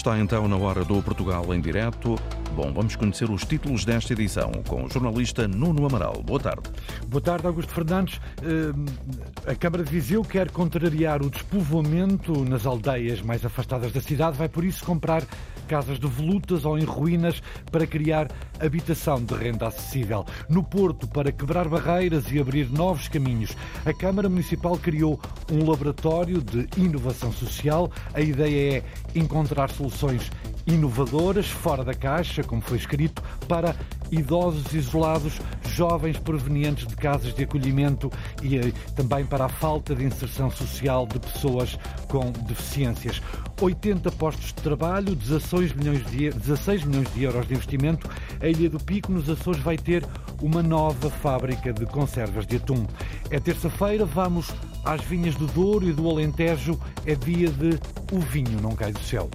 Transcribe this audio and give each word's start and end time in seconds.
Está 0.00 0.18
então 0.18 0.48
na 0.48 0.56
hora 0.56 0.82
do 0.82 1.02
Portugal 1.02 1.52
em 1.52 1.60
direto. 1.60 2.16
Bom, 2.54 2.72
vamos 2.72 2.96
conhecer 2.96 3.30
os 3.30 3.44
títulos 3.44 3.84
desta 3.84 4.12
edição 4.12 4.50
com 4.66 4.84
o 4.84 4.90
jornalista 4.90 5.46
Nuno 5.46 5.86
Amaral. 5.86 6.20
Boa 6.22 6.40
tarde. 6.40 6.68
Boa 7.06 7.20
tarde, 7.20 7.46
Augusto 7.46 7.72
Fernandes. 7.72 8.20
Eh, 8.42 9.50
a 9.52 9.54
Câmara 9.54 9.84
de 9.84 9.90
Viseu 9.90 10.22
quer 10.22 10.50
contrariar 10.50 11.22
o 11.22 11.30
despovoamento 11.30 12.44
nas 12.44 12.66
aldeias 12.66 13.22
mais 13.22 13.44
afastadas 13.44 13.92
da 13.92 14.00
cidade, 14.00 14.36
vai 14.36 14.48
por 14.48 14.64
isso 14.64 14.84
comprar 14.84 15.24
casas 15.68 16.00
devolutas 16.00 16.64
ou 16.64 16.76
em 16.76 16.82
ruínas 16.82 17.40
para 17.70 17.86
criar 17.86 18.28
habitação 18.58 19.22
de 19.22 19.32
renda 19.34 19.68
acessível. 19.68 20.26
No 20.48 20.64
Porto, 20.64 21.06
para 21.06 21.30
quebrar 21.30 21.68
barreiras 21.68 22.24
e 22.32 22.40
abrir 22.40 22.68
novos 22.68 23.06
caminhos, 23.06 23.56
a 23.86 23.92
Câmara 23.94 24.28
Municipal 24.28 24.76
criou 24.76 25.20
um 25.50 25.70
laboratório 25.70 26.42
de 26.42 26.68
inovação 26.76 27.32
social. 27.32 27.88
A 28.12 28.20
ideia 28.20 28.78
é 28.78 29.18
encontrar 29.18 29.70
soluções 29.70 30.28
inovadoras, 30.66 31.46
fora 31.46 31.84
da 31.84 31.94
caixa, 31.94 32.39
como 32.44 32.62
foi 32.62 32.78
escrito, 32.78 33.22
para 33.48 33.74
idosos 34.10 34.72
isolados, 34.72 35.40
jovens 35.68 36.18
provenientes 36.18 36.86
de 36.86 36.96
casas 36.96 37.32
de 37.34 37.44
acolhimento 37.44 38.10
e 38.42 38.56
eh, 38.56 38.72
também 38.96 39.24
para 39.24 39.44
a 39.44 39.48
falta 39.48 39.94
de 39.94 40.04
inserção 40.04 40.50
social 40.50 41.06
de 41.06 41.18
pessoas 41.18 41.78
com 42.08 42.32
deficiências. 42.46 43.22
80 43.60 44.10
postos 44.12 44.46
de 44.46 44.54
trabalho, 44.54 45.14
16 45.14 45.74
milhões 45.74 46.04
de, 46.10 46.30
16 46.30 46.84
milhões 46.84 47.12
de 47.12 47.22
euros 47.22 47.46
de 47.46 47.54
investimento. 47.54 48.08
A 48.40 48.48
Ilha 48.48 48.70
do 48.70 48.80
Pico, 48.80 49.12
nos 49.12 49.28
Açores, 49.28 49.60
vai 49.62 49.76
ter 49.76 50.04
uma 50.42 50.62
nova 50.62 51.10
fábrica 51.10 51.72
de 51.72 51.86
conservas 51.86 52.46
de 52.46 52.56
atum. 52.56 52.86
É 53.30 53.38
terça-feira, 53.38 54.04
vamos 54.04 54.50
às 54.84 55.02
vinhas 55.02 55.34
do 55.34 55.46
Douro 55.46 55.88
e 55.88 55.92
do 55.92 56.08
Alentejo. 56.08 56.78
É 57.04 57.14
dia 57.14 57.50
de 57.50 57.78
O 58.12 58.18
Vinho 58.18 58.60
Não 58.60 58.72
Cai 58.72 58.92
do 58.92 59.00
Céu. 59.00 59.28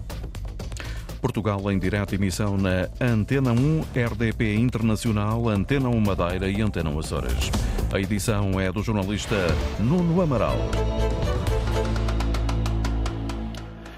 Portugal 1.26 1.72
em 1.72 1.80
direta 1.80 2.14
emissão 2.14 2.56
na 2.56 2.88
Antena 3.02 3.52
1, 3.52 3.82
RDP 3.96 4.58
Internacional, 4.58 5.50
Antena 5.50 5.90
1 5.90 6.00
Madeira 6.00 6.48
e 6.48 6.62
Antena 6.62 6.92
1 6.92 7.00
Açores. 7.00 7.52
A 7.92 8.00
edição 8.00 8.60
é 8.60 8.72
do 8.72 8.84
jornalista 8.84 9.36
Nuno 9.80 10.22
Amaral. 10.22 10.56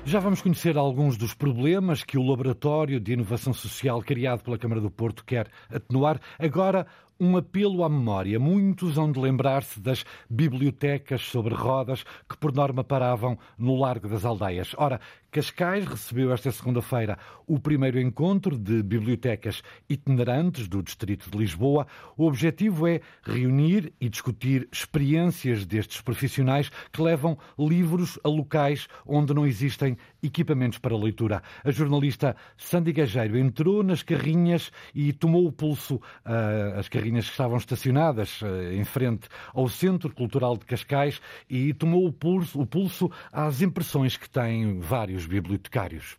Já 0.06 0.22
vamos 0.22 0.42
conhecer 0.42 0.78
alguns 0.78 1.18
dos 1.18 1.34
problemas 1.34 2.02
que 2.02 2.18
o 2.18 2.26
Laboratório 2.26 2.98
de 2.98 3.12
Inovação 3.12 3.54
Social 3.54 4.02
criado 4.02 4.42
pela 4.42 4.58
Câmara 4.58 4.80
do 4.80 4.90
Porto 4.90 5.26
quer 5.26 5.50
atenuar. 5.70 6.22
Agora, 6.40 6.88
um 7.20 7.38
apelo 7.38 7.84
à 7.84 7.90
memória. 7.90 8.40
Muitos 8.40 8.98
hão 8.98 9.12
de 9.12 9.20
lembrar-se 9.20 9.80
das 9.80 10.06
bibliotecas 10.30 11.22
sobre 11.22 11.54
rodas 11.54 12.04
que, 12.30 12.38
por 12.38 12.54
norma, 12.54 12.84
paravam 12.84 13.38
no 13.58 13.76
Largo 13.76 14.08
das 14.08 14.26
Aldeias. 14.26 14.74
Ora, 14.78 15.00
Cascais 15.30 15.86
recebeu 15.86 16.32
esta 16.32 16.52
segunda-feira 16.52 17.18
o 17.46 17.60
primeiro 17.60 18.00
encontro 18.00 18.58
de 18.58 18.82
bibliotecas 18.82 19.62
itinerantes 19.90 20.68
do 20.68 20.82
Distrito 20.82 21.30
de 21.30 21.38
Lisboa. 21.38 21.86
O 22.16 22.26
objetivo 22.26 22.88
é 22.88 23.02
reunir 23.22 23.94
e 24.00 24.10
discutir 24.10 24.68
experiências 24.72 25.66
destes 25.66 26.02
profissionais 26.02 26.72
que 26.92 27.02
levam 27.02 27.38
livros 27.60 28.18
a 28.24 28.30
locais 28.30 28.88
onde 29.06 29.34
não 29.34 29.46
existem 29.46 29.98
equipamentos 30.24 30.80
para 30.80 30.98
leitura. 30.98 31.44
A 31.64 31.72
jornalista 31.72 32.36
Sandy 32.58 32.94
Gageiro 32.94 33.38
entrou 33.38 33.84
nas 33.84 34.02
carrinhas 34.02 34.72
e 34.96 35.12
tomou 35.14 35.46
o 35.46 35.52
pulso 35.52 35.96
uh, 35.96 36.80
as 36.80 36.88
carrinhas 37.08 37.26
que 37.26 37.32
estavam 37.32 37.58
estacionadas 37.58 38.42
uh, 38.42 38.74
em 38.74 38.84
frente 38.84 39.30
ao 39.54 39.70
Centro 39.70 40.14
Cultural 40.14 40.58
de 40.58 40.66
Cascais 40.66 41.22
e 41.50 41.74
tomou 41.74 42.06
o 42.06 42.12
pulso, 42.12 42.60
o 42.60 42.66
pulso 42.66 43.10
às 43.32 43.62
impressões 43.62 44.18
que 44.18 44.30
têm 44.30 44.80
vários 44.80 45.26
bibliotecários 45.26 46.18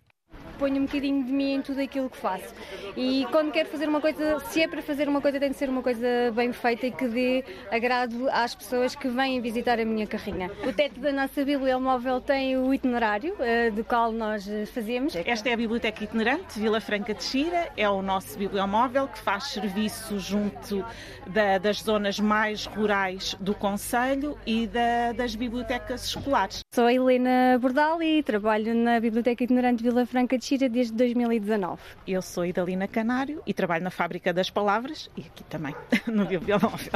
ponho 0.58 0.82
um 0.82 0.86
bocadinho 0.86 1.24
de 1.24 1.32
mim 1.32 1.54
em 1.54 1.62
tudo 1.62 1.80
aquilo 1.80 2.10
que 2.10 2.16
faço. 2.16 2.52
E 2.96 3.26
quando 3.30 3.52
quero 3.52 3.68
fazer 3.68 3.88
uma 3.88 4.00
coisa, 4.00 4.40
se 4.40 4.60
é 4.60 4.68
para 4.68 4.82
fazer 4.82 5.08
uma 5.08 5.20
coisa, 5.20 5.38
tem 5.38 5.50
de 5.50 5.56
ser 5.56 5.68
uma 5.68 5.82
coisa 5.82 6.06
bem 6.34 6.52
feita 6.52 6.86
e 6.86 6.90
que 6.90 7.06
dê 7.06 7.44
agrado 7.70 8.28
às 8.30 8.54
pessoas 8.54 8.94
que 8.94 9.08
vêm 9.08 9.40
visitar 9.40 9.78
a 9.78 9.84
minha 9.84 10.06
carrinha. 10.06 10.50
O 10.66 10.72
teto 10.72 11.00
da 11.00 11.12
nossa 11.12 11.44
bibliomóvel 11.44 12.20
tem 12.20 12.56
o 12.56 12.74
itinerário 12.74 13.34
uh, 13.34 13.72
do 13.72 13.84
qual 13.84 14.10
nós 14.10 14.48
eh, 14.48 14.66
fazemos. 14.66 15.14
Esta 15.14 15.48
é 15.48 15.52
a 15.52 15.56
Biblioteca 15.56 16.02
Itinerante, 16.02 16.58
Vila 16.58 16.80
Franca 16.80 17.14
de 17.14 17.22
Xira, 17.22 17.70
é 17.76 17.88
o 17.88 18.02
nosso 18.02 18.36
bibliomóvel 18.36 19.06
que 19.06 19.18
faz 19.18 19.44
serviço 19.48 20.18
junto 20.18 20.84
da, 21.26 21.58
das 21.58 21.82
zonas 21.82 22.18
mais 22.18 22.66
rurais 22.66 23.36
do 23.38 23.54
Conselho 23.54 24.36
e 24.46 24.66
da, 24.66 25.12
das 25.12 25.36
bibliotecas 25.36 26.04
escolares. 26.06 26.60
Sou 26.74 26.84
a 26.84 26.92
Helena 26.92 27.58
Bordal 27.60 28.02
e 28.02 28.22
trabalho 28.22 28.74
na 28.74 28.98
Biblioteca 28.98 29.44
Itinerante 29.44 29.82
Vila 29.82 30.04
Franca 30.04 30.27
de 30.36 30.44
Xira 30.44 30.68
desde 30.68 30.92
2019. 30.94 31.80
Eu 32.06 32.20
sou 32.20 32.44
Idalina 32.44 32.88
Canário 32.88 33.42
e 33.46 33.54
trabalho 33.54 33.84
na 33.84 33.90
Fábrica 33.90 34.32
das 34.32 34.50
Palavras 34.50 35.08
e 35.16 35.22
aqui 35.22 35.44
também, 35.44 35.74
no 36.06 36.26
Bibliomóvel. 36.26 36.92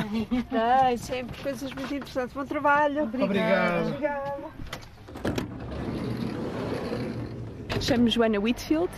Tem 0.50 0.96
sempre 0.96 1.42
coisas 1.42 1.72
muito 1.72 1.94
interessantes. 1.94 2.34
Bom 2.34 2.44
trabalho. 2.44 3.04
Obrigado. 3.04 3.88
Obrigada. 3.88 4.91
Chamo-me 7.82 8.10
Joana 8.10 8.38
Whitfield, 8.38 8.88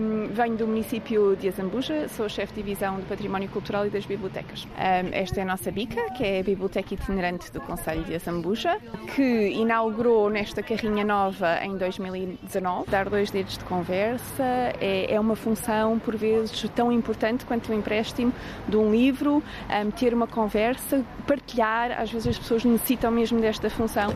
um, 0.00 0.26
venho 0.32 0.56
do 0.56 0.66
município 0.66 1.36
de 1.36 1.46
Azambuja, 1.46 2.08
sou 2.08 2.28
chefe 2.28 2.52
de 2.54 2.64
divisão 2.64 2.96
do 2.96 3.06
Património 3.06 3.48
Cultural 3.48 3.86
e 3.86 3.90
das 3.90 4.04
Bibliotecas. 4.04 4.64
Um, 4.64 5.10
esta 5.12 5.38
é 5.38 5.42
a 5.44 5.46
nossa 5.46 5.70
bica, 5.70 6.10
que 6.10 6.24
é 6.24 6.40
a 6.40 6.42
Biblioteca 6.42 6.94
Itinerante 6.94 7.52
do 7.52 7.60
Conselho 7.60 8.02
de 8.02 8.16
Azambuja, 8.16 8.76
que 9.14 9.50
inaugurou 9.50 10.28
nesta 10.30 10.64
carrinha 10.64 11.04
nova 11.04 11.60
em 11.62 11.76
2019. 11.76 12.90
Dar 12.90 13.08
dois 13.08 13.30
dedos 13.30 13.56
de 13.56 13.64
conversa 13.64 14.42
é, 14.80 15.14
é 15.14 15.20
uma 15.20 15.36
função, 15.36 15.96
por 16.00 16.16
vezes, 16.16 16.68
tão 16.74 16.90
importante 16.90 17.46
quanto 17.46 17.70
o 17.70 17.74
empréstimo 17.74 18.32
de 18.68 18.76
um 18.76 18.90
livro, 18.90 19.44
um, 19.70 19.90
ter 19.92 20.12
uma 20.12 20.26
conversa, 20.26 21.04
partilhar, 21.24 21.92
às 21.92 22.10
vezes 22.10 22.26
as 22.26 22.38
pessoas 22.38 22.64
necessitam 22.64 23.12
mesmo 23.12 23.40
desta 23.40 23.70
função. 23.70 24.08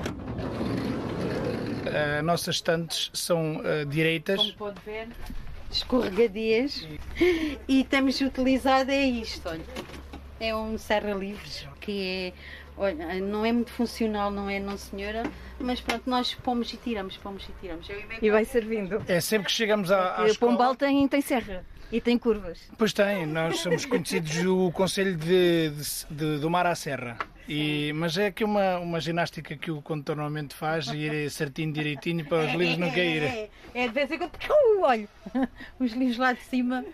Uh, 1.93 2.23
nossas 2.23 2.57
estantes 2.57 3.11
são 3.13 3.59
uh, 3.59 3.85
direitas. 3.87 4.39
Como 4.39 4.55
pode 4.55 4.81
ver, 4.85 5.09
escorregadias. 5.71 6.87
E 7.69 7.85
temos 7.85 8.21
utilizado 8.21 8.91
é 8.91 9.05
isto, 9.05 9.49
olha. 9.49 9.65
É 10.41 10.55
um 10.55 10.77
serra-livres 10.77 11.69
que 11.81 12.05
é, 12.05 12.33
olha, 12.77 13.21
não 13.21 13.45
é 13.45 13.53
muito 13.53 13.71
funcional, 13.71 14.31
não 14.31 14.51
é, 14.51 14.59
não 14.59 14.77
senhora, 14.77 15.23
mas 15.61 15.81
pronto, 15.81 16.09
nós 16.09 16.35
pomos 16.35 16.73
e 16.73 16.77
tiramos, 16.77 17.17
pomos 17.17 17.45
e 17.49 17.53
tiramos. 17.61 17.87
E 18.21 18.31
vai 18.31 18.45
servindo. 18.45 19.03
É 19.07 19.21
sempre 19.21 19.47
que 19.47 19.53
chegamos 19.53 19.91
à, 19.93 20.17
à 20.17 20.25
O 20.25 20.39
Pombal 20.39 20.75
tem, 20.75 21.07
tem 21.07 21.21
serra. 21.21 21.65
E 21.93 22.01
tem 22.01 22.19
curvas. 22.19 22.59
Pois 22.79 22.93
tem, 22.95 23.27
nós 23.27 23.59
somos 23.61 23.85
conhecidos 23.85 24.35
do 24.43 24.73
Conselho 24.73 25.15
de, 25.15 25.71
de, 25.71 26.07
de, 26.11 26.39
do 26.39 26.49
Mar 26.49 26.67
à 26.67 26.75
Serra. 26.75 27.19
E, 27.49 27.93
mas 27.95 28.17
é 28.17 28.27
aqui 28.27 28.45
uma, 28.45 28.79
uma 28.79 29.01
ginástica 29.01 29.57
que 29.57 29.71
o 29.71 29.83
condutor 29.83 30.17
normalmente 30.17 30.55
faz 30.55 30.87
e 30.89 30.97
ir 30.97 31.31
certinho, 31.31 31.73
direitinho 31.73 32.25
para 32.25 32.47
os 32.47 32.53
livros 32.53 32.79
não 32.79 32.91
caírem. 32.91 33.29
É, 33.29 33.51
é, 33.75 33.89
de 33.89 33.95
vez 33.95 34.11
em 34.11 34.19
quando, 34.19 34.33
olha, 34.81 35.09
os 35.79 35.93
livros 35.93 36.19
lá 36.19 36.33
de 36.33 36.43
cima 36.43 36.85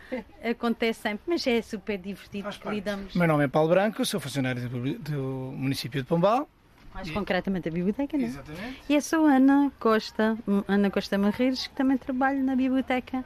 acontecem 0.42 1.10
sempre, 1.10 1.24
mas 1.26 1.46
é 1.46 1.60
super 1.60 1.98
divertido 1.98 2.48
que 2.48 2.68
lidamos. 2.68 3.14
Meu 3.14 3.28
nome 3.28 3.44
é 3.44 3.48
Paulo 3.48 3.68
Branco, 3.68 4.04
sou 4.04 4.18
funcionário 4.18 4.68
do, 4.68 4.98
do 4.98 5.52
município 5.54 6.00
de 6.00 6.08
Pombal. 6.08 6.48
Mais 6.94 7.08
e... 7.08 7.12
concretamente 7.12 7.68
a 7.68 7.72
biblioteca, 7.72 8.16
não 8.16 8.24
é? 8.24 8.28
Exatamente. 8.28 8.82
E 8.88 8.94
eu 8.94 9.00
sou 9.00 9.26
Ana 9.26 9.70
Costa, 9.78 10.36
Ana 10.66 10.90
Costa 10.90 11.18
Marreiros, 11.18 11.66
que 11.66 11.74
também 11.74 11.96
trabalho 11.96 12.42
na 12.42 12.56
biblioteca 12.56 13.24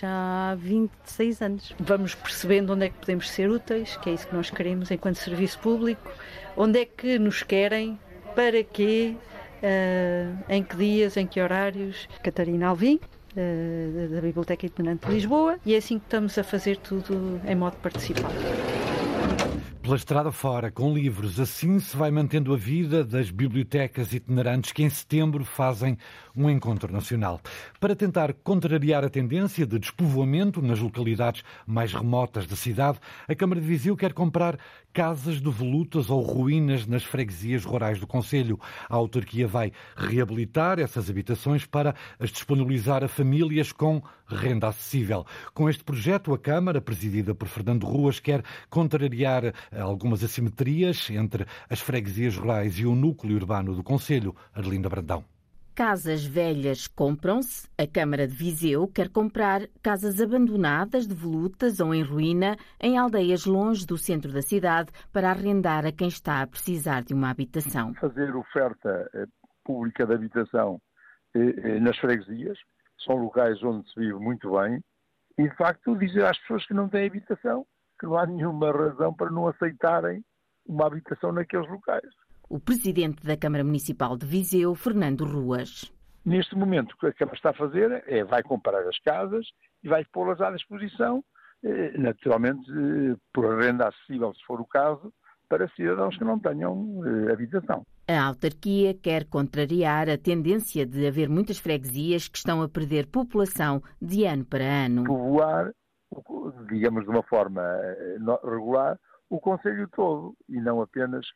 já 0.00 0.52
há 0.52 0.54
26 0.54 1.42
anos. 1.42 1.74
Vamos 1.78 2.14
percebendo 2.14 2.72
onde 2.72 2.86
é 2.86 2.88
que 2.88 2.96
podemos 2.98 3.30
ser 3.30 3.50
úteis, 3.50 3.96
que 3.96 4.10
é 4.10 4.14
isso 4.14 4.26
que 4.26 4.34
nós 4.34 4.50
queremos 4.50 4.90
enquanto 4.90 5.16
serviço 5.16 5.58
público, 5.58 6.10
onde 6.56 6.80
é 6.80 6.84
que 6.84 7.18
nos 7.18 7.42
querem, 7.42 7.98
para 8.34 8.62
quê, 8.64 9.14
uh, 9.62 10.44
em 10.48 10.62
que 10.62 10.76
dias, 10.76 11.16
em 11.16 11.26
que 11.26 11.40
horários. 11.40 12.08
Catarina 12.22 12.68
Alvim, 12.68 13.00
uh, 13.36 14.14
da 14.14 14.20
Biblioteca 14.20 14.66
Itinerante 14.66 15.06
de 15.06 15.12
Lisboa, 15.12 15.58
e 15.64 15.74
é 15.74 15.78
assim 15.78 15.98
que 15.98 16.06
estamos 16.06 16.38
a 16.38 16.44
fazer 16.44 16.76
tudo 16.78 17.40
em 17.46 17.54
modo 17.54 17.76
participado 17.76 18.71
pela 19.82 19.96
estrada 19.96 20.30
fora, 20.30 20.70
com 20.70 20.94
livros. 20.94 21.40
Assim 21.40 21.80
se 21.80 21.96
vai 21.96 22.08
mantendo 22.08 22.54
a 22.54 22.56
vida 22.56 23.02
das 23.02 23.32
bibliotecas 23.32 24.12
itinerantes 24.12 24.70
que 24.70 24.84
em 24.84 24.88
setembro 24.88 25.44
fazem 25.44 25.98
um 26.36 26.48
encontro 26.48 26.92
nacional. 26.92 27.40
Para 27.80 27.96
tentar 27.96 28.32
contrariar 28.32 29.04
a 29.04 29.10
tendência 29.10 29.66
de 29.66 29.80
despovoamento 29.80 30.62
nas 30.62 30.78
localidades 30.78 31.42
mais 31.66 31.92
remotas 31.92 32.46
da 32.46 32.54
cidade, 32.54 33.00
a 33.26 33.34
Câmara 33.34 33.60
de 33.60 33.66
Viseu 33.66 33.96
quer 33.96 34.12
comprar 34.12 34.56
casas 34.92 35.40
devolutas 35.40 36.10
ou 36.10 36.20
ruínas 36.20 36.86
nas 36.86 37.02
freguesias 37.02 37.64
rurais 37.64 37.98
do 37.98 38.06
Conselho. 38.06 38.58
A 38.88 38.94
autarquia 38.94 39.48
vai 39.48 39.72
reabilitar 39.96 40.78
essas 40.78 41.08
habitações 41.08 41.64
para 41.64 41.94
as 42.18 42.30
disponibilizar 42.30 43.02
a 43.02 43.08
famílias 43.08 43.72
com 43.72 44.02
renda 44.28 44.68
acessível. 44.68 45.26
Com 45.54 45.68
este 45.68 45.82
projeto, 45.82 46.32
a 46.32 46.38
Câmara, 46.38 46.80
presidida 46.80 47.34
por 47.34 47.48
Fernando 47.48 47.86
Ruas, 47.86 48.20
quer 48.20 48.42
contrariar 48.68 49.54
algumas 49.72 50.22
assimetrias 50.22 51.08
entre 51.10 51.46
as 51.68 51.80
freguesias 51.80 52.36
rurais 52.36 52.78
e 52.78 52.86
o 52.86 52.94
núcleo 52.94 53.36
urbano 53.36 53.74
do 53.74 53.82
Conselho. 53.82 54.34
Arlinda 54.54 54.88
Brandão. 54.88 55.24
Casas 55.74 56.22
velhas 56.22 56.86
compram-se. 56.86 57.66
A 57.78 57.86
Câmara 57.86 58.28
de 58.28 58.34
Viseu 58.34 58.86
quer 58.86 59.08
comprar 59.08 59.62
casas 59.82 60.20
abandonadas, 60.20 61.06
devolutas 61.06 61.80
ou 61.80 61.94
em 61.94 62.02
ruína 62.02 62.58
em 62.78 62.98
aldeias 62.98 63.46
longe 63.46 63.86
do 63.86 63.96
centro 63.96 64.30
da 64.30 64.42
cidade 64.42 64.92
para 65.10 65.30
arrendar 65.30 65.86
a 65.86 65.92
quem 65.92 66.08
está 66.08 66.42
a 66.42 66.46
precisar 66.46 67.02
de 67.02 67.14
uma 67.14 67.30
habitação. 67.30 67.94
Fazer 67.94 68.36
oferta 68.36 69.08
eh, 69.14 69.24
pública 69.64 70.06
de 70.06 70.12
habitação 70.12 70.78
eh, 71.34 71.38
eh, 71.40 71.80
nas 71.80 71.96
freguesias, 71.96 72.58
são 73.02 73.16
locais 73.16 73.62
onde 73.62 73.88
se 73.90 73.98
vive 73.98 74.18
muito 74.18 74.52
bem, 74.52 74.78
e 75.38 75.48
de 75.48 75.56
facto 75.56 75.96
dizer 75.96 76.26
às 76.26 76.38
pessoas 76.40 76.66
que 76.66 76.74
não 76.74 76.90
têm 76.90 77.06
habitação 77.06 77.66
que 77.98 78.04
não 78.04 78.18
há 78.18 78.26
nenhuma 78.26 78.70
razão 78.70 79.14
para 79.14 79.30
não 79.30 79.48
aceitarem 79.48 80.22
uma 80.66 80.86
habitação 80.86 81.32
naqueles 81.32 81.68
locais 81.70 82.10
o 82.52 82.60
presidente 82.60 83.26
da 83.26 83.34
Câmara 83.34 83.64
Municipal 83.64 84.14
de 84.14 84.26
Viseu, 84.26 84.74
Fernando 84.74 85.24
Ruas. 85.24 85.90
Neste 86.22 86.54
momento, 86.54 86.92
o 86.92 86.98
que 86.98 87.06
a 87.06 87.12
Câmara 87.14 87.34
está 87.34 87.48
a 87.48 87.54
fazer 87.54 88.04
é 88.06 88.22
vai 88.24 88.42
comprar 88.42 88.86
as 88.86 88.98
casas 88.98 89.46
e 89.82 89.88
vai 89.88 90.04
pô-las 90.12 90.38
à 90.38 90.50
disposição, 90.50 91.24
eh, 91.64 91.96
naturalmente 91.96 92.70
eh, 92.70 93.16
por 93.32 93.58
renda 93.58 93.88
acessível, 93.88 94.34
se 94.34 94.44
for 94.44 94.60
o 94.60 94.66
caso, 94.66 95.10
para 95.48 95.66
cidadãos 95.70 96.14
que 96.18 96.24
não 96.24 96.38
tenham 96.38 97.00
eh, 97.06 97.32
habitação. 97.32 97.86
A 98.06 98.22
autarquia 98.22 98.92
quer 98.92 99.24
contrariar 99.24 100.10
a 100.10 100.18
tendência 100.18 100.84
de 100.84 101.06
haver 101.06 101.30
muitas 101.30 101.56
freguesias 101.56 102.28
que 102.28 102.36
estão 102.36 102.60
a 102.60 102.68
perder 102.68 103.06
população 103.06 103.82
de 104.00 104.26
ano 104.26 104.44
para 104.44 104.84
ano. 104.84 105.04
Povoar, 105.04 105.72
digamos 106.68 107.04
de 107.04 107.10
uma 107.10 107.22
forma 107.22 107.62
regular, 108.44 109.00
o 109.30 109.40
Conselho 109.40 109.88
todo 109.88 110.36
e 110.50 110.60
não 110.60 110.82
apenas 110.82 111.26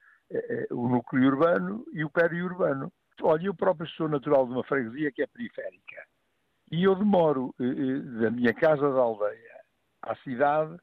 o 0.70 0.88
núcleo 0.88 1.28
urbano 1.28 1.84
e 1.92 2.04
o 2.04 2.10
periurbano. 2.10 2.92
Olha, 3.22 3.46
eu 3.46 3.54
próprio 3.54 3.88
sou 3.90 4.08
natural 4.08 4.46
de 4.46 4.52
uma 4.52 4.64
freguesia 4.64 5.12
que 5.12 5.22
é 5.22 5.26
periférica. 5.26 6.02
E 6.70 6.84
eu 6.84 6.94
demoro 6.94 7.54
eh, 7.60 7.64
eh, 7.64 8.20
da 8.20 8.30
minha 8.30 8.52
casa 8.52 8.90
da 8.90 9.00
aldeia 9.00 9.56
à 10.02 10.14
cidade 10.16 10.76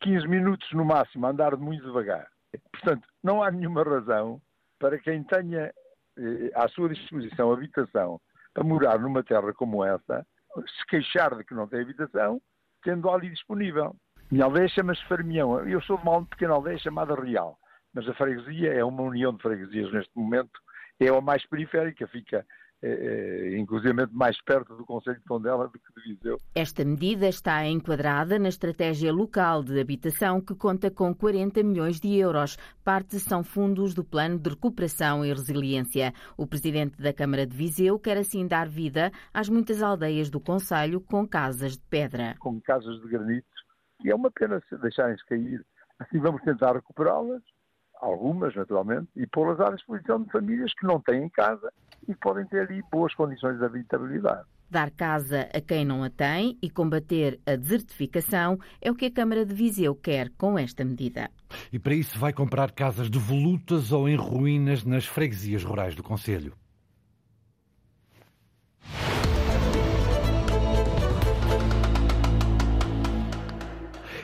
15 0.00 0.24
eh, 0.24 0.28
minutos 0.28 0.70
no 0.72 0.84
máximo, 0.84 1.26
a 1.26 1.30
andar 1.30 1.56
muito 1.56 1.84
devagar. 1.84 2.26
Portanto, 2.72 3.06
não 3.22 3.42
há 3.42 3.50
nenhuma 3.50 3.82
razão 3.82 4.40
para 4.78 4.98
quem 4.98 5.22
tenha 5.24 5.72
à 6.54 6.68
sua 6.68 6.88
disposição 6.88 7.52
habitação 7.52 8.20
para 8.52 8.62
morar 8.62 8.98
numa 9.00 9.24
terra 9.24 9.52
como 9.52 9.84
essa, 9.84 10.24
se 10.54 10.86
queixar 10.86 11.36
de 11.36 11.44
que 11.44 11.54
não 11.54 11.66
tem 11.66 11.80
habitação, 11.80 12.40
tendo 12.82 13.10
ali 13.10 13.30
disponível. 13.30 13.96
Minha 14.30 14.44
aldeia 14.44 14.68
chama-se 14.68 15.04
Farmião. 15.06 15.58
Eu 15.68 15.82
sou 15.82 15.96
de 15.98 16.04
uma 16.04 16.24
pequena 16.24 16.54
aldeia 16.54 16.78
chamada 16.78 17.14
Real 17.14 17.58
mas 17.94 18.08
a 18.08 18.14
freguesia 18.14 18.72
é 18.74 18.84
uma 18.84 19.02
união 19.02 19.32
de 19.32 19.40
freguesias 19.40 19.92
neste 19.92 20.12
momento, 20.16 20.60
é 21.00 21.08
a 21.08 21.20
mais 21.20 21.46
periférica, 21.46 22.06
fica 22.08 22.44
é, 22.86 22.90
é, 22.90 23.58
inclusive 23.58 23.94
mais 24.12 24.38
perto 24.42 24.76
do 24.76 24.84
Conselho 24.84 25.16
de 25.16 25.24
Tondela 25.24 25.66
do 25.68 25.72
que 25.72 26.02
de 26.02 26.14
Viseu. 26.14 26.38
Esta 26.54 26.84
medida 26.84 27.26
está 27.26 27.64
enquadrada 27.64 28.38
na 28.38 28.50
estratégia 28.50 29.10
local 29.10 29.62
de 29.62 29.80
habitação 29.80 30.38
que 30.38 30.54
conta 30.54 30.90
com 30.90 31.14
40 31.14 31.62
milhões 31.62 31.98
de 31.98 32.14
euros. 32.18 32.58
Parte 32.84 33.18
são 33.18 33.42
fundos 33.42 33.94
do 33.94 34.04
Plano 34.04 34.38
de 34.38 34.50
Recuperação 34.50 35.24
e 35.24 35.32
Resiliência. 35.32 36.12
O 36.36 36.46
presidente 36.46 37.00
da 37.00 37.10
Câmara 37.10 37.46
de 37.46 37.56
Viseu 37.56 37.98
quer 37.98 38.18
assim 38.18 38.46
dar 38.46 38.68
vida 38.68 39.10
às 39.32 39.48
muitas 39.48 39.82
aldeias 39.82 40.28
do 40.28 40.38
Conselho 40.38 41.00
com 41.00 41.26
casas 41.26 41.78
de 41.78 41.84
pedra. 41.86 42.34
Com 42.38 42.60
casas 42.60 43.00
de 43.00 43.08
granito, 43.08 43.46
e 44.04 44.10
é 44.10 44.14
uma 44.14 44.30
pena 44.30 44.60
deixarem-se 44.82 45.24
cair. 45.24 45.64
Assim 45.98 46.18
vamos 46.18 46.42
tentar 46.42 46.74
recuperá-las 46.74 47.42
algumas 48.00 48.54
naturalmente, 48.54 49.08
e 49.16 49.26
pô-las 49.26 49.60
à 49.60 49.70
disposição 49.70 50.22
de 50.22 50.30
famílias 50.30 50.72
que 50.74 50.86
não 50.86 51.00
têm 51.00 51.28
casa 51.28 51.72
e 52.08 52.14
podem 52.14 52.46
ter 52.46 52.60
ali 52.60 52.82
boas 52.90 53.14
condições 53.14 53.58
de 53.58 53.64
habitabilidade. 53.64 54.46
Dar 54.70 54.90
casa 54.90 55.48
a 55.54 55.60
quem 55.60 55.84
não 55.84 56.02
a 56.02 56.10
tem 56.10 56.58
e 56.60 56.68
combater 56.68 57.40
a 57.46 57.54
desertificação 57.54 58.58
é 58.80 58.90
o 58.90 58.94
que 58.94 59.06
a 59.06 59.10
Câmara 59.10 59.44
de 59.46 59.54
Viseu 59.54 59.94
quer 59.94 60.30
com 60.36 60.58
esta 60.58 60.84
medida. 60.84 61.30
E 61.72 61.78
para 61.78 61.94
isso 61.94 62.18
vai 62.18 62.32
comprar 62.32 62.72
casas 62.72 63.08
devolutas 63.08 63.92
ou 63.92 64.08
em 64.08 64.16
ruínas 64.16 64.84
nas 64.84 65.06
freguesias 65.06 65.62
rurais 65.62 65.94
do 65.94 66.02
Conselho. 66.02 66.54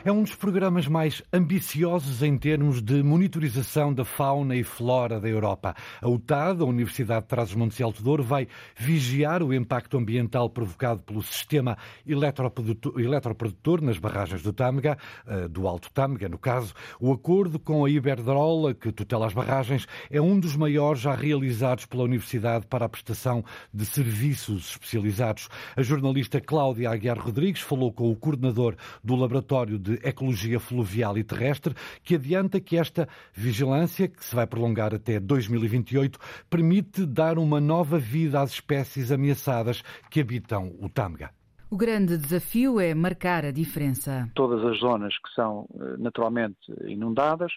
É 0.03 0.11
um 0.11 0.23
dos 0.23 0.33
programas 0.33 0.87
mais 0.87 1.21
ambiciosos 1.31 2.23
em 2.23 2.35
termos 2.35 2.81
de 2.81 3.03
monitorização 3.03 3.93
da 3.93 4.03
fauna 4.03 4.55
e 4.55 4.63
flora 4.63 5.19
da 5.19 5.29
Europa. 5.29 5.75
A 6.01 6.09
UTAD, 6.09 6.63
a 6.63 6.65
Universidade 6.65 7.21
de 7.21 7.27
Trás-os-Montes 7.27 7.79
e 7.79 7.83
Alto 7.83 8.01
Douro, 8.01 8.23
vai 8.23 8.47
vigiar 8.75 9.43
o 9.43 9.53
impacto 9.53 9.99
ambiental 9.99 10.49
provocado 10.49 11.03
pelo 11.03 11.21
sistema 11.21 11.77
eletroprodutor 12.03 13.79
nas 13.79 13.99
barragens 13.99 14.41
do 14.41 14.51
Tâmega, 14.51 14.97
eh, 15.27 15.47
do 15.47 15.67
Alto 15.67 15.91
Tâmega, 15.91 16.27
no 16.27 16.39
caso. 16.39 16.73
O 16.99 17.11
acordo 17.11 17.59
com 17.59 17.85
a 17.85 17.89
Iberdrola, 17.89 18.73
que 18.73 18.91
tutela 18.91 19.27
as 19.27 19.33
barragens, 19.33 19.85
é 20.09 20.19
um 20.19 20.39
dos 20.39 20.55
maiores 20.55 21.01
já 21.01 21.13
realizados 21.13 21.85
pela 21.85 22.05
Universidade 22.05 22.65
para 22.65 22.85
a 22.85 22.89
prestação 22.89 23.45
de 23.71 23.85
serviços 23.85 24.71
especializados. 24.71 25.47
A 25.75 25.83
jornalista 25.83 26.41
Cláudia 26.41 26.89
Aguiar 26.89 27.19
Rodrigues 27.19 27.61
falou 27.61 27.93
com 27.93 28.09
o 28.09 28.15
coordenador 28.15 28.75
do 29.03 29.15
Laboratório 29.15 29.77
de 29.77 29.90
de 29.91 30.07
Ecologia 30.07 30.59
Fluvial 30.59 31.17
e 31.17 31.23
Terrestre, 31.23 31.75
que 32.03 32.15
adianta 32.15 32.59
que 32.59 32.77
esta 32.77 33.07
vigilância, 33.33 34.07
que 34.07 34.23
se 34.23 34.35
vai 34.35 34.47
prolongar 34.47 34.93
até 34.93 35.19
2028, 35.19 36.17
permite 36.49 37.05
dar 37.05 37.37
uma 37.37 37.59
nova 37.59 37.97
vida 37.97 38.39
às 38.39 38.51
espécies 38.51 39.11
ameaçadas 39.11 39.83
que 40.09 40.21
habitam 40.21 40.73
o 40.79 40.89
Tâmega. 40.89 41.31
O 41.69 41.77
grande 41.77 42.17
desafio 42.17 42.79
é 42.79 42.93
marcar 42.93 43.45
a 43.45 43.51
diferença. 43.51 44.29
Todas 44.35 44.63
as 44.65 44.79
zonas 44.79 45.13
que 45.17 45.33
são 45.33 45.65
eh, 45.73 45.95
naturalmente 45.97 46.57
inundadas, 46.85 47.51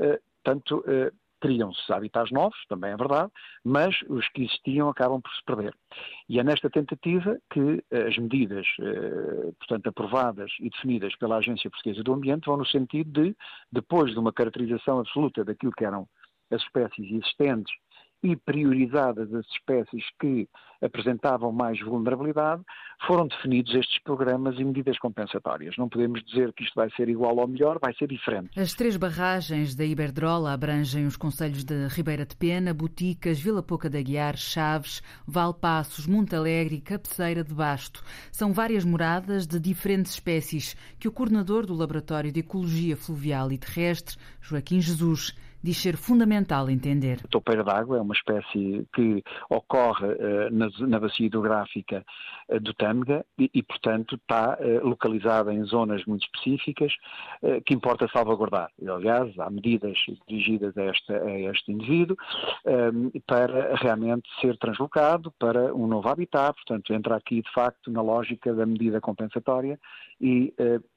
eh, 0.00 0.20
tanto 0.42 0.82
eh, 0.88 1.12
criam-se 1.40 1.92
habitats 1.92 2.30
novos, 2.30 2.58
também 2.68 2.92
é 2.92 2.96
verdade, 2.96 3.30
mas 3.64 3.96
os 4.08 4.28
que 4.28 4.42
existiam 4.44 4.88
acabam 4.88 5.20
por 5.20 5.32
se 5.32 5.44
perder. 5.44 5.74
E 6.28 6.38
é 6.38 6.44
nesta 6.44 6.68
tentativa 6.70 7.38
que 7.50 7.82
eh, 7.90 8.08
as 8.08 8.16
medidas, 8.18 8.66
eh, 8.80 9.52
portanto, 9.58 9.88
aprovadas 9.88 10.52
e 10.60 10.70
definidas 10.70 11.16
pela 11.16 11.38
Agência 11.38 11.70
Portuguesa 11.70 12.02
do 12.02 12.12
Ambiente 12.12 12.46
vão 12.46 12.56
no 12.56 12.66
sentido 12.66 13.10
de, 13.10 13.36
depois 13.72 14.12
de 14.12 14.18
uma 14.18 14.32
caracterização 14.32 15.00
absoluta 15.00 15.44
daquilo 15.44 15.72
que 15.72 15.84
eram 15.84 16.06
as 16.50 16.62
espécies 16.62 17.06
existentes 17.10 17.72
e 18.22 18.36
priorizadas 18.36 19.32
as 19.34 19.46
espécies 19.46 20.04
que 20.20 20.48
apresentavam 20.82 21.52
mais 21.52 21.78
vulnerabilidade, 21.80 22.62
foram 23.06 23.26
definidos 23.26 23.74
estes 23.74 23.98
programas 24.02 24.58
e 24.58 24.64
medidas 24.64 24.98
compensatórias. 24.98 25.76
Não 25.76 25.88
podemos 25.88 26.22
dizer 26.24 26.52
que 26.52 26.64
isto 26.64 26.74
vai 26.74 26.90
ser 26.90 27.08
igual 27.08 27.36
ou 27.36 27.46
melhor, 27.46 27.78
vai 27.80 27.94
ser 27.94 28.08
diferente. 28.08 28.58
As 28.58 28.74
três 28.74 28.96
barragens 28.96 29.74
da 29.74 29.84
Iberdrola 29.84 30.52
abrangem 30.52 31.06
os 31.06 31.16
conselhos 31.16 31.64
de 31.64 31.86
Ribeira 31.88 32.24
de 32.24 32.36
Pena, 32.36 32.74
Boticas, 32.74 33.40
Vila 33.40 33.62
Pouca 33.62 33.88
da 33.88 34.00
Guiar, 34.00 34.36
Chaves, 34.36 35.02
Valpassos, 35.26 36.06
Montalegre 36.06 36.76
e 36.76 36.80
Cabeceira 36.80 37.44
de 37.44 37.54
Basto. 37.54 38.02
São 38.32 38.52
várias 38.52 38.84
moradas 38.84 39.46
de 39.46 39.58
diferentes 39.58 40.12
espécies 40.12 40.76
que 40.98 41.08
o 41.08 41.12
coordenador 41.12 41.66
do 41.66 41.74
Laboratório 41.74 42.32
de 42.32 42.40
Ecologia 42.40 42.96
Fluvial 42.96 43.52
e 43.52 43.58
Terrestre, 43.58 44.16
Joaquim 44.40 44.80
Jesus, 44.80 45.34
diz 45.62 45.78
ser 45.78 45.96
fundamental 45.96 46.70
entender. 46.70 47.20
A 47.24 47.28
topeira 47.28 47.62
d'água 47.62 47.98
é 47.98 48.00
uma 48.00 48.14
espécie 48.14 48.86
que 48.94 49.22
ocorre 49.48 50.06
uh, 50.06 50.50
na, 50.50 50.68
na, 50.86 50.98
bacia 50.98 51.26
hidrográfica 51.26 52.04
uh, 52.48 52.60
do 52.60 52.72
Tâmega 52.74 53.24
e, 53.38 53.50
e, 53.52 53.62
portanto, 53.62 54.16
está 54.16 54.58
uh, 54.58 54.86
localizada 54.86 55.52
em 55.52 55.62
zonas 55.64 56.04
muito 56.06 56.24
específicas 56.24 56.92
que 57.64 57.74
importa 57.74 58.08
salvaguardar. 58.12 58.70
E, 58.80 58.88
aliás, 58.88 59.38
há 59.38 59.50
medidas 59.50 59.96
dirigidas 60.28 60.76
a, 60.76 60.84
esta, 60.84 61.22
a 61.22 61.38
este 61.50 61.72
indivíduo 61.72 62.16
para 63.26 63.74
realmente 63.76 64.28
ser 64.40 64.56
translocado 64.58 65.32
para 65.38 65.74
um 65.74 65.86
novo 65.86 66.08
habitat, 66.08 66.54
portanto, 66.54 66.92
entra 66.92 67.16
aqui, 67.16 67.42
de 67.42 67.52
facto, 67.52 67.90
na 67.90 68.02
lógica 68.02 68.52
da 68.54 68.66
medida 68.66 69.00
compensatória 69.00 69.78
e, 70.20 70.52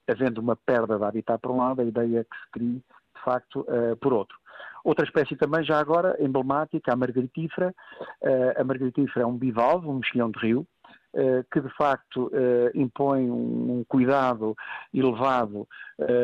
havendo 0.08 0.42
uma 0.42 0.56
perda 0.56 0.98
de 0.98 1.04
habitat 1.04 1.40
por 1.42 1.52
um 1.52 1.58
lado, 1.58 1.82
a 1.82 1.86
ideia 1.86 2.20
é 2.20 2.24
que 2.24 2.38
se 2.38 2.52
crie, 2.52 2.76
de 2.76 3.24
facto, 3.24 3.66
por 4.02 4.14
outro. 4.14 4.38
Outra 4.84 5.06
espécie 5.06 5.36
também, 5.36 5.64
já 5.64 5.80
agora, 5.80 6.18
emblemática, 6.20 6.92
a 6.92 6.96
margaritífera. 6.96 7.74
Uh, 8.22 8.62
a 8.62 8.64
margaritífera 8.64 9.24
é 9.24 9.26
um 9.26 9.38
bivalve, 9.38 9.88
um 9.88 9.96
mexilhão 9.96 10.30
de 10.30 10.40
rio, 10.40 10.68
uh, 11.14 11.46
que 11.50 11.62
de 11.62 11.70
facto 11.70 12.28
uh, 12.28 12.78
impõe 12.78 13.32
um, 13.32 13.80
um, 13.80 13.84
cuidado 13.88 14.56
elevado 14.94 15.68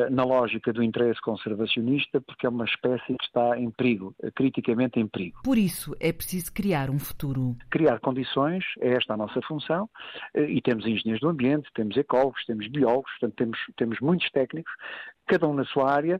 na 0.10 0.24
lógica 0.24 0.74
do 0.74 0.84
interesse 0.84 1.22
conservacionista, 1.22 2.20
porque 2.20 2.46
é 2.46 2.50
uma 2.50 2.66
espécie 2.66 3.16
que 3.16 3.24
está 3.24 3.58
em 3.58 3.70
perigo, 3.70 4.16
criticamente 4.36 5.00
em 5.00 5.08
perigo. 5.08 5.39
Por 5.44 5.60
isso 5.60 5.96
é 6.00 6.12
preciso 6.12 6.51
criar 6.51 6.89
um 6.89 6.98
futuro. 6.98 7.56
Criar 7.70 8.00
condições, 8.00 8.66
é 8.82 8.94
esta 8.94 9.13
a 9.13 9.18
nossa 9.18 9.39
função, 9.44 9.88
e 10.36 10.60
temos 10.60 10.86
engenheiros 10.86 11.22
do 11.22 11.30
ambiente, 11.30 11.70
temos 11.75 11.96
ecólogos, 11.96 12.44
temos 12.46 12.68
biólogos, 12.68 13.12
portanto 13.12 13.36
temos, 13.38 13.60
temos 13.78 14.00
muitos 14.01 14.30
técnicos 14.32 14.74
cada 15.30 15.48
um 15.48 15.54
na 15.54 15.63
sua 15.66 15.92
área, 15.92 16.20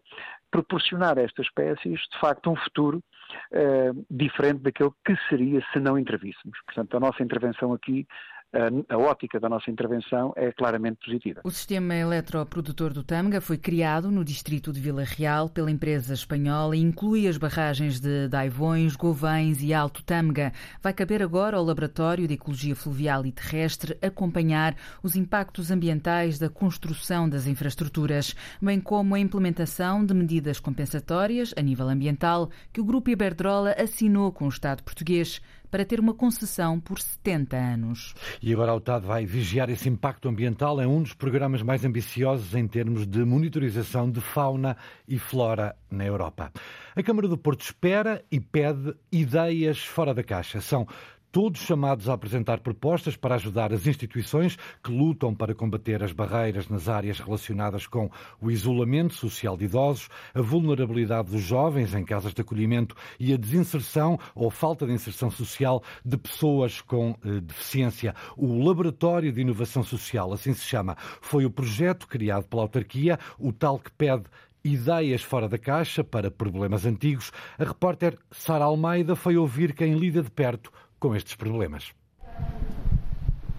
proporcionar 0.52 1.18
a 1.18 1.22
estas 1.22 1.46
espécies, 1.48 2.00
de 2.12 2.20
facto, 2.20 2.50
um 2.50 2.56
futuro 2.56 3.04
uh, 3.52 4.06
diferente 4.10 4.62
daquele 4.62 4.92
que 5.06 5.16
seria 5.30 5.64
se 5.72 5.80
não 5.80 5.98
intervíssemos. 5.98 6.60
Portanto, 6.66 6.98
a 6.98 7.00
nossa 7.00 7.24
intervenção 7.24 7.74
aqui 7.74 8.08
a, 8.52 8.98
ótica 8.98 9.40
da 9.40 9.48
nossa 9.48 9.70
intervenção 9.70 10.34
é 10.36 10.52
claramente 10.52 11.00
positiva. 11.06 11.42
O 11.44 11.52
sistema 11.52 11.94
eletroprodutor 11.96 12.94
do 12.94 13.04
Tâmega 13.04 13.40
foi 13.40 13.58
criado 13.58 14.10
no 14.10 14.24
distrito 14.24 14.72
de 14.74 14.82
Vila 14.82 15.04
Real 15.04 15.50
pela 15.50 15.70
empresa 15.70 16.14
espanhola 16.14 16.76
e 16.76 16.82
inclui 16.82 17.28
as 17.28 17.38
barragens 17.38 18.00
de 18.00 18.28
Daivões, 18.28 18.96
Govães 18.96 19.62
e 19.62 19.74
Alto 19.74 20.04
Tâmega. 20.04 20.52
Vai 20.82 20.94
caber 20.94 21.22
agora 21.22 21.58
ao 21.58 21.64
Laboratório 21.64 22.28
de 22.28 22.34
Ecologia 22.34 22.76
Fluvial 22.76 23.26
e 23.26 23.32
Terrestre 23.32 23.98
acompanhar 24.02 24.76
os 25.04 25.16
impactos 25.16 25.70
ambientais 25.70 26.40
da 26.40 26.50
construção 26.50 27.30
das 27.30 27.46
infraestruturas, 27.46 28.36
bem 28.62 28.80
como 28.80 29.14
a 29.14 29.20
implementação 29.20 30.04
de 30.04 30.14
medidas 30.14 30.60
compensatórias 30.60 31.54
a 31.56 31.62
nível 31.62 31.88
ambiental 31.88 32.50
que 32.74 32.82
o 32.82 32.86
Grupo 32.86 33.10
Iberdrola 33.10 33.76
assinou 33.78 34.32
com 34.32 34.46
o 34.46 34.50
Estado 34.50 34.84
português 34.84 35.40
para 35.70 35.86
ter 35.86 36.00
uma 36.00 36.14
concessão 36.14 36.80
por 36.80 37.00
70 37.00 37.56
anos. 37.56 38.14
E 38.42 38.54
agora 38.54 38.72
a 38.72 38.76
UTAD 38.76 39.06
vai 39.06 39.26
vigiar 39.26 39.70
esse 39.70 39.88
impacto 39.88 40.28
ambiental. 40.28 40.82
É 40.82 40.88
um 40.88 41.02
dos 41.02 41.14
programas 41.14 41.62
mais 41.62 41.86
ambiciosos 41.86 42.56
em 42.56 42.68
termos 42.68 43.06
de 43.06 43.24
monitorização 43.24 44.10
de 44.10 44.22
fauna 44.22 44.76
e 45.08 45.18
flora 45.18 45.76
na 45.90 46.06
Europa. 46.06 46.52
A 46.96 47.04
Câmara 47.04 47.28
do 47.28 47.38
Porto 47.38 47.62
espera 47.62 48.24
e 48.32 48.40
pede 48.40 48.94
ideias 49.12 49.80
fora 49.80 50.14
da 50.14 50.24
caixa. 50.24 50.60
São 50.62 50.88
todos 51.32 51.62
chamados 51.62 52.10
a 52.10 52.14
apresentar 52.14 52.60
propostas 52.60 53.16
para 53.16 53.36
ajudar 53.36 53.74
as 53.74 53.86
instituições 53.86 54.58
que 54.84 54.92
lutam 54.92 55.34
para 55.34 55.54
combater 55.54 56.04
as 56.04 56.12
barreiras 56.12 56.68
nas 56.68 56.90
áreas 56.90 57.20
relacionadas 57.20 57.86
com 57.88 58.10
o 58.42 58.50
isolamento 58.50 59.14
social 59.14 59.56
de 59.56 59.66
idosos, 59.66 60.10
a 60.34 60.42
vulnerabilidade 60.42 61.32
dos 61.32 61.42
jovens 61.42 61.94
em 61.94 62.04
casas 62.04 62.34
de 62.34 62.42
acolhimento 62.42 62.96
e 63.20 63.34
a 63.34 63.38
desinserção 63.38 64.20
ou 64.34 64.50
falta 64.50 64.86
de 64.86 64.94
inserção 64.94 65.30
social 65.30 65.84
de 66.04 66.18
pessoas 66.18 66.82
com 66.82 67.16
eh, 67.24 67.40
deficiência. 67.42 68.16
O 68.36 68.64
Laboratório 68.64 69.32
de 69.32 69.42
Inovação 69.42 69.84
Social, 69.84 70.34
assim 70.34 70.54
se 70.54 70.66
chama, 70.66 70.96
foi 71.22 71.46
o 71.46 71.52
projeto 71.52 72.08
criado 72.08 72.46
pela 72.48 72.64
autarquia, 72.64 73.20
o 73.38 73.52
tal 73.52 73.80
que 73.80 73.92
pede 73.92 74.24
ideias 74.64 75.22
fora 75.22 75.48
da 75.48 75.58
caixa 75.58 76.04
para 76.04 76.30
problemas 76.30 76.86
antigos. 76.86 77.32
A 77.58 77.64
repórter 77.64 78.18
Sara 78.32 78.66
Almeida 78.66 79.16
foi 79.16 79.38
ouvir 79.38 79.74
quem 79.74 79.94
lida 79.94 80.22
de 80.22 80.30
perto 80.30 80.72
com 81.00 81.16
estes 81.16 81.36
problemas. 81.36 81.94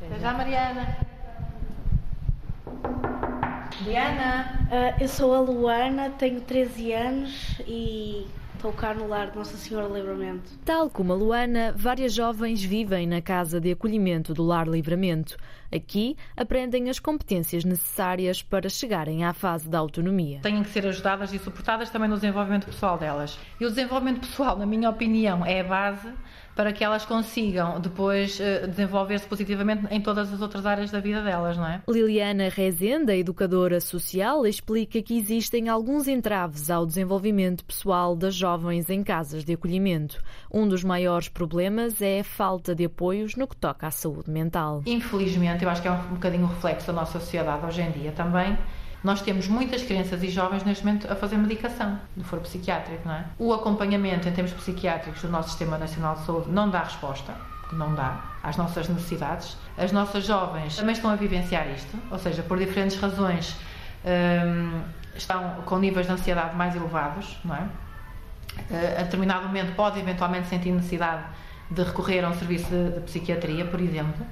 Até 0.00 0.18
já, 0.20 0.32
Mariana. 0.32 0.96
Diana. 3.82 4.68
Uh, 4.70 5.02
eu 5.02 5.08
sou 5.08 5.34
a 5.34 5.40
Luana, 5.40 6.10
tenho 6.10 6.40
13 6.40 6.92
anos 6.92 7.60
e 7.66 8.26
estou 8.54 8.72
cá 8.72 8.92
no 8.92 9.08
lar 9.08 9.30
de 9.30 9.36
Nossa 9.36 9.56
Senhora 9.56 9.88
Livramento. 9.88 10.50
Tal 10.64 10.90
como 10.90 11.14
a 11.14 11.16
Luana, 11.16 11.72
várias 11.74 12.12
jovens 12.12 12.62
vivem 12.62 13.06
na 13.06 13.22
casa 13.22 13.58
de 13.58 13.72
acolhimento 13.72 14.34
do 14.34 14.44
Lar 14.44 14.68
Livramento. 14.68 15.36
Aqui 15.72 16.16
aprendem 16.36 16.90
as 16.90 16.98
competências 16.98 17.64
necessárias 17.64 18.42
para 18.42 18.68
chegarem 18.68 19.24
à 19.24 19.32
fase 19.32 19.68
da 19.68 19.78
autonomia. 19.78 20.40
Têm 20.42 20.62
que 20.62 20.70
ser 20.70 20.86
ajudadas 20.86 21.32
e 21.32 21.38
suportadas 21.38 21.90
também 21.90 22.08
no 22.08 22.16
desenvolvimento 22.16 22.66
pessoal 22.66 22.98
delas. 22.98 23.38
E 23.60 23.64
o 23.64 23.68
desenvolvimento 23.68 24.20
pessoal, 24.20 24.58
na 24.58 24.66
minha 24.66 24.90
opinião, 24.90 25.44
é 25.44 25.60
a 25.60 25.64
base 25.64 26.12
para 26.60 26.72
que 26.72 26.84
elas 26.84 27.04
consigam 27.04 27.80
depois 27.80 28.38
eh, 28.40 28.66
desenvolver-se 28.66 29.26
positivamente 29.26 29.86
em 29.90 30.00
todas 30.00 30.32
as 30.32 30.42
outras 30.42 30.66
áreas 30.66 30.90
da 30.90 31.00
vida 31.00 31.22
delas, 31.22 31.56
não 31.56 31.66
é? 31.66 31.80
Liliana 31.88 32.48
Rezende, 32.48 33.12
educadora 33.12 33.80
social, 33.80 34.46
explica 34.46 35.00
que 35.00 35.16
existem 35.16 35.68
alguns 35.68 36.08
entraves 36.08 36.70
ao 36.70 36.84
desenvolvimento 36.84 37.64
pessoal 37.64 38.14
das 38.14 38.34
jovens 38.34 38.90
em 38.90 39.02
casas 39.02 39.44
de 39.44 39.54
acolhimento. 39.54 40.22
Um 40.52 40.68
dos 40.68 40.84
maiores 40.84 41.28
problemas 41.28 42.02
é 42.02 42.20
a 42.20 42.24
falta 42.24 42.74
de 42.74 42.84
apoios 42.84 43.36
no 43.36 43.46
que 43.46 43.56
toca 43.56 43.86
à 43.86 43.90
saúde 43.90 44.30
mental. 44.30 44.82
Infelizmente, 44.84 45.59
eu 45.64 45.70
acho 45.70 45.82
que 45.82 45.88
é 45.88 45.92
um 45.92 46.14
bocadinho 46.14 46.44
um 46.44 46.48
reflexo 46.48 46.86
da 46.86 46.92
nossa 46.92 47.18
sociedade 47.18 47.64
hoje 47.64 47.82
em 47.82 47.90
dia 47.90 48.12
também 48.12 48.56
nós 49.02 49.22
temos 49.22 49.48
muitas 49.48 49.82
crianças 49.82 50.22
e 50.22 50.28
jovens 50.28 50.62
neste 50.62 50.84
momento 50.84 51.10
a 51.10 51.16
fazer 51.16 51.36
medicação, 51.38 51.98
no 52.14 52.22
foro 52.22 52.42
psiquiátrico, 52.42 53.08
não 53.08 53.14
é? 53.14 53.24
O 53.38 53.52
acompanhamento 53.52 54.28
em 54.28 54.32
termos 54.32 54.52
psiquiátricos 54.52 55.22
do 55.22 55.28
nosso 55.28 55.48
Sistema 55.48 55.78
Nacional 55.78 56.16
de 56.16 56.26
Saúde 56.26 56.50
não 56.50 56.68
dá 56.68 56.82
resposta, 56.82 57.34
não 57.72 57.94
dá, 57.94 58.22
às 58.42 58.56
nossas 58.56 58.88
necessidades. 58.88 59.56
As 59.78 59.90
nossas 59.90 60.26
jovens 60.26 60.76
também 60.76 60.92
estão 60.92 61.10
a 61.10 61.16
vivenciar 61.16 61.66
isto, 61.68 61.96
ou 62.10 62.18
seja, 62.18 62.42
por 62.42 62.58
diferentes 62.58 62.98
razões 63.00 63.56
hum, 64.04 64.82
estão 65.14 65.62
com 65.64 65.78
níveis 65.78 66.06
de 66.06 66.12
ansiedade 66.12 66.54
mais 66.54 66.76
elevados, 66.76 67.38
não 67.44 67.54
é? 67.54 67.60
Uh, 68.68 69.00
a 69.00 69.02
determinado 69.04 69.46
momento 69.46 69.74
pode 69.76 69.98
eventualmente 69.98 70.48
sentir 70.48 70.72
necessidade 70.72 71.22
de 71.70 71.82
recorrer 71.82 72.24
a 72.24 72.28
um 72.28 72.34
serviço 72.34 72.68
de, 72.68 72.90
de 72.94 73.00
psiquiatria, 73.00 73.64
por 73.64 73.80
exemplo. 73.80 74.26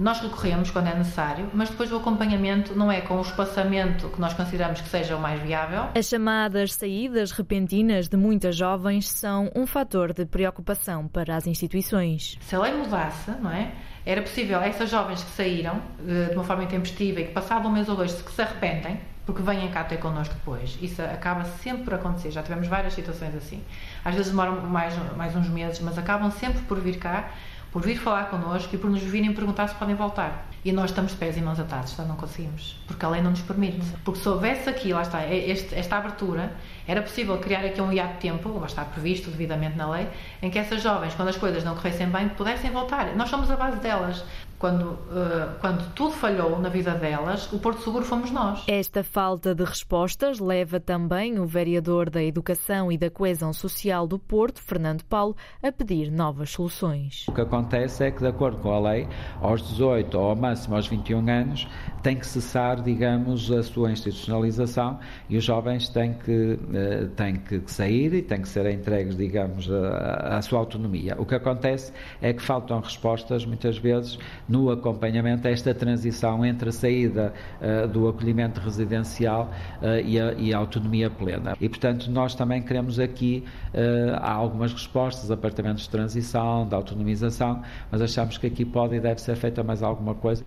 Nós 0.00 0.18
recorremos 0.18 0.70
quando 0.70 0.86
é 0.86 0.94
necessário, 0.94 1.50
mas 1.52 1.68
depois 1.68 1.92
o 1.92 1.96
acompanhamento 1.98 2.74
não 2.74 2.90
é 2.90 3.02
com 3.02 3.18
o 3.18 3.20
espaçamento 3.20 4.08
que 4.08 4.18
nós 4.18 4.32
consideramos 4.32 4.80
que 4.80 4.88
seja 4.88 5.14
o 5.14 5.20
mais 5.20 5.42
viável. 5.42 5.90
As 5.94 6.06
chamadas 6.06 6.72
saídas 6.72 7.32
repentinas 7.32 8.08
de 8.08 8.16
muitas 8.16 8.56
jovens 8.56 9.10
são 9.10 9.50
um 9.54 9.66
fator 9.66 10.14
de 10.14 10.24
preocupação 10.24 11.06
para 11.06 11.36
as 11.36 11.46
instituições. 11.46 12.38
Se 12.40 12.56
a 12.56 12.60
lei 12.60 12.72
mudasse, 12.72 13.30
não 13.42 13.50
é? 13.50 13.74
Era 14.06 14.22
possível 14.22 14.58
essas 14.62 14.88
jovens 14.88 15.22
que 15.22 15.32
saíram 15.32 15.82
eh, 16.08 16.30
de 16.30 16.34
uma 16.34 16.44
forma 16.44 16.64
intempestiva 16.64 17.20
e 17.20 17.26
que 17.26 17.32
passado 17.32 17.68
um 17.68 17.70
mês 17.70 17.86
ou 17.86 17.94
dois 17.94 18.22
que 18.22 18.32
se 18.32 18.40
arrependem, 18.40 18.98
porque 19.26 19.42
vêm 19.42 19.68
cá 19.68 19.84
ter 19.84 19.98
connosco 19.98 20.32
depois. 20.32 20.78
Isso 20.80 21.02
acaba 21.02 21.44
sempre 21.44 21.84
por 21.84 21.92
acontecer. 21.92 22.30
Já 22.30 22.42
tivemos 22.42 22.68
várias 22.68 22.94
situações 22.94 23.34
assim. 23.34 23.62
Às 24.02 24.14
vezes 24.14 24.30
demoram 24.30 24.62
mais, 24.62 24.94
mais 25.14 25.36
uns 25.36 25.50
meses, 25.50 25.78
mas 25.80 25.98
acabam 25.98 26.30
sempre 26.30 26.62
por 26.62 26.80
vir 26.80 26.96
cá 26.96 27.28
por 27.72 27.82
vir 27.82 27.98
falar 27.98 28.24
connosco 28.30 28.74
e 28.74 28.78
por 28.78 28.90
nos 28.90 29.02
virem 29.02 29.32
perguntar 29.32 29.68
se 29.68 29.74
podem 29.74 29.94
voltar. 29.94 30.46
E 30.62 30.72
nós 30.72 30.90
estamos 30.90 31.12
de 31.12 31.18
pés 31.18 31.36
e 31.38 31.40
mãos 31.40 31.58
atados, 31.58 31.92
só 31.92 32.02
não 32.02 32.16
conseguimos, 32.16 32.78
porque 32.86 33.04
a 33.06 33.08
lei 33.08 33.22
não 33.22 33.30
nos 33.30 33.40
permite. 33.40 33.80
Porque 34.04 34.20
se 34.20 34.28
houvesse 34.28 34.68
aqui, 34.68 34.92
lá 34.92 35.00
está, 35.00 35.26
este, 35.26 35.74
esta 35.74 35.96
abertura, 35.96 36.52
era 36.86 37.00
possível 37.00 37.38
criar 37.38 37.64
aqui 37.64 37.80
um 37.80 37.90
hiato 37.90 38.14
de 38.14 38.20
tempo, 38.20 38.58
lá 38.58 38.66
está 38.66 38.84
previsto 38.84 39.30
devidamente 39.30 39.76
na 39.76 39.90
lei, 39.90 40.08
em 40.42 40.50
que 40.50 40.58
essas 40.58 40.82
jovens, 40.82 41.14
quando 41.14 41.28
as 41.28 41.36
coisas 41.36 41.64
não 41.64 41.74
corressem 41.74 42.08
bem, 42.08 42.28
pudessem 42.28 42.70
voltar. 42.70 43.16
Nós 43.16 43.30
somos 43.30 43.50
a 43.50 43.56
base 43.56 43.78
delas 43.78 44.22
quando, 44.60 44.82
uh, 44.82 45.58
quando 45.58 45.90
tudo 45.94 46.12
falhou 46.12 46.58
na 46.60 46.68
vida 46.68 46.92
delas, 46.92 47.50
o 47.50 47.58
Porto 47.58 47.82
Seguro 47.82 48.04
fomos 48.04 48.30
nós. 48.30 48.62
Esta 48.68 49.02
falta 49.02 49.54
de 49.54 49.64
respostas 49.64 50.38
leva 50.38 50.78
também 50.78 51.38
o 51.38 51.46
vereador 51.46 52.10
da 52.10 52.22
Educação 52.22 52.92
e 52.92 52.98
da 52.98 53.08
Coesão 53.08 53.54
Social 53.54 54.06
do 54.06 54.18
Porto, 54.18 54.62
Fernando 54.62 55.02
Paulo, 55.04 55.34
a 55.62 55.72
pedir 55.72 56.10
novas 56.12 56.50
soluções. 56.50 57.24
O 57.26 57.32
que 57.32 57.40
acontece 57.40 58.04
é 58.04 58.10
que, 58.10 58.20
de 58.20 58.26
acordo 58.26 58.58
com 58.58 58.70
a 58.70 58.78
lei, 58.78 59.08
aos 59.40 59.66
18 59.66 60.18
ou 60.18 60.28
ao 60.28 60.36
máximo 60.36 60.76
aos 60.76 60.86
21 60.86 61.26
anos, 61.30 61.66
tem 62.02 62.16
que 62.16 62.26
cessar, 62.26 62.82
digamos, 62.82 63.50
a 63.50 63.62
sua 63.62 63.90
institucionalização 63.90 65.00
e 65.30 65.38
os 65.38 65.44
jovens 65.44 65.88
têm 65.88 66.12
que, 66.12 66.52
uh, 66.52 67.08
têm 67.16 67.36
que 67.36 67.62
sair 67.64 68.12
e 68.12 68.20
têm 68.20 68.42
que 68.42 68.48
ser 68.48 68.66
entregues, 68.70 69.16
digamos, 69.16 69.70
à 69.70 70.42
sua 70.42 70.58
autonomia. 70.58 71.16
O 71.18 71.24
que 71.24 71.34
acontece 71.34 71.94
é 72.20 72.34
que 72.34 72.42
faltam 72.42 72.78
respostas, 72.80 73.46
muitas 73.46 73.78
vezes, 73.78 74.18
no 74.50 74.70
acompanhamento 74.70 75.46
a 75.46 75.50
esta 75.50 75.72
transição 75.72 76.44
entre 76.44 76.70
a 76.70 76.72
saída 76.72 77.32
uh, 77.60 77.86
do 77.86 78.08
acolhimento 78.08 78.60
residencial 78.60 79.50
uh, 79.80 80.00
e, 80.04 80.20
a, 80.20 80.32
e, 80.32 80.52
a, 80.52 80.58
autonomia 80.58 81.08
plena. 81.08 81.56
E, 81.60 81.68
portanto, 81.68 82.10
nós 82.10 82.34
também 82.34 82.60
queremos 82.60 82.98
aqui, 82.98 83.44
uh, 83.72 84.16
há 84.16 84.32
algumas 84.32 84.72
respostas, 84.72 85.30
apartamentos 85.30 85.84
de 85.84 85.90
transição, 85.90 86.66
de 86.66 86.74
autonomização, 86.74 87.62
mas 87.90 88.02
achamos 88.02 88.36
que 88.36 88.48
aqui 88.48 88.64
pode 88.64 88.96
e 88.96 89.00
deve 89.00 89.20
ser 89.20 89.36
feita 89.36 89.62
mais 89.62 89.82
alguma 89.82 90.14
coisa. 90.14 90.44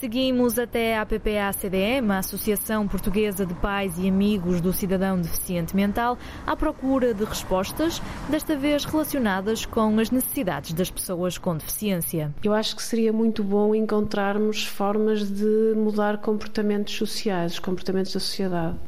Seguimos 0.00 0.58
até 0.58 0.96
a 0.96 1.02
APPA-CDM, 1.02 2.10
a 2.10 2.18
Associação 2.20 2.88
Portuguesa 2.88 3.44
de 3.44 3.52
Pais 3.52 3.98
e 3.98 4.08
Amigos 4.08 4.58
do 4.58 4.72
Cidadão 4.72 5.20
Deficiente 5.20 5.76
Mental, 5.76 6.16
à 6.46 6.56
procura 6.56 7.12
de 7.12 7.22
respostas, 7.22 8.00
desta 8.26 8.56
vez 8.56 8.86
relacionadas 8.86 9.66
com 9.66 9.98
as 9.98 10.10
necessidades 10.10 10.72
das 10.72 10.90
pessoas 10.90 11.36
com 11.36 11.54
deficiência. 11.54 12.34
Eu 12.42 12.54
acho 12.54 12.76
que 12.76 12.82
seria 12.82 13.12
muito 13.12 13.44
bom 13.44 13.74
encontrarmos 13.74 14.64
formas 14.64 15.30
de 15.30 15.74
mudar 15.76 16.16
comportamentos 16.16 16.94
sociais, 16.94 17.52
os 17.52 17.58
comportamentos 17.58 18.14
da 18.14 18.20
sociedade, 18.20 18.78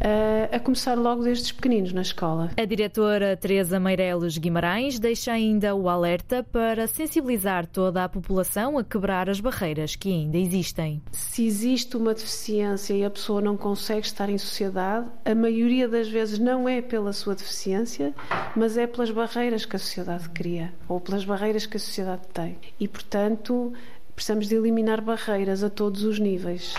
eh, 0.00 0.48
a 0.50 0.58
começar 0.58 0.94
logo 0.94 1.22
desde 1.22 1.52
pequeninos 1.52 1.92
na 1.92 2.00
escola. 2.00 2.50
A 2.56 2.64
diretora 2.64 3.36
Teresa 3.36 3.78
Meireles 3.78 4.38
Guimarães 4.38 4.98
deixa 4.98 5.32
ainda 5.32 5.74
o 5.74 5.86
alerta 5.86 6.42
para 6.42 6.86
sensibilizar 6.86 7.66
toda 7.66 8.02
a 8.04 8.08
população 8.08 8.78
a 8.78 8.82
quebrar 8.82 9.28
as 9.28 9.38
barreiras 9.38 9.94
que 9.94 10.10
ainda 10.10 10.38
existem 10.38 10.61
existem? 10.62 11.02
Se 11.10 11.44
existe 11.44 11.96
uma 11.96 12.14
deficiência 12.14 12.94
e 12.94 13.04
a 13.04 13.10
pessoa 13.10 13.40
não 13.40 13.56
consegue 13.56 14.06
estar 14.06 14.28
em 14.28 14.38
sociedade, 14.38 15.08
a 15.24 15.34
maioria 15.34 15.88
das 15.88 16.08
vezes 16.08 16.38
não 16.38 16.68
é 16.68 16.80
pela 16.80 17.12
sua 17.12 17.34
deficiência, 17.34 18.14
mas 18.54 18.76
é 18.76 18.86
pelas 18.86 19.10
barreiras 19.10 19.66
que 19.66 19.76
a 19.76 19.78
sociedade 19.78 20.28
cria 20.30 20.72
ou 20.88 21.00
pelas 21.00 21.24
barreiras 21.24 21.66
que 21.66 21.76
a 21.76 21.80
sociedade 21.80 22.22
tem. 22.32 22.58
E, 22.78 22.86
portanto, 22.86 23.72
precisamos 24.14 24.48
de 24.48 24.54
eliminar 24.54 25.00
barreiras 25.00 25.64
a 25.64 25.70
todos 25.70 26.04
os 26.04 26.18
níveis. 26.18 26.74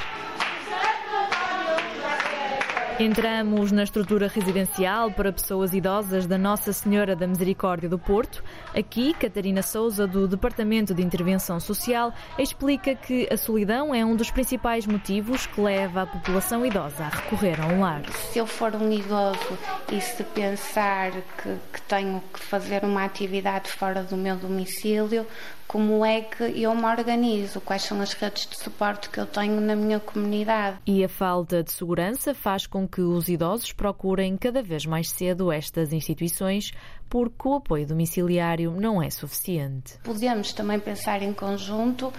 Entramos 3.00 3.72
na 3.72 3.84
estrutura 3.84 4.28
residencial 4.28 5.10
para 5.10 5.34
pessoas 5.34 5.74
idosas 5.74 6.28
da 6.28 6.38
Nossa 6.38 6.72
Senhora 6.72 7.16
da 7.16 7.26
Misericórdia 7.26 7.90
do 7.90 7.98
Porto. 7.98 8.44
Aqui, 8.74 9.16
Catarina 9.16 9.64
Souza, 9.64 10.06
do 10.06 10.28
Departamento 10.28 10.94
de 10.94 11.02
Intervenção 11.02 11.60
Social, 11.60 12.14
explica 12.38 12.94
que 12.94 13.28
a 13.32 13.36
solidão 13.36 13.96
é 13.96 14.06
um 14.06 14.16
dos 14.16 14.30
principais 14.30 14.86
motivos 14.86 15.48
que 15.48 15.60
leva 15.60 16.04
a 16.04 16.06
população 16.06 16.64
idosa 16.64 17.06
a 17.06 17.10
recorrer 17.10 17.60
a 17.60 17.66
um 17.66 17.82
lar. 17.82 18.04
Se 18.32 18.38
eu 18.38 18.46
for 18.46 18.76
um 18.76 18.92
idoso 18.92 19.58
e 19.92 20.00
se 20.00 20.24
pensar 20.24 21.12
que, 21.12 21.56
que 21.74 21.82
tenho 21.88 22.22
que 22.32 22.40
fazer 22.40 22.84
uma 22.84 23.04
atividade 23.04 23.72
fora 23.72 24.04
do 24.04 24.16
meu 24.16 24.36
domicílio, 24.36 25.26
como 25.74 26.06
é 26.06 26.22
que 26.22 26.44
eu 26.44 26.76
me 26.76 26.86
organizo, 26.86 27.60
quais 27.60 27.82
são 27.82 28.00
as 28.00 28.14
redes 28.14 28.46
de 28.46 28.56
suporte 28.56 29.10
que 29.10 29.20
eu 29.20 29.26
tenho 29.26 29.60
na 29.60 29.76
minha 29.76 30.00
comunidade. 30.00 30.78
E 30.86 31.04
a 31.04 31.10
falta 31.10 31.64
de 31.64 31.72
segurança 31.72 32.36
faz 32.36 32.68
com 32.68 32.88
que 32.88 33.02
os 33.02 33.28
idosos 33.28 33.72
procurem 33.74 34.38
cada 34.38 34.62
vez 34.62 34.86
mais 34.86 35.10
cedo 35.10 35.52
estas 35.52 35.92
instituições 35.92 36.74
porque 37.10 37.48
o 37.48 37.56
apoio 37.56 37.88
domiciliário 37.88 38.72
não 38.80 39.02
é 39.02 39.10
suficiente. 39.10 39.98
Podemos 40.04 40.54
também 40.54 40.80
pensar 40.80 41.24
em 41.24 41.34
conjunto 41.34 42.14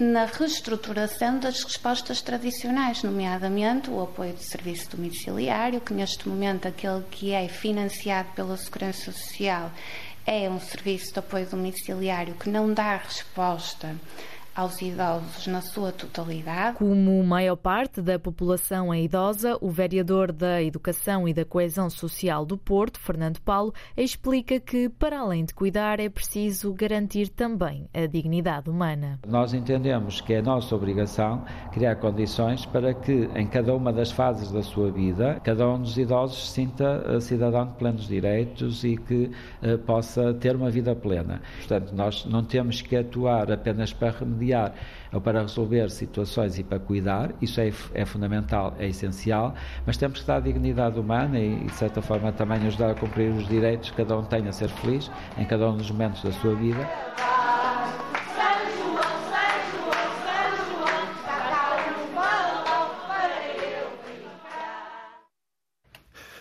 na 0.00 0.24
reestruturação 0.24 1.38
das 1.38 1.62
respostas 1.62 2.22
tradicionais, 2.22 3.02
nomeadamente 3.02 3.90
o 3.90 4.02
apoio 4.02 4.32
de 4.32 4.44
serviço 4.44 4.96
domiciliário, 4.96 5.78
que 5.78 5.92
neste 5.92 6.26
momento 6.26 6.66
aquele 6.66 7.02
que 7.10 7.32
é 7.32 7.48
financiado 7.48 8.30
pela 8.34 8.56
Segurança 8.56 9.12
Social 9.12 9.70
é 10.26 10.48
um 10.48 10.58
serviço 10.58 11.12
de 11.12 11.18
apoio 11.18 11.46
domiciliário 11.46 12.34
que 12.34 12.48
não 12.48 12.72
dá 12.72 12.96
resposta 12.96 13.94
aos 14.54 14.80
idosos 14.80 15.46
na 15.46 15.60
sua 15.60 15.90
totalidade. 15.90 16.78
Como 16.78 17.22
maior 17.24 17.56
parte 17.56 18.00
da 18.00 18.18
população 18.18 18.94
é 18.94 19.02
idosa, 19.02 19.58
o 19.60 19.70
vereador 19.70 20.30
da 20.30 20.62
Educação 20.62 21.28
e 21.28 21.34
da 21.34 21.44
Coesão 21.44 21.90
Social 21.90 22.46
do 22.46 22.56
Porto, 22.56 23.00
Fernando 23.00 23.40
Paulo, 23.40 23.74
explica 23.96 24.60
que, 24.60 24.88
para 24.88 25.18
além 25.18 25.44
de 25.44 25.52
cuidar, 25.52 25.98
é 25.98 26.08
preciso 26.08 26.72
garantir 26.72 27.28
também 27.28 27.88
a 27.92 28.06
dignidade 28.06 28.70
humana. 28.70 29.18
Nós 29.26 29.52
entendemos 29.52 30.20
que 30.20 30.34
é 30.34 30.42
nossa 30.42 30.74
obrigação 30.74 31.44
criar 31.72 31.96
condições 31.96 32.64
para 32.64 32.94
que, 32.94 33.28
em 33.34 33.46
cada 33.46 33.74
uma 33.74 33.92
das 33.92 34.12
fases 34.12 34.52
da 34.52 34.62
sua 34.62 34.90
vida, 34.90 35.40
cada 35.42 35.68
um 35.68 35.80
dos 35.80 35.98
idosos 35.98 36.48
se 36.48 36.54
sinta 36.54 37.20
cidadão 37.20 37.66
de 37.66 37.72
plenos 37.74 38.06
direitos 38.06 38.84
e 38.84 38.96
que 38.96 39.30
uh, 39.62 39.78
possa 39.78 40.32
ter 40.34 40.54
uma 40.54 40.70
vida 40.70 40.94
plena. 40.94 41.42
Portanto, 41.58 41.92
nós 41.94 42.24
não 42.24 42.44
temos 42.44 42.80
que 42.80 42.96
atuar 42.96 43.50
apenas 43.50 43.92
para 43.92 44.10
remediar 44.10 44.43
mediar 44.44 44.74
ou 45.12 45.20
para 45.20 45.40
resolver 45.40 45.90
situações 45.90 46.58
e 46.58 46.64
para 46.64 46.78
cuidar, 46.78 47.30
isso 47.40 47.60
é, 47.60 47.72
é 47.94 48.04
fundamental, 48.04 48.74
é 48.78 48.88
essencial, 48.88 49.54
mas 49.86 49.96
temos 49.96 50.20
que 50.20 50.26
dar 50.26 50.40
dignidade 50.40 50.98
humana 50.98 51.38
e, 51.38 51.64
de 51.64 51.72
certa 51.72 52.02
forma, 52.02 52.32
também 52.32 52.58
ajudar 52.66 52.90
a 52.90 52.94
cumprir 52.94 53.30
os 53.30 53.48
direitos 53.48 53.90
que 53.90 53.96
cada 53.96 54.18
um 54.18 54.24
tem 54.24 54.46
a 54.46 54.52
ser 54.52 54.68
feliz 54.68 55.10
em 55.38 55.44
cada 55.44 55.68
um 55.70 55.76
dos 55.76 55.90
momentos 55.90 56.22
da 56.22 56.32
sua 56.32 56.54
vida. 56.54 56.88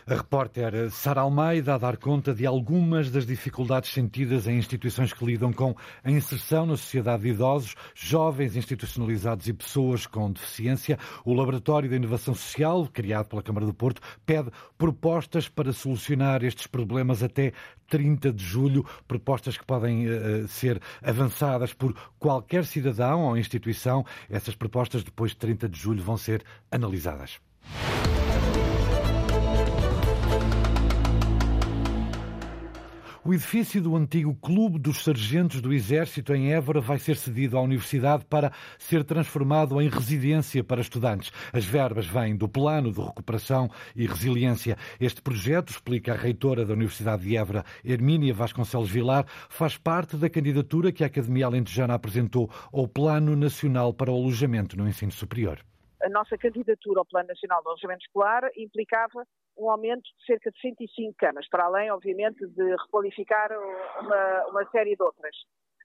A 0.05 0.15
repórter 0.15 0.91
Sara 0.91 1.21
Almeida 1.21 1.75
a 1.75 1.77
dar 1.77 1.95
conta 1.95 2.33
de 2.33 2.45
algumas 2.45 3.09
das 3.09 3.25
dificuldades 3.25 3.89
sentidas 3.89 4.47
em 4.47 4.57
instituições 4.57 5.13
que 5.13 5.23
lidam 5.23 5.53
com 5.53 5.73
a 6.03 6.11
inserção 6.11 6.65
na 6.65 6.75
sociedade 6.75 7.23
de 7.23 7.29
idosos, 7.29 7.73
jovens 7.95 8.57
institucionalizados 8.57 9.47
e 9.47 9.53
pessoas 9.53 10.05
com 10.05 10.29
deficiência. 10.29 10.99
O 11.23 11.33
Laboratório 11.33 11.87
de 11.87 11.95
Inovação 11.95 12.35
Social, 12.35 12.85
criado 12.91 13.27
pela 13.27 13.41
Câmara 13.41 13.65
do 13.65 13.73
Porto, 13.73 14.01
pede 14.25 14.51
propostas 14.77 15.47
para 15.47 15.71
solucionar 15.71 16.43
estes 16.43 16.67
problemas 16.67 17.23
até 17.23 17.53
30 17.87 18.33
de 18.33 18.43
julho, 18.43 18.85
propostas 19.07 19.57
que 19.57 19.65
podem 19.65 20.05
uh, 20.07 20.47
ser 20.49 20.81
avançadas 21.01 21.73
por 21.73 21.95
qualquer 22.19 22.65
cidadão 22.65 23.21
ou 23.21 23.37
instituição. 23.37 24.05
Essas 24.29 24.53
propostas, 24.53 25.01
depois 25.01 25.31
de 25.31 25.37
30 25.37 25.69
de 25.69 25.79
julho, 25.79 26.03
vão 26.03 26.17
ser 26.17 26.43
analisadas. 26.69 27.39
O 33.25 33.33
edifício 33.33 33.81
do 33.81 33.95
antigo 33.95 34.35
Clube 34.35 34.77
dos 34.77 35.01
Sargentos 35.01 35.61
do 35.61 35.71
Exército 35.71 36.35
em 36.35 36.51
Évora 36.51 36.81
vai 36.81 36.99
ser 36.99 37.15
cedido 37.15 37.57
à 37.57 37.61
Universidade 37.61 38.25
para 38.25 38.51
ser 38.77 39.05
transformado 39.05 39.81
em 39.81 39.87
residência 39.87 40.61
para 40.61 40.81
estudantes. 40.81 41.31
As 41.53 41.63
verbas 41.63 42.05
vêm 42.05 42.35
do 42.35 42.49
Plano 42.49 42.91
de 42.91 42.99
Recuperação 42.99 43.69
e 43.95 44.05
Resiliência. 44.05 44.75
Este 44.99 45.21
projeto, 45.21 45.69
explica 45.69 46.11
a 46.11 46.17
reitora 46.17 46.65
da 46.65 46.73
Universidade 46.73 47.23
de 47.23 47.37
Évora, 47.37 47.63
Hermínia 47.81 48.33
Vasconcelos 48.33 48.89
Vilar, 48.89 49.25
faz 49.47 49.77
parte 49.77 50.17
da 50.17 50.29
candidatura 50.29 50.91
que 50.91 51.05
a 51.05 51.07
Academia 51.07 51.45
Alentejana 51.45 51.93
apresentou 51.93 52.49
ao 52.73 52.89
Plano 52.89 53.37
Nacional 53.37 53.93
para 53.93 54.11
o 54.11 54.15
Alojamento 54.15 54.75
no 54.75 54.85
Ensino 54.85 55.13
Superior 55.13 55.63
a 56.03 56.09
nossa 56.09 56.37
candidatura 56.37 56.99
ao 56.99 57.05
Plano 57.05 57.29
Nacional 57.29 57.61
de 57.61 57.67
Alojamento 57.69 58.03
Escolar 58.05 58.43
implicava 58.57 59.25
um 59.57 59.69
aumento 59.69 60.03
de 60.03 60.25
cerca 60.25 60.51
de 60.51 60.59
105 60.59 61.15
camas, 61.17 61.47
para 61.49 61.65
além, 61.65 61.91
obviamente, 61.91 62.45
de 62.47 62.75
requalificar 62.75 63.51
uma, 64.01 64.47
uma 64.49 64.69
série 64.71 64.95
de 64.95 65.03
outras. 65.03 65.35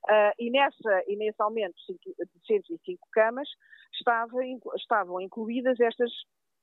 Uh, 0.04 0.33
e, 0.38 0.50
nessa, 0.50 1.02
e 1.07 1.16
nesse 1.16 1.42
aumento 1.42 1.74
de 1.87 2.46
105 2.46 3.09
camas 3.12 3.48
estava, 3.92 4.38
estavam 4.76 5.20
incluídas 5.20 5.78
estas 5.81 6.11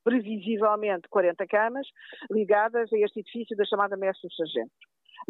previsivelmente 0.04 1.10
40 1.10 1.46
camas 1.48 1.88
ligadas 2.32 2.92
a 2.94 2.98
este 2.98 3.20
edifício 3.20 3.58
da 3.58 3.66
chamada 3.66 3.98
Mestre 3.98 4.28
dos 4.28 4.38
Sargentos. 4.38 4.78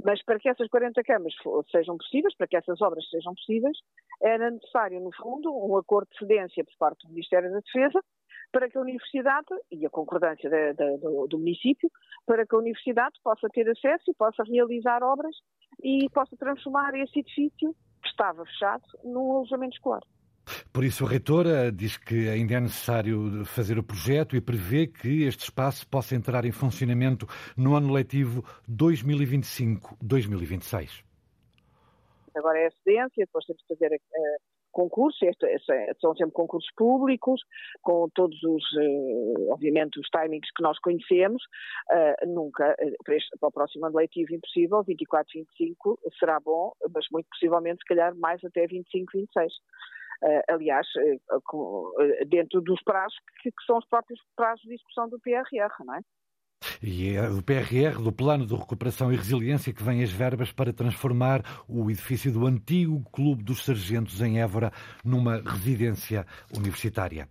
Mas 0.04 0.22
para 0.24 0.40
que 0.40 0.50
essas 0.50 0.68
40 0.68 1.02
camas 1.04 1.34
sejam 1.72 1.98
possíveis, 1.98 2.36
para 2.36 2.48
que 2.48 2.58
essas 2.58 2.82
obras 2.82 3.08
sejam 3.10 3.34
possíveis, 3.34 3.78
era 4.22 4.52
necessário, 4.52 5.00
no 5.00 5.12
fundo, 5.16 5.50
um 5.54 5.78
acordo 5.78 6.10
de 6.12 6.18
cedência 6.18 6.64
por 6.66 6.78
parte 6.78 7.08
do 7.08 7.14
Ministério 7.14 7.52
da 7.52 7.60
Defesa 7.60 8.02
para 8.56 8.70
que 8.70 8.78
a 8.78 8.82
Universidade, 8.82 9.48
e 9.70 9.86
a 9.86 9.90
concordância 9.90 10.50
de, 10.50 10.74
de, 10.76 10.98
do, 11.00 11.28
do, 11.28 11.38
município, 11.38 11.92
para 12.26 12.48
que 12.48 12.56
a 12.56 12.58
Universidade 12.58 13.20
possa 13.22 13.50
ter 13.50 13.70
acesso 13.70 14.10
e 14.10 14.14
possa 14.14 14.44
realizar 14.44 15.04
obras 15.04 15.36
e 15.84 16.10
possa 16.14 16.38
transformar 16.38 16.96
esse 16.96 17.20
edifício, 17.20 17.76
que 18.02 18.08
estava 18.08 18.46
fechado, 18.46 18.82
num 19.04 19.34
alojamento 19.34 19.76
escolar. 19.76 20.00
Por 20.72 20.86
isso, 20.86 21.06
a 21.06 21.10
reitora 21.10 21.70
diz 21.70 21.98
que 21.98 22.30
ainda 22.30 22.54
é 22.54 22.62
necessário 22.62 23.44
fazer 23.44 23.78
o 23.78 23.84
projeto 23.84 24.38
e 24.38 24.42
prevê 24.42 24.88
que 24.88 25.24
este 25.24 25.44
espaço 25.44 25.86
possa 25.90 26.16
entrar 26.16 26.46
em 26.46 26.54
funcionamento 26.54 27.28
no 27.58 27.76
ano 27.76 27.92
letivo 27.92 28.42
2025-2026. 28.72 31.04
Agora 32.34 32.58
é 32.58 32.68
a 32.68 32.72
cedência, 32.72 33.26
depois 33.26 33.46
temos 33.46 33.62
que 33.64 33.76
fazer 33.76 33.94
a, 33.94 33.98
concursos, 34.76 35.22
este, 35.22 35.46
este, 35.46 35.74
são 36.02 36.14
sempre 36.16 36.34
concursos 36.34 36.70
públicos, 36.76 37.42
com 37.82 38.10
todos 38.14 38.38
os, 38.44 38.64
uh, 38.74 39.54
obviamente, 39.54 39.98
os 39.98 40.08
timings 40.10 40.52
que 40.52 40.62
nós 40.62 40.78
conhecemos, 40.80 41.42
uh, 41.92 42.28
nunca, 42.28 42.74
uh, 42.74 43.04
para, 43.06 43.16
este, 43.16 43.38
para, 43.40 43.48
o 43.48 43.52
próximo 43.54 43.86
ano 43.86 43.96
letivo 43.96 44.36
impossível, 44.36 44.84
24, 44.84 45.32
25 45.34 45.98
será 46.20 46.42
bom, 46.42 46.74
mas 46.94 47.06
muito 47.10 47.28
possivelmente, 47.30 47.80
se 47.80 47.86
calhar, 47.86 48.14
mais 48.18 48.44
até 48.44 48.68
25, 48.68 49.12
26. 49.14 49.54
aliás, 50.50 50.88
dentro 52.28 52.62
dos 52.62 52.82
prazos 52.84 53.18
que, 53.42 53.52
que, 53.52 53.66
são 53.66 53.78
os 53.78 53.88
próprios 53.88 54.20
prazos 54.36 54.64
de 54.64 54.76
discussão 54.76 55.08
do 55.08 55.20
PRR, 55.20 55.72
não 55.86 55.96
é? 55.96 56.02
E 56.82 57.16
é 57.16 57.30
do 57.30 57.42
PRR, 57.42 58.02
do 58.02 58.12
Plano 58.12 58.46
de 58.46 58.56
Recuperação 58.56 59.12
e 59.12 59.16
Resiliência, 59.16 59.74
que 59.74 59.84
vêm 59.84 60.04
as 60.04 60.12
verbas 60.12 60.52
para 60.52 60.74
transformar 60.74 61.64
o 61.68 61.90
edifício 61.90 62.32
do 62.32 62.46
antigo 62.46 63.04
Clube 63.12 63.44
dos 63.44 63.64
Sargentos 63.64 64.22
em 64.22 64.40
Évora 64.40 64.72
numa 65.04 65.42
residência 65.42 66.26
universitária. 66.54 67.28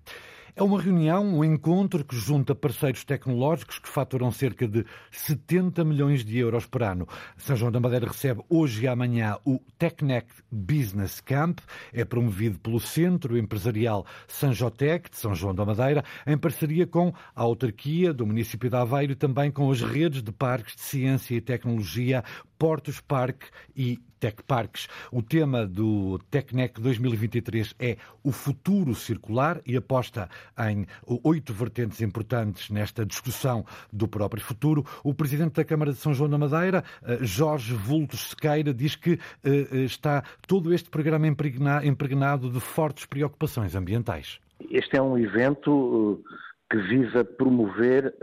É 0.56 0.62
uma 0.62 0.80
reunião, 0.80 1.26
um 1.38 1.42
encontro 1.42 2.04
que 2.04 2.14
junta 2.14 2.54
parceiros 2.54 3.02
tecnológicos 3.02 3.80
que 3.80 3.88
faturam 3.88 4.30
cerca 4.30 4.68
de 4.68 4.86
70 5.10 5.84
milhões 5.84 6.24
de 6.24 6.38
euros 6.38 6.64
por 6.64 6.84
ano. 6.84 7.08
São 7.36 7.56
João 7.56 7.72
da 7.72 7.80
Madeira 7.80 8.06
recebe 8.06 8.40
hoje 8.48 8.84
e 8.84 8.86
amanhã 8.86 9.36
o 9.44 9.58
TechNet 9.76 10.28
Business 10.52 11.20
Camp. 11.20 11.58
É 11.92 12.04
promovido 12.04 12.60
pelo 12.60 12.78
Centro 12.78 13.36
Empresarial 13.36 14.06
Sanjotec 14.28 15.10
de 15.10 15.16
São 15.16 15.34
João 15.34 15.56
da 15.56 15.64
Madeira, 15.64 16.04
em 16.24 16.38
parceria 16.38 16.86
com 16.86 17.12
a 17.34 17.42
autarquia 17.42 18.14
do 18.14 18.24
município 18.24 18.70
de 18.70 18.76
Aveiro 18.76 19.10
e 19.10 19.16
também 19.16 19.50
com 19.50 19.68
as 19.72 19.80
redes 19.80 20.22
de 20.22 20.30
parques 20.30 20.76
de 20.76 20.82
ciência 20.82 21.34
e 21.34 21.40
tecnologia 21.40 22.22
Portos 22.56 23.00
Parque 23.00 23.46
e 23.74 23.98
Tech 24.24 24.42
Parques. 24.46 24.88
O 25.12 25.20
tema 25.22 25.66
do 25.66 26.18
TecNec 26.30 26.80
2023 26.80 27.74
é 27.78 27.98
o 28.22 28.32
futuro 28.32 28.94
circular 28.94 29.60
e 29.66 29.76
aposta 29.76 30.30
em 30.66 30.86
oito 31.22 31.52
vertentes 31.52 32.00
importantes 32.00 32.70
nesta 32.70 33.04
discussão 33.04 33.66
do 33.92 34.08
próprio 34.08 34.42
futuro. 34.42 34.82
O 35.04 35.12
presidente 35.12 35.56
da 35.56 35.64
Câmara 35.64 35.92
de 35.92 35.98
São 35.98 36.14
João 36.14 36.30
da 36.30 36.38
Madeira, 36.38 36.82
eh, 37.02 37.18
Jorge 37.20 37.74
Vultos 37.74 38.30
Sequeira, 38.30 38.72
diz 38.72 38.96
que 38.96 39.18
eh, 39.44 39.68
eh, 39.70 39.76
está 39.80 40.24
todo 40.48 40.72
este 40.72 40.88
programa 40.88 41.26
impregnado 41.26 42.48
de 42.48 42.60
fortes 42.60 43.04
preocupações 43.04 43.74
ambientais. 43.74 44.40
Este 44.70 44.96
é 44.96 45.02
um 45.02 45.18
evento 45.18 46.24
que 46.70 46.78
visa 46.78 47.22
promover 47.22 48.14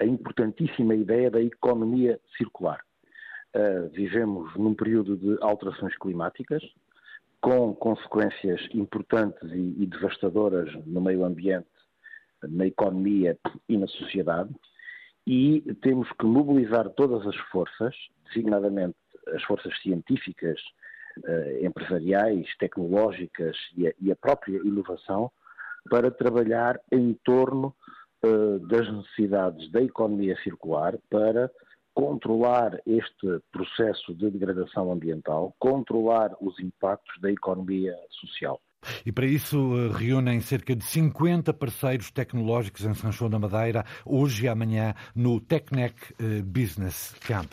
a 0.00 0.04
importantíssima 0.04 0.96
ideia 0.96 1.30
da 1.30 1.40
economia 1.40 2.18
circular. 2.36 2.80
Uh, 3.54 3.88
vivemos 3.90 4.52
num 4.56 4.74
período 4.74 5.16
de 5.16 5.38
alterações 5.40 5.96
climáticas, 5.98 6.62
com 7.40 7.74
consequências 7.74 8.60
importantes 8.72 9.48
e, 9.52 9.82
e 9.82 9.86
devastadoras 9.86 10.72
no 10.86 11.00
meio 11.00 11.24
ambiente, 11.24 11.68
na 12.42 12.66
economia 12.66 13.38
e 13.68 13.76
na 13.76 13.86
sociedade, 13.86 14.50
e 15.26 15.62
temos 15.82 16.10
que 16.18 16.26
mobilizar 16.26 16.88
todas 16.90 17.26
as 17.26 17.36
forças, 17.50 17.94
designadamente 18.26 18.96
as 19.34 19.42
forças 19.44 19.72
científicas, 19.80 20.60
uh, 21.18 21.64
empresariais, 21.64 22.46
tecnológicas 22.58 23.56
e 23.76 23.86
a, 23.86 23.94
e 24.00 24.12
a, 24.12 24.16
própria 24.16 24.58
inovação, 24.58 25.30
para 25.88 26.10
trabalhar 26.10 26.80
em 26.90 27.14
torno 27.24 27.74
uh, 28.24 28.58
das 28.66 28.90
necessidades 28.92 29.70
da 29.70 29.82
economia 29.82 30.36
circular 30.42 30.98
para 31.08 31.50
controlar 31.94 32.78
este 32.86 33.40
processo 33.52 34.14
de 34.14 34.30
degradação 34.30 34.92
ambiental, 34.92 35.54
controlar 35.58 36.32
os 36.40 36.58
impactos 36.58 37.20
da 37.20 37.30
economia 37.30 37.94
social. 38.20 38.60
E 39.06 39.12
para 39.12 39.24
isso 39.24 39.56
eh, 39.78 39.96
reúnem 39.96 40.40
cerca 40.40 40.76
de 40.76 40.84
50 40.84 41.54
parceiros 41.54 42.10
tecnológicos 42.10 42.84
em 42.84 42.92
São 42.94 43.30
da 43.30 43.38
Madeira, 43.38 43.84
hoje 44.04 44.44
e 44.44 44.48
amanhã, 44.48 44.94
no 45.14 45.40
Tecnec 45.40 45.94
Business 46.44 47.14
Camp. 47.26 47.52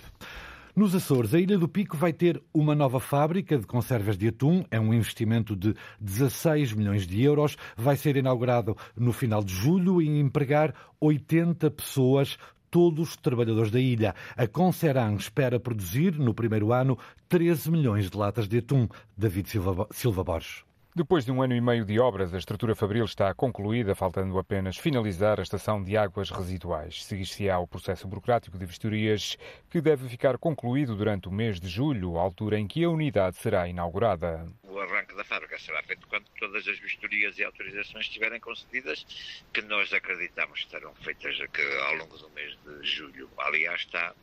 Nos 0.74 0.96
Açores, 0.96 1.34
a 1.34 1.40
Ilha 1.40 1.58
do 1.58 1.68
Pico 1.68 1.98
vai 1.98 2.14
ter 2.14 2.42
uma 2.54 2.74
nova 2.74 2.98
fábrica 2.98 3.58
de 3.58 3.68
conservas 3.68 4.18
de 4.18 4.30
atum. 4.30 4.64
É 4.72 4.80
um 4.80 4.94
investimento 4.94 5.54
de 5.54 5.76
16 6.00 6.72
milhões 6.72 7.06
de 7.06 7.22
euros. 7.22 7.58
Vai 7.76 7.98
ser 7.98 8.16
inaugurado 8.16 8.78
no 8.96 9.12
final 9.12 9.44
de 9.44 9.54
julho 9.54 10.02
e 10.02 10.08
empregar 10.08 10.74
80 11.02 11.70
pessoas, 11.72 12.38
todos 12.72 13.18
trabalhadores 13.18 13.70
da 13.70 13.80
ilha. 13.80 14.16
A 14.36 14.48
Conceran 14.48 15.16
espera 15.16 15.60
produzir, 15.60 16.18
no 16.18 16.34
primeiro 16.34 16.74
ano, 16.74 16.98
13 17.30 17.70
milhões 17.70 18.10
de 18.10 18.18
latas 18.18 18.48
de 18.48 18.60
atum. 18.60 18.88
David 19.16 19.50
Silva, 19.50 19.88
Silva 19.92 20.24
Borges. 20.24 20.71
Depois 20.94 21.24
de 21.24 21.32
um 21.32 21.42
ano 21.42 21.56
e 21.56 21.62
meio 21.62 21.86
de 21.86 21.98
obras, 22.02 22.34
a 22.34 22.38
estrutura 22.38 22.76
fabril 22.76 23.06
está 23.06 23.34
concluída, 23.34 23.96
faltando 23.96 24.38
apenas 24.38 24.76
finalizar 24.76 25.40
a 25.40 25.44
estação 25.44 25.82
de 25.82 25.96
águas 25.96 26.30
residuais. 26.30 27.06
Seguir-se-á 27.06 27.58
o 27.60 27.68
processo 27.68 28.06
burocrático 28.10 28.58
de 28.58 28.66
vistorias, 28.66 29.38
que 29.70 29.80
deve 29.80 30.10
ficar 30.10 30.38
concluído 30.38 30.94
durante 30.94 31.30
o 31.30 31.32
mês 31.32 31.62
de 31.62 31.70
julho, 31.70 32.18
altura 32.18 32.60
em 32.60 32.68
que 32.68 32.84
a 32.84 32.90
unidade 32.90 33.38
será 33.38 33.70
inaugurada. 33.70 34.46
O 34.64 34.78
arranque 34.80 35.16
da 35.16 35.24
fábrica 35.24 35.58
será 35.60 35.82
feito 35.84 36.06
quando 36.10 36.26
todas 36.38 36.68
as 36.68 36.78
vistorias 36.78 37.40
e 37.40 37.46
autorizações 37.46 38.08
estiverem 38.08 38.42
concedidas, 38.42 39.06
que 39.54 39.62
nós 39.62 39.94
acreditamos 39.94 40.66
que 40.66 40.72
serão 40.72 40.94
feitas 40.96 41.38
ao 41.86 41.96
longo 41.96 42.18
do 42.18 42.30
mês 42.32 42.58
de 42.66 42.86
julho. 42.86 43.30
Aliás, 43.38 43.80
está 43.80 44.14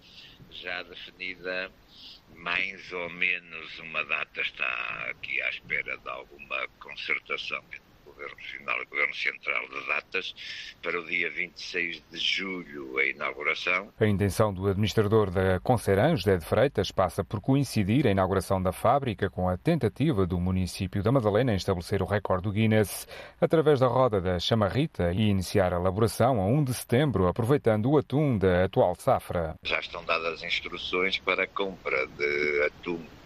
já 0.50 0.82
definida 0.82 1.70
mais 2.34 2.92
ou 2.92 3.10
menos 3.10 3.78
uma 3.78 4.04
data 4.04 4.40
está 4.40 5.10
aqui 5.10 5.40
à 5.42 5.48
espera 5.48 5.96
de 5.98 6.08
alguma 6.10 6.68
concertação 6.78 7.62
Governo 8.18 8.36
Regional 8.36 8.82
e 8.82 8.84
Governo 8.86 9.14
Central 9.14 9.68
de 9.68 9.86
datas 9.86 10.34
para 10.82 11.00
o 11.00 11.06
dia 11.06 11.30
26 11.30 12.02
de 12.10 12.18
julho, 12.18 12.98
a 12.98 13.06
inauguração. 13.06 13.92
A 13.98 14.06
intenção 14.06 14.52
do 14.52 14.66
administrador 14.66 15.30
da 15.30 15.60
Conceran, 15.60 16.16
José 16.16 16.36
de 16.36 16.44
Freitas, 16.44 16.90
passa 16.90 17.22
por 17.22 17.40
coincidir 17.40 18.06
a 18.06 18.10
inauguração 18.10 18.60
da 18.60 18.72
fábrica 18.72 19.30
com 19.30 19.48
a 19.48 19.56
tentativa 19.56 20.26
do 20.26 20.40
município 20.40 21.02
da 21.02 21.12
Madalena 21.12 21.52
em 21.52 21.56
estabelecer 21.56 22.02
o 22.02 22.06
recorde 22.06 22.44
do 22.44 22.52
Guinness 22.52 23.06
através 23.40 23.78
da 23.78 23.86
roda 23.86 24.20
da 24.20 24.40
chamarrita 24.40 25.12
e 25.12 25.28
iniciar 25.28 25.72
a 25.72 25.76
elaboração 25.76 26.40
a 26.40 26.46
1 26.46 26.64
de 26.64 26.74
setembro, 26.74 27.28
aproveitando 27.28 27.90
o 27.90 27.98
atum 27.98 28.36
da 28.36 28.64
atual 28.64 28.96
safra. 28.96 29.54
Já 29.62 29.78
estão 29.78 30.04
dadas 30.04 30.42
instruções 30.42 31.18
para 31.18 31.44
a 31.44 31.46
compra 31.46 32.06
de 32.06 32.62
atum 32.66 33.17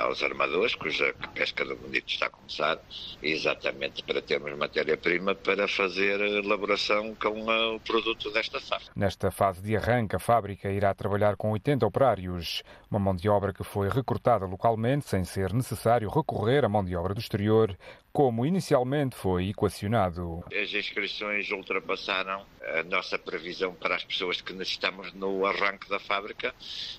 aos 0.00 0.22
armadores, 0.22 0.74
cuja 0.74 1.14
pesca 1.34 1.64
do 1.64 1.76
bonito 1.76 2.08
está 2.08 2.26
a 2.26 2.30
começar, 2.30 2.78
exatamente 3.22 4.02
para 4.02 4.22
termos 4.22 4.56
matéria-prima 4.56 5.34
para 5.34 5.66
fazer 5.68 6.20
elaboração 6.20 7.14
com 7.14 7.42
uh, 7.42 7.76
o 7.76 7.80
produto 7.80 8.30
desta 8.30 8.60
safra. 8.60 8.92
Nesta 8.94 9.30
fase 9.30 9.62
de 9.62 9.76
arranque, 9.76 10.16
a 10.16 10.18
fábrica 10.18 10.70
irá 10.70 10.94
trabalhar 10.94 11.36
com 11.36 11.50
80 11.52 11.86
operários, 11.86 12.62
uma 12.90 12.98
mão 12.98 13.14
de 13.14 13.28
obra 13.28 13.52
que 13.52 13.62
foi 13.62 13.88
recrutada 13.88 14.46
localmente 14.46 15.06
sem 15.06 15.24
ser 15.24 15.52
necessário 15.52 16.08
recorrer 16.08 16.64
à 16.64 16.68
mão 16.68 16.84
de 16.84 16.96
obra 16.96 17.14
do 17.14 17.20
exterior, 17.20 17.76
como 18.12 18.46
inicialmente 18.46 19.14
foi 19.14 19.50
equacionado. 19.50 20.42
As 20.50 20.72
inscrições 20.72 21.50
ultrapassaram 21.50 22.44
a 22.78 22.82
nossa 22.84 23.18
previsão 23.18 23.74
para 23.74 23.96
as 23.96 24.04
pessoas 24.04 24.40
que 24.40 24.52
necessitamos 24.52 25.12
no 25.12 25.46
arranque 25.46 25.88
da 25.88 25.98
fábrica, 25.98 26.54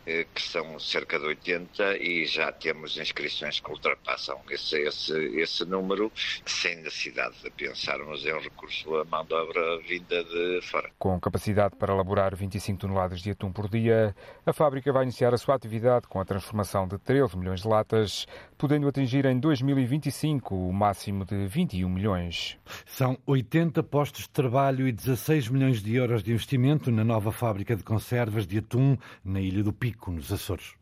eh, 0.06 0.26
que 0.34 0.42
são 0.42 0.80
cerca 0.80 1.20
de 1.20 1.26
80, 1.26 1.98
e 1.98 2.26
já 2.26 2.52
temos 2.52 2.98
inscrições 2.98 3.60
que 3.60 3.70
ultrapassam 3.70 4.40
esse, 4.50 4.78
esse, 4.80 5.14
esse 5.40 5.66
número, 5.66 6.12
sem 6.46 6.76
necessidade 6.78 7.36
de 7.44 7.50
pensarmos 7.50 8.26
em 8.26 8.40
recurso 8.40 8.96
à 8.96 9.06
mão 9.06 9.26
de 9.26 9.34
obra 9.34 9.80
vinda 9.80 10.24
de 10.24 10.62
fora. 10.64 10.90
Com 10.98 11.20
capacidade 11.20 11.76
para 11.76 11.94
elaborar 11.94 12.36
25 12.36 12.80
toneladas 12.80 13.22
de 13.22 13.32
atum 13.32 13.52
por 13.52 13.68
dia, 13.68 14.16
a 14.46 14.54
fábrica 14.54 14.92
vai 14.94 15.04
iniciar 15.04 15.34
a 15.34 15.38
sua 15.38 15.56
atividade 15.56 15.79
com 16.08 16.20
a 16.20 16.26
transformação 16.26 16.88
de 16.88 16.98
13 16.98 17.38
milhões 17.38 17.62
de 17.62 17.68
latas, 17.68 18.26
podendo 18.58 18.88
atingir 18.88 19.26
em 19.26 19.40
2025 19.40 20.56
o 20.56 20.74
máximo 20.74 21.26
de 21.26 21.48
21 21.48 21.90
milhões. 21.90 22.58
São 22.86 23.18
80 23.26 23.82
postos 23.84 24.24
de 24.24 24.30
trabalho 24.30 24.88
e 24.88 24.92
16 24.92 25.50
milhões 25.50 25.82
de 25.82 25.96
euros 25.96 26.24
de 26.24 26.32
investimento 26.32 26.92
na 26.92 27.04
nova 27.04 27.32
fábrica 27.32 27.76
de 27.76 27.84
conservas 27.84 28.46
de 28.46 28.58
atum 28.58 28.98
na 29.24 29.40
Ilha 29.40 29.64
do 29.64 29.74
Pico, 29.74 30.12
nos 30.12 30.32
Açores. 30.32 30.74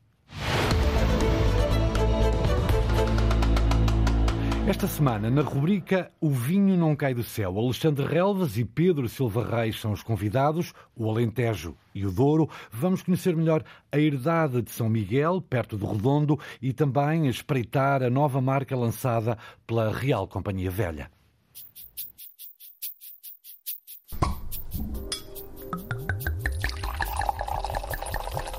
Esta 4.67 4.85
semana, 4.85 5.29
na 5.29 5.41
rubrica 5.41 6.11
O 6.19 6.29
Vinho 6.29 6.75
Não 6.75 6.93
Cai 6.93 7.13
do 7.13 7.23
Céu, 7.23 7.57
Alexandre 7.57 8.05
Relvas 8.05 8.57
e 8.57 8.65
Pedro 8.65 9.07
Silva 9.07 9.45
Reis 9.49 9.79
são 9.79 9.93
os 9.93 10.03
convidados, 10.03 10.73
o 10.93 11.09
Alentejo 11.09 11.73
e 11.95 12.05
o 12.05 12.11
Douro. 12.11 12.49
Vamos 12.69 13.01
conhecer 13.01 13.33
melhor 13.33 13.63
a 13.89 13.97
herdade 13.97 14.61
de 14.61 14.69
São 14.69 14.89
Miguel, 14.89 15.41
perto 15.41 15.77
do 15.77 15.89
Redondo, 15.89 16.37
e 16.61 16.73
também 16.73 17.27
espreitar 17.29 18.03
a 18.03 18.09
nova 18.09 18.41
marca 18.41 18.75
lançada 18.75 19.37
pela 19.65 19.89
Real 19.89 20.27
Companhia 20.27 20.69
Velha. 20.69 21.09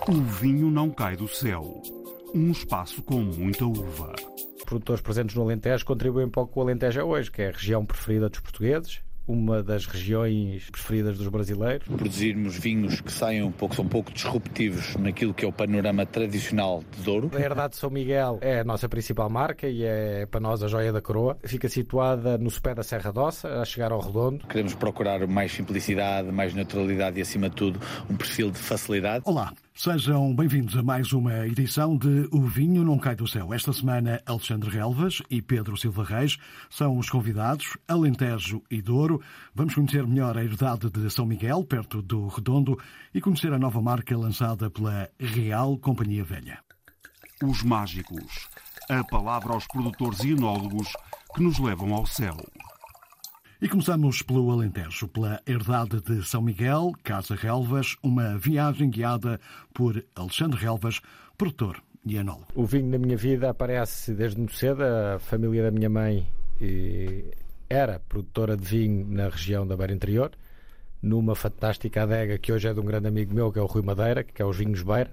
O 0.09 0.23
vinho 0.23 0.71
não 0.71 0.88
cai 0.88 1.18
do 1.18 1.29
céu. 1.29 1.83
Um 2.35 2.51
espaço 2.51 3.03
com 3.03 3.21
muita 3.21 3.66
uva 3.66 4.27
produtores 4.68 5.00
presentes 5.00 5.35
no 5.35 5.42
Alentejo 5.42 5.83
contribuem 5.83 6.26
um 6.26 6.31
pouco 6.31 6.52
com 6.52 6.61
o 6.61 6.62
Alentejo 6.62 7.00
é 7.00 7.04
hoje, 7.04 7.31
que 7.31 7.40
é 7.40 7.48
a 7.48 7.52
região 7.52 7.87
preferida 7.87 8.28
dos 8.28 8.38
portuguedes, 8.40 9.00
uma 9.26 9.62
das 9.62 9.87
regiões 9.87 10.68
preferidas 10.68 11.16
dos 11.16 11.26
brasileiros. 11.28 11.87
Produzirmos 11.87 12.59
vinhos 12.59 13.00
que 13.00 13.11
saiam 13.11 13.48
um 13.48 13.52
pouco, 13.52 13.74
são 13.74 13.85
um 13.87 13.88
pouco 13.88 14.12
disruptivos 14.12 14.94
naquilo 14.96 15.33
que 15.33 15.44
é 15.44 15.48
o 15.48 15.52
panorama 15.52 16.04
tradicional 16.04 16.83
de 16.90 17.02
Douro. 17.02 17.31
A 17.35 17.40
Herdade 17.40 17.72
de 17.72 17.76
São 17.78 17.88
Miguel 17.88 18.38
é 18.42 18.61
a 18.61 18.64
nossa 18.64 18.88
principal 18.90 19.31
marca 19.31 19.66
e 19.66 19.85
é 19.85 20.26
para 20.26 20.40
nós 20.40 20.62
a 20.62 20.68
joia 20.68 20.92
da 20.92 21.00
coroa. 21.00 21.38
Fica 21.44 21.68
situada 21.68 22.37
no 22.37 22.50
sopé 22.50 22.74
da 22.74 22.83
Serra 22.83 23.11
Dossa, 23.11 23.61
a 23.61 23.64
chegar 23.64 23.90
ao 23.90 24.00
Redondo. 24.00 24.46
Queremos 24.46 24.74
procurar 24.74 25.26
mais 25.26 25.50
simplicidade, 25.50 26.31
mais 26.31 26.54
naturalidade 26.54 27.18
e, 27.18 27.22
acima 27.22 27.48
de 27.48 27.57
tudo, 27.57 27.81
um 28.11 28.16
perfil 28.16 28.50
de 28.50 28.59
facilidade. 28.59 29.24
Olá, 29.26 29.52
Sejam 29.80 30.34
bem-vindos 30.34 30.76
a 30.76 30.82
mais 30.82 31.12
uma 31.12 31.46
edição 31.46 31.96
de 31.96 32.28
O 32.32 32.40
Vinho 32.40 32.84
Não 32.84 32.98
Cai 32.98 33.14
do 33.14 33.28
Céu. 33.28 33.54
Esta 33.54 33.72
semana, 33.72 34.20
Alexandre 34.26 34.68
Relvas 34.68 35.22
e 35.30 35.40
Pedro 35.40 35.76
Silva 35.76 36.02
Reis 36.02 36.36
são 36.68 36.98
os 36.98 37.08
convidados, 37.08 37.78
Alentejo 37.86 38.60
e 38.68 38.82
Douro. 38.82 39.22
Vamos 39.54 39.76
conhecer 39.76 40.04
melhor 40.04 40.36
a 40.36 40.42
herdade 40.42 40.90
de 40.90 41.08
São 41.08 41.24
Miguel, 41.24 41.62
perto 41.62 42.02
do 42.02 42.26
Redondo, 42.26 42.76
e 43.14 43.20
conhecer 43.20 43.52
a 43.52 43.58
nova 43.58 43.80
marca 43.80 44.18
lançada 44.18 44.68
pela 44.68 45.08
Real 45.16 45.78
Companhia 45.78 46.24
Velha. 46.24 46.58
Os 47.44 47.62
Mágicos. 47.62 48.48
A 48.90 49.04
palavra 49.04 49.52
aos 49.52 49.68
produtores 49.68 50.24
e 50.24 50.32
enólogos 50.32 50.88
que 51.36 51.40
nos 51.40 51.60
levam 51.60 51.94
ao 51.94 52.04
céu. 52.04 52.36
E 53.61 53.68
começamos 53.68 54.23
pelo 54.23 54.53
Alentejo, 54.53 55.09
pela 55.09 55.42
herdade 55.44 56.01
de 56.01 56.23
São 56.25 56.40
Miguel, 56.40 56.92
Casa 57.03 57.35
Relvas, 57.35 57.97
uma 58.01 58.38
viagem 58.38 58.88
guiada 58.88 59.40
por 59.75 60.01
Alexandre 60.14 60.61
Relvas, 60.61 61.01
produtor 61.37 61.83
e 62.07 62.16
enólogo. 62.18 62.47
O 62.55 62.64
vinho 62.64 62.87
na 62.88 62.99
minha 62.99 63.16
vida 63.16 63.51
aparece 63.51 64.14
desde 64.14 64.38
muito 64.38 64.55
cedo. 64.55 64.85
A 64.85 65.18
família 65.18 65.64
da 65.64 65.73
minha 65.73 65.90
mãe 65.90 66.25
era 67.68 67.99
produtora 67.99 68.57
de 68.57 68.64
vinho 68.64 69.05
na 69.09 69.29
região 69.29 69.66
da 69.66 69.77
Beira 69.77 69.92
Interior, 69.92 70.31
numa 71.03 71.35
fantástica 71.35 72.05
adega 72.05 72.38
que 72.38 72.53
hoje 72.53 72.68
é 72.68 72.73
de 72.73 72.79
um 72.79 72.85
grande 72.85 73.09
amigo 73.09 73.35
meu, 73.35 73.51
que 73.51 73.59
é 73.59 73.62
o 73.62 73.66
Rui 73.66 73.83
Madeira, 73.83 74.23
que 74.23 74.40
é 74.40 74.44
os 74.44 74.57
Vinhos 74.57 74.85
Beira. 74.85 75.11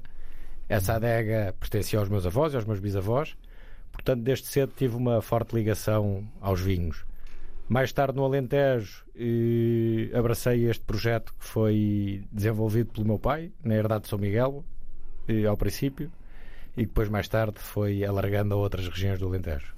Essa 0.69 0.97
adega 0.97 1.55
pertencia 1.59 1.97
aos 1.97 2.09
meus 2.09 2.27
avós 2.27 2.53
e 2.53 2.57
aos 2.57 2.65
meus 2.65 2.79
bisavós. 2.79 3.35
Portanto, 3.91 4.21
desde 4.21 4.45
cedo 4.45 4.71
tive 4.77 4.95
uma 4.95 5.19
forte 5.19 5.55
ligação 5.55 6.23
aos 6.39 6.61
vinhos. 6.61 7.03
Mais 7.67 7.91
tarde, 7.91 8.15
no 8.15 8.23
Alentejo, 8.23 9.03
abracei 10.13 10.69
este 10.69 10.83
projeto 10.83 11.33
que 11.33 11.45
foi 11.45 12.23
desenvolvido 12.31 12.93
pelo 12.93 13.07
meu 13.07 13.19
pai, 13.19 13.51
na 13.63 13.73
Herdade 13.75 14.03
de 14.03 14.09
São 14.09 14.19
Miguel, 14.19 14.63
ao 15.49 15.57
princípio, 15.57 16.11
e 16.77 16.85
depois, 16.85 17.09
mais 17.09 17.27
tarde, 17.27 17.59
foi 17.59 18.03
alargando 18.03 18.53
a 18.53 18.57
outras 18.57 18.87
regiões 18.87 19.17
do 19.17 19.27
Alentejo. 19.27 19.73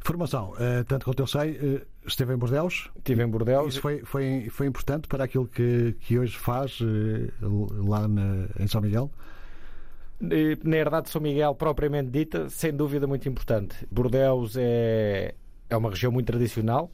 Formação, 0.00 0.52
uh, 0.52 0.84
tanto 0.86 1.04
quanto 1.04 1.20
eu 1.20 1.26
sei, 1.26 1.52
uh, 1.52 1.86
esteve 2.06 2.34
em 2.34 2.36
Bordeus. 2.36 2.90
Estive 2.96 3.22
em 3.22 3.28
Bordeus. 3.28 3.68
Isso 3.68 3.80
foi, 3.80 4.04
foi, 4.04 4.48
foi 4.50 4.66
importante 4.66 5.08
para 5.08 5.24
aquilo 5.24 5.46
que, 5.46 5.96
que 6.00 6.18
hoje 6.18 6.36
faz 6.36 6.80
uh, 6.80 6.86
lá 7.88 8.06
na, 8.06 8.48
em 8.58 8.66
São 8.66 8.80
Miguel? 8.80 9.10
Na 10.20 10.76
herdade 10.76 11.06
de 11.06 11.10
São 11.10 11.20
Miguel, 11.20 11.54
propriamente 11.54 12.10
dita, 12.10 12.48
sem 12.48 12.72
dúvida 12.72 13.08
muito 13.08 13.28
importante. 13.28 13.74
Bordeus 13.90 14.56
é, 14.56 15.34
é 15.74 15.76
uma 15.76 15.90
região 15.90 16.12
muito 16.12 16.26
tradicional, 16.26 16.90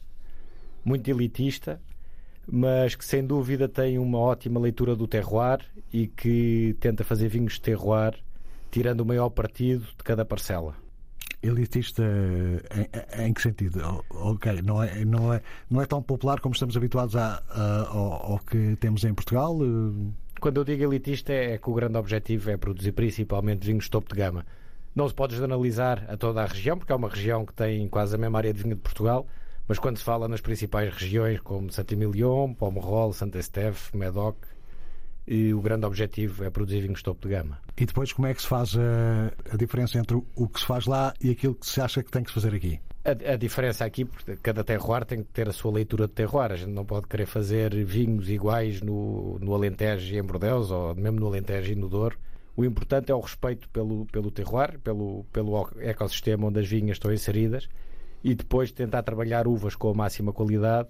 muito 0.84 1.08
elitista, 1.10 1.80
mas 2.50 2.94
que 2.94 3.04
sem 3.04 3.26
dúvida 3.26 3.68
tem 3.68 3.98
uma 3.98 4.18
ótima 4.18 4.58
leitura 4.58 4.96
do 4.96 5.06
terroir 5.06 5.60
e 5.92 6.06
que 6.06 6.76
tenta 6.80 7.04
fazer 7.04 7.28
vinhos 7.28 7.54
de 7.54 7.60
terroir, 7.60 8.14
tirando 8.70 9.00
o 9.00 9.06
maior 9.06 9.28
partido 9.30 9.84
de 9.84 10.04
cada 10.04 10.24
parcela 10.24 10.74
elitista 11.42 12.02
em, 12.74 13.26
em, 13.26 13.32
que 13.32 13.42
sentido? 13.42 14.04
Ok, 14.10 14.60
não 14.62 14.82
é, 14.82 15.04
não, 15.04 15.32
é, 15.32 15.40
não 15.70 15.80
é 15.80 15.86
tão 15.86 16.02
popular 16.02 16.40
como 16.40 16.52
estamos 16.52 16.76
habituados 16.76 17.14
a, 17.14 17.42
a, 17.48 17.88
ao, 17.88 18.32
ao, 18.32 18.38
que 18.40 18.76
temos 18.76 19.04
em 19.04 19.14
Portugal? 19.14 19.56
Quando 20.40 20.56
eu 20.58 20.64
digo 20.64 20.82
elitista 20.82 21.32
é 21.32 21.58
que 21.58 21.70
o 21.70 21.74
grande 21.74 21.96
objetivo 21.96 22.50
é 22.50 22.56
produzir 22.56 22.92
principalmente 22.92 23.66
vinhos 23.66 23.88
topo 23.88 24.12
de 24.12 24.20
gama. 24.20 24.44
Não 24.98 25.08
se 25.08 25.14
pode 25.14 25.36
generalizar 25.36 26.04
a 26.08 26.16
toda 26.16 26.42
a 26.42 26.44
região, 26.44 26.76
porque 26.76 26.90
é 26.90 26.96
uma 26.96 27.08
região 27.08 27.46
que 27.46 27.54
tem 27.54 27.86
quase 27.86 28.16
a 28.16 28.18
mesma 28.18 28.36
área 28.36 28.52
de 28.52 28.60
vinho 28.60 28.74
de 28.74 28.80
Portugal, 28.80 29.28
mas 29.68 29.78
quando 29.78 29.96
se 29.96 30.02
fala 30.02 30.26
nas 30.26 30.40
principais 30.40 30.92
regiões 30.92 31.38
como 31.38 31.70
Saint-Emilion, 31.70 32.52
Pomerol, 32.52 33.12
Saint-Estèphe, 33.12 33.96
Medoc, 33.96 34.36
e 35.24 35.54
o 35.54 35.60
grande 35.60 35.86
objetivo 35.86 36.42
é 36.42 36.50
produzir 36.50 36.80
vinhos 36.80 37.00
topo 37.00 37.28
de 37.28 37.32
gama. 37.32 37.60
E 37.76 37.86
depois 37.86 38.12
como 38.12 38.26
é 38.26 38.34
que 38.34 38.42
se 38.42 38.48
faz 38.48 38.76
a, 38.76 39.54
a 39.54 39.56
diferença 39.56 40.00
entre 40.00 40.20
o 40.34 40.48
que 40.48 40.58
se 40.58 40.66
faz 40.66 40.84
lá 40.86 41.14
e 41.20 41.30
aquilo 41.30 41.54
que 41.54 41.66
se 41.68 41.80
acha 41.80 42.02
que 42.02 42.10
tem 42.10 42.24
que 42.24 42.30
se 42.30 42.34
fazer 42.34 42.52
aqui? 42.52 42.80
A, 43.04 43.34
a, 43.34 43.36
diferença 43.36 43.84
aqui, 43.84 44.04
porque 44.04 44.34
cada 44.42 44.64
terroir 44.64 45.04
tem 45.04 45.22
que 45.22 45.30
ter 45.30 45.48
a 45.48 45.52
sua 45.52 45.70
leitura 45.70 46.08
de 46.08 46.14
terroir. 46.14 46.50
A 46.50 46.56
gente 46.56 46.72
não 46.72 46.84
pode 46.84 47.06
querer 47.06 47.26
fazer 47.26 47.72
vinhos 47.84 48.28
iguais 48.28 48.82
no, 48.82 49.38
no 49.38 49.54
Alentejo 49.54 50.12
e 50.12 50.18
em 50.18 50.24
Bordeus, 50.24 50.72
ou 50.72 50.92
mesmo 50.96 51.20
no 51.20 51.28
Alentejo 51.28 51.70
e 51.70 51.76
no 51.76 51.88
Douro. 51.88 52.18
O 52.58 52.64
importante 52.64 53.12
é 53.12 53.14
o 53.14 53.20
respeito 53.20 53.68
pelo, 53.68 54.04
pelo 54.06 54.32
terroir, 54.32 54.80
pelo, 54.80 55.24
pelo 55.32 55.70
ecossistema 55.78 56.48
onde 56.48 56.58
as 56.58 56.66
vinhas 56.66 56.96
estão 56.96 57.12
inseridas 57.12 57.68
e 58.24 58.34
depois 58.34 58.72
tentar 58.72 59.04
trabalhar 59.04 59.46
uvas 59.46 59.76
com 59.76 59.88
a 59.88 59.94
máxima 59.94 60.32
qualidade 60.32 60.88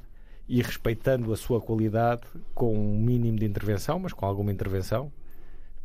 e 0.49 0.63
respeitando 0.63 1.31
a 1.31 1.37
sua 1.37 1.61
qualidade 1.61 2.23
com 2.55 2.75
um 2.75 2.99
mínimo 2.99 3.39
de 3.39 3.45
intervenção, 3.45 3.99
mas 3.99 4.15
com 4.15 4.25
alguma 4.25 4.51
intervenção, 4.51 5.13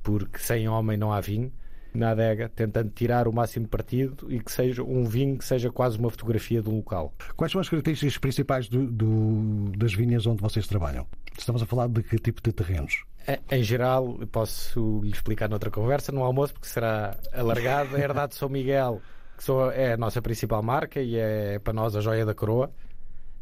porque 0.01 0.37
sem 0.37 0.69
homem 0.69 0.95
não 0.95 1.11
há 1.11 1.19
vinho, 1.19 1.51
na 1.97 2.11
adega, 2.11 2.49
tentando 2.49 2.89
tirar 2.91 3.27
o 3.27 3.33
máximo 3.33 3.67
partido 3.67 4.31
e 4.31 4.39
que 4.39 4.51
seja 4.51 4.83
um 4.83 5.05
vinho 5.05 5.37
que 5.37 5.45
seja 5.45 5.71
quase 5.71 5.97
uma 5.97 6.09
fotografia 6.09 6.61
do 6.61 6.71
local. 6.71 7.13
Quais 7.35 7.51
são 7.51 7.61
as 7.61 7.69
características 7.69 8.17
principais 8.17 8.67
do, 8.67 8.87
do, 8.87 9.71
das 9.77 9.93
vinhas 9.93 10.25
onde 10.25 10.41
vocês 10.41 10.67
trabalham? 10.67 11.07
Estamos 11.37 11.61
a 11.61 11.65
falar 11.65 11.87
de 11.87 12.03
que 12.03 12.17
tipo 12.17 12.41
de 12.41 12.51
terrenos? 12.51 13.03
Em 13.49 13.63
geral, 13.63 14.19
posso 14.31 15.01
lhe 15.03 15.11
explicar 15.11 15.49
noutra 15.49 15.71
conversa, 15.71 16.11
no 16.11 16.23
almoço, 16.23 16.53
porque 16.53 16.67
será 16.67 17.17
alargado. 17.33 17.95
A 17.95 17.99
Herdade 17.99 18.33
de 18.33 18.37
São 18.37 18.49
Miguel, 18.49 19.01
que 19.37 19.51
é 19.75 19.93
a 19.93 19.97
nossa 19.97 20.21
principal 20.21 20.61
marca 20.61 21.01
e 21.01 21.15
é 21.15 21.57
para 21.59 21.73
nós 21.73 21.95
a 21.95 22.01
joia 22.01 22.25
da 22.25 22.33
coroa 22.33 22.69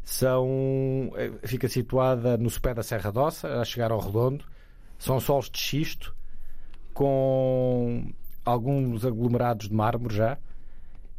são, 0.04 1.12
fica 1.44 1.68
situada 1.68 2.36
no 2.36 2.50
sopé 2.50 2.74
da 2.74 2.82
Serra 2.82 3.10
d'Ossa, 3.10 3.60
a 3.60 3.64
chegar 3.64 3.92
ao 3.92 4.00
Redondo. 4.00 4.44
São 4.98 5.18
solos 5.20 5.50
de 5.50 5.58
xisto, 5.58 6.14
com 6.92 8.12
alguns 8.44 9.04
aglomerados 9.04 9.68
de 9.68 9.74
mármore 9.74 10.14
já. 10.14 10.38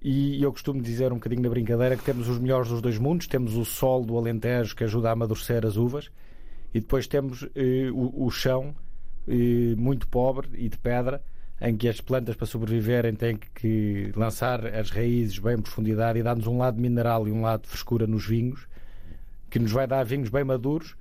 E 0.02 0.44
eu 0.44 0.52
costumo 0.52 0.82
dizer 0.82 1.12
um 1.12 1.16
bocadinho 1.16 1.44
na 1.44 1.50
brincadeira 1.50 1.96
que 1.96 2.04
temos 2.04 2.28
os 2.28 2.38
melhores 2.38 2.70
dos 2.70 2.82
dois 2.82 2.98
mundos. 2.98 3.28
Temos 3.28 3.56
o 3.56 3.64
sol 3.64 4.04
do 4.04 4.18
Alentejo 4.18 4.76
que 4.76 4.84
ajuda 4.84 5.10
a 5.10 5.14
amadurecer 5.14 5.66
as 5.66 5.78
uvas, 5.78 6.12
e 6.74 6.80
depois 6.80 7.08
temos 7.08 7.48
eh, 7.56 7.90
o, 7.92 8.26
o, 8.26 8.32
chão 8.32 8.76
eh, 9.28 9.76
muito 9.78 10.08
pobre 10.08 10.50
e 10.56 10.68
de 10.68 10.78
pedra, 10.78 11.24
em 11.62 11.78
que 11.78 11.88
as 11.88 12.02
plantas 12.02 12.36
para 12.36 12.46
sobreviverem 12.46 13.16
têm 13.16 13.38
que 13.38 14.12
lançar 14.16 14.66
as 14.66 14.90
raízes 14.90 15.40
bem 15.40 15.56
em 15.56 15.62
profundidade 15.62 16.20
e 16.20 16.24
dar-nos 16.24 16.48
um 16.48 16.58
lado 16.58 16.82
mineral 16.82 17.28
e 17.28 17.32
um 17.32 17.42
lado 17.42 17.62
de 17.62 17.70
frescura 17.70 18.06
nos 18.06 18.26
vinhos 18.26 18.68
que 19.54 19.60
nos 19.60 19.72
vai 19.72 19.86
dar 19.86 20.04
vinhos 20.04 20.30
bem 20.30 20.44
maduros, 20.44 20.96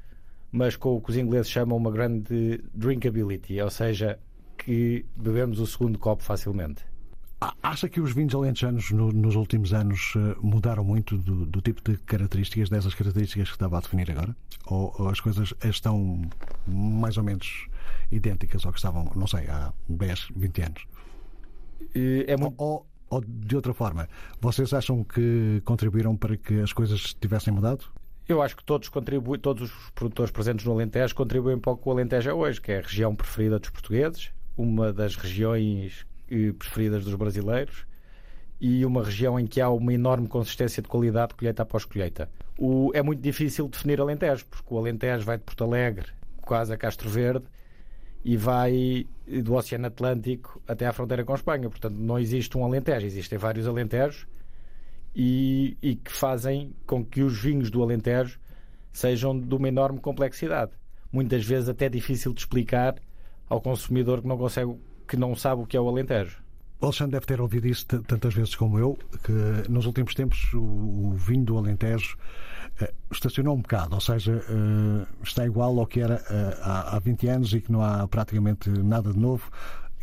mas 0.50 0.76
com 0.76 0.94
o 0.94 1.00
que 1.00 1.08
os 1.08 1.16
ingleses 1.16 1.50
chamam 1.50 1.74
uma 1.74 1.90
grande 1.90 2.62
drinkability, 2.74 3.58
ou 3.62 3.70
seja, 3.70 4.18
que 4.64 5.05
bebemos 5.16 5.59
o 5.59 5.66
segundo 5.66 5.98
copo 5.98 6.22
facilmente. 6.22 6.85
Acha 7.61 7.88
que 7.88 8.01
os 8.01 8.12
vinhos 8.12 8.33
alentejanos 8.35 8.92
no, 8.92 9.11
nos 9.11 9.35
últimos 9.35 9.72
anos 9.72 10.14
eh, 10.16 10.37
mudaram 10.40 10.85
muito 10.85 11.18
do, 11.18 11.44
do, 11.44 11.61
tipo 11.61 11.83
de 11.83 11.96
características, 11.98 12.68
dessas 12.68 12.94
características 12.94 13.48
que 13.48 13.57
estava 13.57 13.79
a 13.79 13.81
definir 13.81 14.09
agora? 14.12 14.37
Ou, 14.66 14.94
ou, 14.96 15.09
as 15.09 15.18
coisas 15.18 15.53
estão 15.64 16.22
mais 16.68 17.16
ou 17.16 17.25
menos 17.25 17.66
idênticas 18.12 18.64
ao 18.64 18.70
que 18.70 18.79
estavam, 18.79 19.11
não 19.16 19.27
sei, 19.27 19.48
há 19.48 19.72
10, 19.88 20.29
20 20.37 20.62
anos? 20.62 20.87
É 21.94 22.37
muito... 22.37 22.55
ou, 22.59 22.87
ou, 23.11 23.20
de 23.20 23.57
outra 23.57 23.75
forma, 23.75 24.09
vocês 24.40 24.72
acham 24.72 25.03
que 25.03 25.61
contribuíram 25.64 26.16
para 26.16 26.37
que 26.37 26.61
as 26.61 26.72
coisas 26.72 27.12
tivessem 27.14 27.53
mudado? 27.53 27.87
Eu 28.29 28.40
acho 28.40 28.57
que 28.57 28.62
todos 28.62 28.88
contribuem, 28.88 29.40
todos 29.40 29.68
os 29.68 29.90
produtores 29.90 30.31
presentes 30.31 30.64
no 30.64 30.72
Alentejo 30.72 31.12
contribuem 31.12 31.59
para 31.59 31.72
o 31.72 31.77
que 31.77 31.88
o 31.88 31.90
Alentejo 31.90 32.31
é 32.31 32.35
hoje, 32.35 32.61
que 32.61 32.70
é 32.70 32.79
a 32.79 32.83
região 32.83 33.16
preferida 33.16 33.59
dos 33.59 33.70
portugueses, 33.70 34.31
uma 34.57 34.93
das 34.93 35.17
regiões 35.17 36.07
eh, 36.31 36.53
preferidas 36.53 37.05
dos 37.05 37.15
brasileiros 37.15 37.87
e 38.61 38.87
uma 38.87 39.03
região 39.03 39.38
em 39.41 39.47
que 39.47 39.61
há 39.61 39.69
uma 39.69 39.93
enorme 39.93 40.29
consistência 40.29 40.83
de 40.83 40.88
qualidade 40.88 41.35
colheita 41.35 41.62
após 41.62 41.85
colheita. 41.85 42.31
O, 42.57 42.93
é 42.95 43.03
muito 43.03 43.21
difícil 43.21 43.67
definir 43.67 44.01
Alentejo, 44.01 44.47
porque 44.47 44.73
o 44.73 44.79
Alentejo 44.79 45.25
vai 45.25 45.37
de 45.37 45.43
Porto 45.43 45.65
Alegre, 45.65 46.12
quase 46.41 46.73
a 46.73 46.77
Castro 46.77 47.11
Verde, 47.11 47.45
e 48.25 48.37
vai 48.37 49.05
do 49.27 49.55
Oceano 49.55 49.87
Atlântico 49.87 50.62
até 50.69 50.87
à 50.87 50.93
fronteira 50.93 51.25
com 51.25 51.33
a 51.33 51.35
Espanha. 51.35 51.69
Portanto, 51.69 51.95
não 51.95 52.19
existe 52.19 52.57
um 52.57 52.65
Alentejo, 52.65 53.05
existem 53.05 53.37
vários 53.37 53.67
Alentejos 53.67 54.29
e, 55.15 55.77
e 55.83 55.97
que 55.97 56.12
fazem 56.12 56.73
com 56.87 57.05
que 57.05 57.23
os 57.23 57.37
vinhos 57.37 57.69
do 57.69 57.83
Alentejo 57.83 58.38
sejam 58.93 59.38
de 59.38 59.55
uma 59.55 59.67
enorme 59.67 59.99
complexidade. 59.99 60.71
Muitas 61.11 61.45
vezes 61.45 61.69
até 61.69 61.88
difícil 61.88 62.33
de 62.33 62.41
explicar 62.41 62.95
ao 63.53 63.61
consumidor 63.61 64.23
que 64.23 64.29
não 64.29 64.38
consegue, 64.38 64.75
que 65.07 65.17
não 65.17 65.37
sabe 65.37 65.62
o 65.62 65.67
que 65.67 65.77
é 65.77 65.81
o 65.81 65.87
Alentejo. 65.87 66.38
O 66.81 66.87
Alexandre 66.87 67.12
deve 67.12 67.27
ter 67.27 67.41
ouvido 67.41 67.69
isso 67.69 67.87
tantas 67.87 68.35
vezes 68.35 68.55
como 68.57 68.79
eu, 68.79 68.99
que 69.23 69.71
nos 69.71 69.87
últimos 69.87 70.15
tempos 70.15 70.53
o, 70.55 71.12
vinho 71.12 71.45
do 71.45 71.59
Alentejo 71.59 72.17
uh, 72.81 72.88
estacionou 73.11 73.55
um 73.55 73.61
bocado, 73.61 73.95
ou 73.95 74.01
seja, 74.01 74.33
uh, 74.33 75.07
está 75.23 75.47
igual 75.47 75.79
ao 75.79 75.87
que 75.87 76.01
era 76.01 76.17
uh, 76.17 76.61
há, 76.62 76.97
há 76.97 76.99
20 76.99 77.29
anos 77.29 77.53
e 77.53 77.61
que 77.61 77.71
não 77.71 77.83
há 77.83 78.09
praticamente 78.09 78.71
nada 78.71 79.12
de 79.12 79.19
novo, 79.19 79.49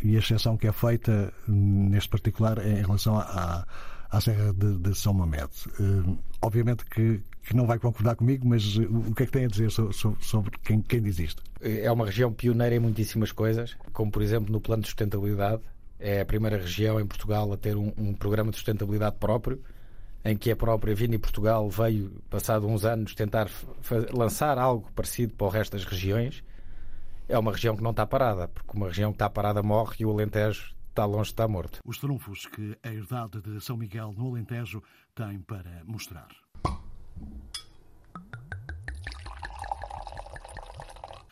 e 0.02 0.16
a 0.16 0.20
exceção 0.20 0.56
que 0.56 0.68
é 0.68 0.72
feita 0.72 1.34
neste 1.48 2.08
particular 2.08 2.60
é 2.60 2.80
em 2.80 2.82
relação 2.82 3.18
a 3.18 3.66
à 4.12 4.20
Serra 4.20 4.54
de, 4.54 4.78
de 4.78 4.96
São 4.96 5.14
Mamed. 5.14 5.50
Uh, 5.80 6.18
obviamente 6.42 6.84
que, 6.86 7.22
que, 7.44 7.56
não 7.56 7.66
vai 7.66 7.78
concordar 7.78 8.16
comigo, 8.16 8.48
mas 8.48 8.78
o 8.78 9.14
que 9.14 9.24
é 9.24 9.26
que 9.26 9.32
tem 9.32 9.46
a 9.46 9.48
dizer 9.48 9.72
sobre, 9.72 9.94
sobre 10.22 10.52
quem, 10.64 10.82
quem 10.82 11.02
diz 11.02 11.20
isto? 11.20 11.44
É 11.62 11.92
uma 11.92 12.06
região 12.06 12.32
pioneira 12.34 12.76
em 12.76 12.80
muitíssimas 12.80 13.32
coisas, 13.32 13.76
como 13.94 14.12
por 14.12 14.22
exemplo 14.22 14.52
no 14.52 14.60
plano 14.60 14.82
de 14.82 14.88
sustentabilidade. 14.88 15.62
É 16.00 16.22
a 16.22 16.26
primeira 16.26 16.58
região 16.58 17.00
em 17.00 17.06
Portugal 17.06 17.52
a 17.52 17.58
ter 17.58 17.76
um, 17.76 17.92
um 17.98 18.14
programa 18.14 18.52
de 18.52 18.58
sustentabilidade 18.58 19.18
próprio, 19.20 19.62
em 20.24 20.36
que 20.36 20.50
a 20.50 20.56
própria 20.56 20.96
Vini 20.96 21.18
Portugal 21.18 21.70
veio, 21.70 22.12
passado 22.30 22.68
uns 22.68 22.86
anos, 22.86 23.14
tentar 23.14 23.50
lançar 24.14 24.58
algo 24.58 24.90
parecido 24.96 25.34
para 25.34 25.48
o 25.48 25.50
resto 25.50 25.74
das 25.74 25.86
regiões. 25.86 26.44
É 27.28 27.38
uma 27.38 27.52
região 27.52 27.76
que 27.76 27.84
não 27.84 27.92
está 27.92 28.06
parada, 28.06 28.48
porque 28.48 28.76
uma 28.76 28.88
região 28.88 29.12
que 29.12 29.18
está 29.18 29.30
parada 29.30 29.62
morre 29.62 29.98
e 30.00 30.06
o 30.06 30.10
Alentejo 30.10 30.74
está 30.90 31.06
longe 31.06 31.30
de 31.30 31.34
estar 31.34 31.48
morto. 31.48 31.80
Os 31.86 31.98
trunfos 31.98 32.46
que 32.46 32.78
a 32.84 32.90
herdade 32.90 33.42
de 33.42 33.62
São 33.62 33.78
Miguel 33.78 34.14
no 34.18 34.28
Alentejo 34.28 34.84
tem 35.16 35.40
para 35.40 35.84
mostrar. 35.86 36.28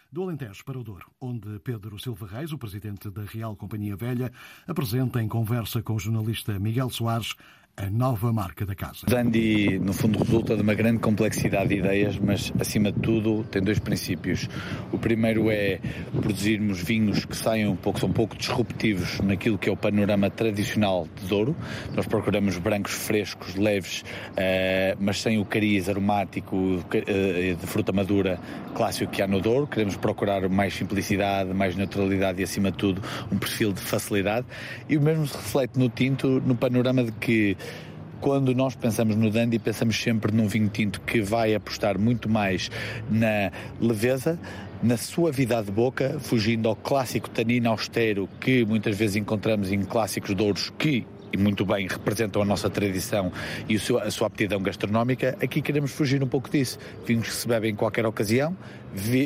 Do 0.09 0.23
Alentejo 0.23 0.63
para 0.63 0.79
o 0.79 0.83
Douro, 0.83 1.11
onde 1.19 1.59
Pedro 1.59 1.99
Silva 1.99 2.25
Reis, 2.25 2.51
o 2.51 2.57
presidente 2.57 3.09
da 3.09 3.23
Real 3.23 3.55
Companhia 3.55 3.95
Velha, 3.95 4.31
apresenta 4.65 5.21
em 5.21 5.27
conversa 5.27 5.83
com 5.83 5.95
o 5.95 5.99
jornalista 5.99 6.57
Miguel 6.57 6.89
Soares 6.89 7.35
a 7.79 7.91
nova 7.91 8.33
marca 8.33 8.65
da 8.65 8.73
casa. 8.73 9.05
Dandy, 9.07 9.77
no 9.77 9.93
fundo, 9.93 10.17
resulta 10.17 10.55
de 10.55 10.63
uma 10.63 10.73
grande 10.73 10.97
complexidade 10.97 11.69
de 11.69 11.75
ideias, 11.75 12.17
mas, 12.17 12.51
acima 12.59 12.91
de 12.91 12.99
tudo, 12.99 13.43
tem 13.51 13.61
dois 13.61 13.77
princípios. 13.77 14.49
O 14.91 14.97
primeiro 14.97 15.51
é 15.51 15.79
produzirmos 16.19 16.81
vinhos 16.81 17.23
que 17.23 17.37
saiam 17.37 17.73
um 17.73 17.75
pouco, 17.75 17.99
são 17.99 18.09
um 18.09 18.13
pouco 18.13 18.35
disruptivos 18.35 19.19
naquilo 19.19 19.59
que 19.59 19.69
é 19.69 19.71
o 19.71 19.77
panorama 19.77 20.27
tradicional 20.27 21.07
de 21.21 21.27
Douro. 21.27 21.55
Nós 21.95 22.07
procuramos 22.07 22.57
brancos 22.57 22.93
frescos, 22.93 23.53
leves, 23.53 24.01
uh, 24.01 24.97
mas 24.99 25.21
sem 25.21 25.37
o 25.37 25.45
cariz 25.45 25.87
aromático 25.87 26.55
uh, 26.55 27.55
de 27.55 27.67
fruta 27.67 27.91
madura 27.93 28.39
clássico 28.73 29.11
que 29.11 29.21
há 29.21 29.27
no 29.27 29.39
Douro. 29.39 29.67
Queremos 29.67 29.95
procurar 29.95 30.49
mais 30.49 30.73
simplicidade, 30.73 31.53
mais 31.53 31.75
neutralidade 31.75 32.41
e, 32.41 32.43
acima 32.43 32.71
de 32.71 32.77
tudo, 32.77 33.03
um 33.31 33.37
perfil 33.37 33.71
de 33.71 33.81
facilidade. 33.81 34.47
E 34.89 34.97
o 34.97 35.01
mesmo 35.01 35.27
se 35.27 35.37
reflete 35.37 35.77
no 35.77 35.89
tinto, 35.89 36.41
no 36.43 36.55
panorama 36.55 37.03
de 37.03 37.11
que 37.11 37.55
quando 38.21 38.53
nós 38.53 38.75
pensamos 38.75 39.15
no 39.15 39.29
Dandy, 39.29 39.59
pensamos 39.59 40.01
sempre 40.01 40.31
num 40.31 40.47
vinho 40.47 40.69
tinto 40.69 41.01
que 41.01 41.21
vai 41.21 41.53
apostar 41.53 41.97
muito 41.99 42.29
mais 42.29 42.69
na 43.09 43.51
leveza, 43.79 44.39
na 44.81 44.97
suavidade 44.97 45.67
de 45.67 45.71
boca, 45.71 46.19
fugindo 46.19 46.67
ao 46.69 46.75
clássico 46.75 47.29
tanino 47.29 47.69
austero 47.69 48.29
que 48.39 48.65
muitas 48.65 48.97
vezes 48.97 49.15
encontramos 49.15 49.71
em 49.71 49.83
clássicos 49.83 50.35
de 50.35 50.43
ouros 50.43 50.71
que 50.77 51.05
muito 51.37 51.65
bem 51.65 51.87
representam 51.87 52.41
a 52.41 52.45
nossa 52.45 52.69
tradição 52.69 53.31
e 53.69 53.75
a 53.75 54.11
sua 54.11 54.27
aptidão 54.27 54.61
gastronómica, 54.61 55.37
aqui 55.41 55.61
queremos 55.61 55.91
fugir 55.91 56.23
um 56.23 56.27
pouco 56.27 56.49
disso. 56.49 56.77
Vinhos 57.05 57.27
que 57.27 57.33
se 57.33 57.47
bebem 57.47 57.71
em 57.71 57.75
qualquer 57.75 58.05
ocasião, 58.05 58.55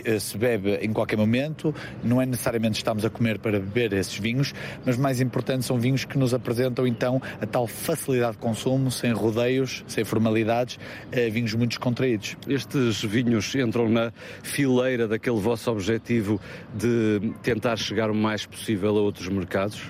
eh, 0.06 0.20
se 0.20 0.38
bebe 0.38 0.76
em 0.76 0.92
qualquer 0.92 1.18
momento, 1.18 1.74
não 2.04 2.22
é 2.22 2.26
necessariamente 2.26 2.78
estamos 2.78 3.06
a 3.06 3.10
comer 3.10 3.40
para 3.40 3.60
beber 3.60 3.94
esses 3.94 4.18
vinhos, 4.18 4.54
mas 4.86 4.98
mais 4.98 5.22
importante 5.22 5.66
são 5.66 5.80
vinhos 5.80 6.04
que 6.04 6.18
nos 6.18 6.34
apresentam 6.34 6.86
então 6.86 7.22
a 7.40 7.46
tal 7.46 7.68
facilidade 7.68 8.34
de 8.34 8.40
consumo, 8.40 8.92
sem 8.92 9.12
rodeios, 9.12 9.84
sem 9.88 10.04
formalidades, 10.04 10.80
eh, 11.12 11.30
vinhos 11.30 11.54
muito 11.54 11.72
descontraídos. 11.72 12.36
Estes 12.48 13.04
vinhos 13.04 13.56
entram 13.56 13.90
na 13.90 14.12
fileira 14.44 15.08
daquele 15.08 15.40
vosso 15.40 15.72
objetivo 15.72 16.40
de 16.74 17.34
tentar 17.42 17.78
chegar 17.78 18.12
o 18.12 18.16
mais 18.16 18.46
possível 18.46 18.98
a 18.98 19.02
outros 19.02 19.28
mercados? 19.30 19.82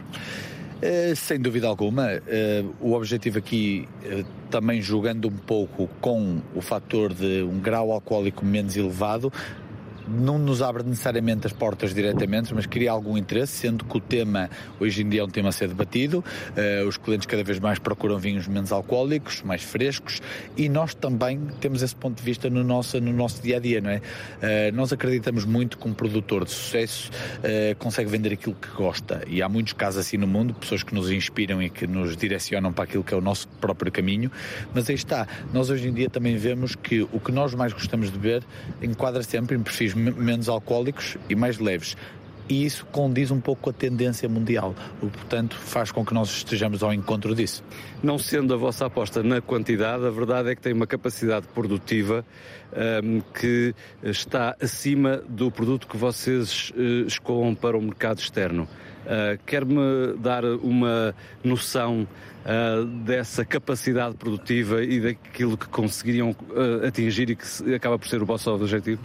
Uh, 0.82 1.16
sem 1.16 1.40
dúvida 1.40 1.68
alguma. 1.68 2.08
Uh, 2.08 2.74
o 2.82 2.94
objetivo 2.94 3.38
aqui, 3.38 3.88
uh, 4.04 4.26
também 4.50 4.82
jogando 4.82 5.28
um 5.28 5.38
pouco 5.38 5.88
com 6.02 6.42
o 6.56 6.62
fator 6.62 7.14
de 7.14 7.44
um 7.44 7.60
grau 7.60 7.92
alcoólico 7.92 8.44
menos 8.44 8.76
elevado, 8.76 9.32
não 10.12 10.38
nos 10.38 10.62
abre 10.62 10.84
necessariamente 10.84 11.48
as 11.48 11.54
portas 11.54 11.94
diretamente, 11.94 12.54
mas 12.54 12.66
cria 12.66 12.92
algum 12.92 13.18
interesse, 13.18 13.54
sendo 13.54 13.86
que 13.86 13.98
o 13.98 14.00
tema 14.00 14.50
hoje 14.80 15.02
em 15.02 15.10
dia 15.10 15.22
é 15.22 15.24
um 15.24 15.30
tema 15.30 15.50
a 15.50 15.52
ser 15.52 15.68
debatido. 15.68 16.24
Uh, 16.50 16.88
os 16.88 16.98
clientes 16.98 17.26
cada 17.26 17.44
vez 17.44 17.60
mais 17.60 17.80
procuram 17.80 18.18
vinhos 18.18 18.48
menos 18.48 18.72
alcoólicos, 18.72 19.42
mais 19.44 19.64
frescos, 19.64 20.22
e 20.58 20.68
nós 20.68 20.94
também 20.94 21.40
temos 21.60 21.82
esse 21.82 21.96
ponto 21.96 22.18
de 22.18 22.24
vista 22.24 22.50
no 22.50 22.64
nosso, 22.64 23.00
no 23.00 23.14
nosso 23.14 23.42
dia 23.42 23.58
a 23.58 23.60
dia, 23.60 23.82
não 23.82 23.90
é? 23.90 23.98
Uh, 23.98 24.76
nós 24.76 24.92
acreditamos 24.92 25.46
muito 25.46 25.78
que 25.78 25.88
um 25.88 25.94
produtor 25.94 26.46
de 26.46 26.52
sucesso 26.52 27.10
uh, 27.40 27.76
consegue 27.78 28.10
vender 28.10 28.34
aquilo 28.34 28.56
que 28.56 28.70
gosta, 28.70 29.24
e 29.28 29.42
há 29.42 29.50
muitos 29.50 29.74
casos 29.74 30.02
assim 30.02 30.18
no 30.18 30.28
mundo, 30.28 30.54
pessoas 30.54 30.84
que 30.84 30.94
nos 30.94 31.10
inspiram 31.10 31.62
e 31.62 31.70
que 31.70 31.88
nos 31.88 32.18
direcionam 32.18 32.74
para 32.74 32.84
aquilo 32.84 33.04
que 33.04 33.14
é 33.14 33.18
o 33.18 33.22
nosso 33.22 33.48
próprio 33.60 33.92
caminho, 33.92 34.32
mas 34.74 34.90
aí 34.90 34.96
está, 34.96 35.28
nós 35.54 35.70
hoje 35.70 35.88
em 35.88 35.94
dia 35.94 36.10
também 36.10 36.36
vemos 36.36 36.76
que 36.76 37.02
o 37.02 37.20
que 37.20 37.32
nós 37.32 37.54
mais 37.54 37.74
gostamos 37.74 38.12
de 38.12 38.18
ver 38.18 38.44
enquadra 38.82 39.24
sempre 39.24 39.56
em 39.56 39.62
perfis 39.62 39.94
menos 40.02 40.50
alcoólicos 40.50 41.18
e 41.30 41.36
mais 41.36 41.60
leves 41.60 41.96
e 42.52 42.66
isso 42.66 42.86
condiz 42.88 43.32
um 43.32 43.40
pouco 43.40 43.62
com 43.62 43.70
a 43.70 43.74
tendência 43.74 44.28
mundial, 44.28 44.76
o 45.02 45.08
portanto, 45.08 45.56
faz 45.56 45.90
com 45.90 46.06
que 46.06 46.14
nós 46.14 46.30
estejamos 46.30 46.84
ao 46.84 46.94
encontro 46.94 47.34
disso. 47.34 47.64
Não 48.04 48.18
sendo 48.18 48.54
a 48.54 48.58
vossa 48.58 48.88
aposta 48.88 49.24
na 49.24 49.40
quantidade, 49.40 50.06
a 50.06 50.10
verdade 50.10 50.50
é 50.50 50.56
que 50.56 50.62
tem 50.62 50.74
uma 50.74 50.86
capacidade 50.86 51.48
produtiva 51.48 52.26
um, 53.04 53.22
que 53.22 53.74
está 54.04 54.54
acima 54.62 55.24
do 55.30 55.50
produto 55.50 55.88
que 55.88 55.96
vocês 55.96 56.72
uh, 56.72 57.08
escoam 57.08 57.56
para 57.56 57.78
o 57.78 57.82
mercado 57.82 58.20
externo. 58.20 58.68
Uh, 59.06 59.40
Quer-me 59.46 60.18
dar 60.20 60.44
uma 60.44 61.16
noção 61.42 62.06
uh, 62.46 62.86
dessa 63.06 63.46
capacidade 63.46 64.16
produtiva 64.16 64.84
e 64.84 65.00
daquilo 65.00 65.58
que 65.58 65.68
conseguiriam 65.68 66.36
atingir 66.86 67.30
e 67.30 67.36
que 67.38 67.74
acaba 67.74 67.98
por 67.98 68.10
ser 68.10 68.22
o 68.22 68.26
vosso 68.26 68.52
objetivo? 68.52 69.02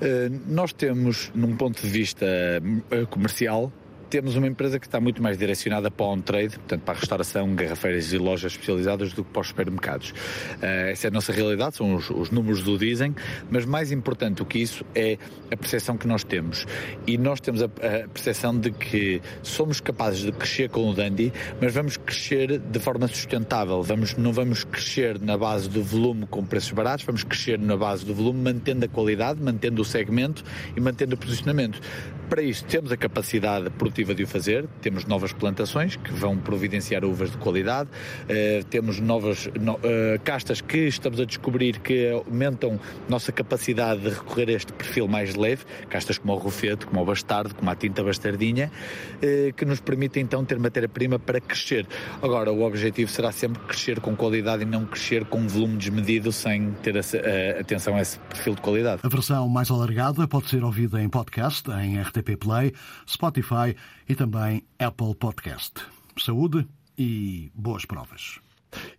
Eh, 0.00 0.30
nós 0.46 0.72
temos, 0.72 1.30
num 1.34 1.56
ponto 1.56 1.80
de 1.80 1.88
vista 1.88 2.26
eh, 2.26 3.06
comercial, 3.10 3.72
temos 4.14 4.36
uma 4.36 4.46
empresa 4.46 4.78
que 4.78 4.86
está 4.86 5.00
muito 5.00 5.20
mais 5.20 5.36
direcionada 5.36 5.90
para 5.90 6.06
on-trade, 6.06 6.56
portanto 6.56 6.82
para 6.82 6.94
a 6.94 6.96
restauração, 6.96 7.52
garrafeiras 7.56 8.12
e 8.12 8.16
lojas 8.16 8.52
especializadas 8.52 9.12
do 9.12 9.24
que 9.24 9.30
para 9.32 9.40
os 9.42 9.48
supermercados. 9.48 10.10
Uh, 10.10 10.90
essa 10.92 11.08
é 11.08 11.08
a 11.08 11.10
nossa 11.10 11.32
realidade, 11.32 11.74
são 11.74 11.96
os, 11.96 12.08
os, 12.10 12.30
números 12.30 12.62
do 12.62 12.78
dizem, 12.78 13.12
mas 13.50 13.64
mais 13.64 13.90
importante 13.90 14.36
do 14.36 14.46
que 14.46 14.60
isso 14.60 14.86
é 14.94 15.18
a 15.50 15.56
percepção 15.56 15.96
que 15.96 16.06
nós 16.06 16.22
temos. 16.22 16.64
E 17.08 17.18
nós 17.18 17.40
temos 17.40 17.60
a, 17.60 17.64
a 17.64 18.08
percepção 18.08 18.56
de 18.56 18.70
que 18.70 19.20
somos 19.42 19.80
capazes 19.80 20.20
de 20.20 20.30
crescer 20.30 20.70
com 20.70 20.88
o 20.88 20.94
Dandy, 20.94 21.32
mas 21.60 21.74
vamos 21.74 21.96
crescer 21.96 22.60
de 22.60 22.78
forma 22.78 23.08
sustentável. 23.08 23.82
Vamos, 23.82 24.14
não 24.14 24.32
vamos 24.32 24.62
crescer 24.62 25.20
na 25.20 25.36
base 25.36 25.68
do 25.68 25.82
volume 25.82 26.24
com 26.28 26.44
preços 26.44 26.70
baratos, 26.70 27.04
vamos 27.04 27.24
crescer 27.24 27.58
na 27.58 27.76
base 27.76 28.04
do 28.04 28.14
volume 28.14 28.38
mantendo 28.38 28.84
a 28.84 28.88
qualidade, 28.88 29.42
mantendo 29.42 29.82
o 29.82 29.84
segmento 29.84 30.44
e 30.76 30.80
mantendo 30.80 31.16
o 31.16 31.18
posicionamento. 31.18 31.80
Para 32.28 32.42
isso 32.42 32.64
temos 32.64 32.92
a 32.92 32.96
capacidade 32.96 33.70
produtiva 33.70 34.03
perspectiva 34.04 34.14
de 34.14 34.22
o 34.22 34.26
fazer. 34.26 34.66
Temos 34.80 35.04
novas 35.06 35.32
plantações 35.32 35.96
que 35.96 36.12
vão 36.12 36.36
providenciar 36.36 37.04
uvas 37.04 37.30
de 37.30 37.38
qualidade, 37.38 37.88
uh, 37.88 38.64
temos 38.66 39.00
novas 39.00 39.48
no, 39.58 39.74
uh, 39.74 39.78
castas 40.22 40.60
que 40.60 40.86
estamos 40.86 41.18
a 41.18 41.24
descobrir 41.24 41.78
que 41.78 42.10
aumentam 42.10 42.78
nossa 43.08 43.32
capacidade 43.32 44.02
de 44.02 44.10
recorrer 44.10 44.50
a 44.50 44.52
este 44.52 44.72
perfil 44.72 45.08
mais 45.08 45.34
leve, 45.34 45.64
castas 45.88 46.18
como 46.18 46.34
o 46.34 46.36
rufete, 46.36 46.86
como 46.86 47.00
o 47.00 47.04
bastardo, 47.04 47.54
como 47.54 47.70
a 47.70 47.74
tinta 47.74 48.02
bastardinha, 48.02 48.70
uh, 49.16 49.52
que 49.54 49.64
nos 49.64 49.80
permitem 49.80 50.22
então 50.22 50.44
ter 50.44 50.58
matéria-prima 50.58 51.18
para 51.18 51.40
crescer. 51.40 51.86
Agora, 52.22 52.52
o 52.52 52.62
objetivo 52.62 53.10
será 53.10 53.32
sempre 53.32 53.62
crescer 53.62 54.00
com 54.00 54.14
qualidade 54.14 54.62
e 54.62 54.66
não 54.66 54.84
crescer 54.84 55.24
com 55.24 55.38
um 55.38 55.48
volume 55.48 55.76
desmedido 55.76 56.30
sem 56.32 56.72
ter 56.82 56.96
a, 56.96 57.60
atenção 57.60 57.96
a 57.96 58.02
esse 58.02 58.18
perfil 58.18 58.54
de 58.54 58.60
qualidade. 58.60 59.00
A 59.02 59.08
versão 59.08 59.48
mais 59.48 59.70
alargada 59.70 60.26
pode 60.28 60.48
ser 60.48 60.62
ouvida 60.64 61.00
em 61.02 61.08
podcast, 61.08 61.70
em 61.70 62.00
RTP 62.00 62.36
Play, 62.38 62.72
Spotify 63.06 63.74
e 64.08 64.14
também 64.14 64.62
Apple 64.78 65.14
Podcast. 65.14 65.72
Saúde 66.18 66.66
e 66.96 67.50
boas 67.54 67.84
provas. 67.84 68.40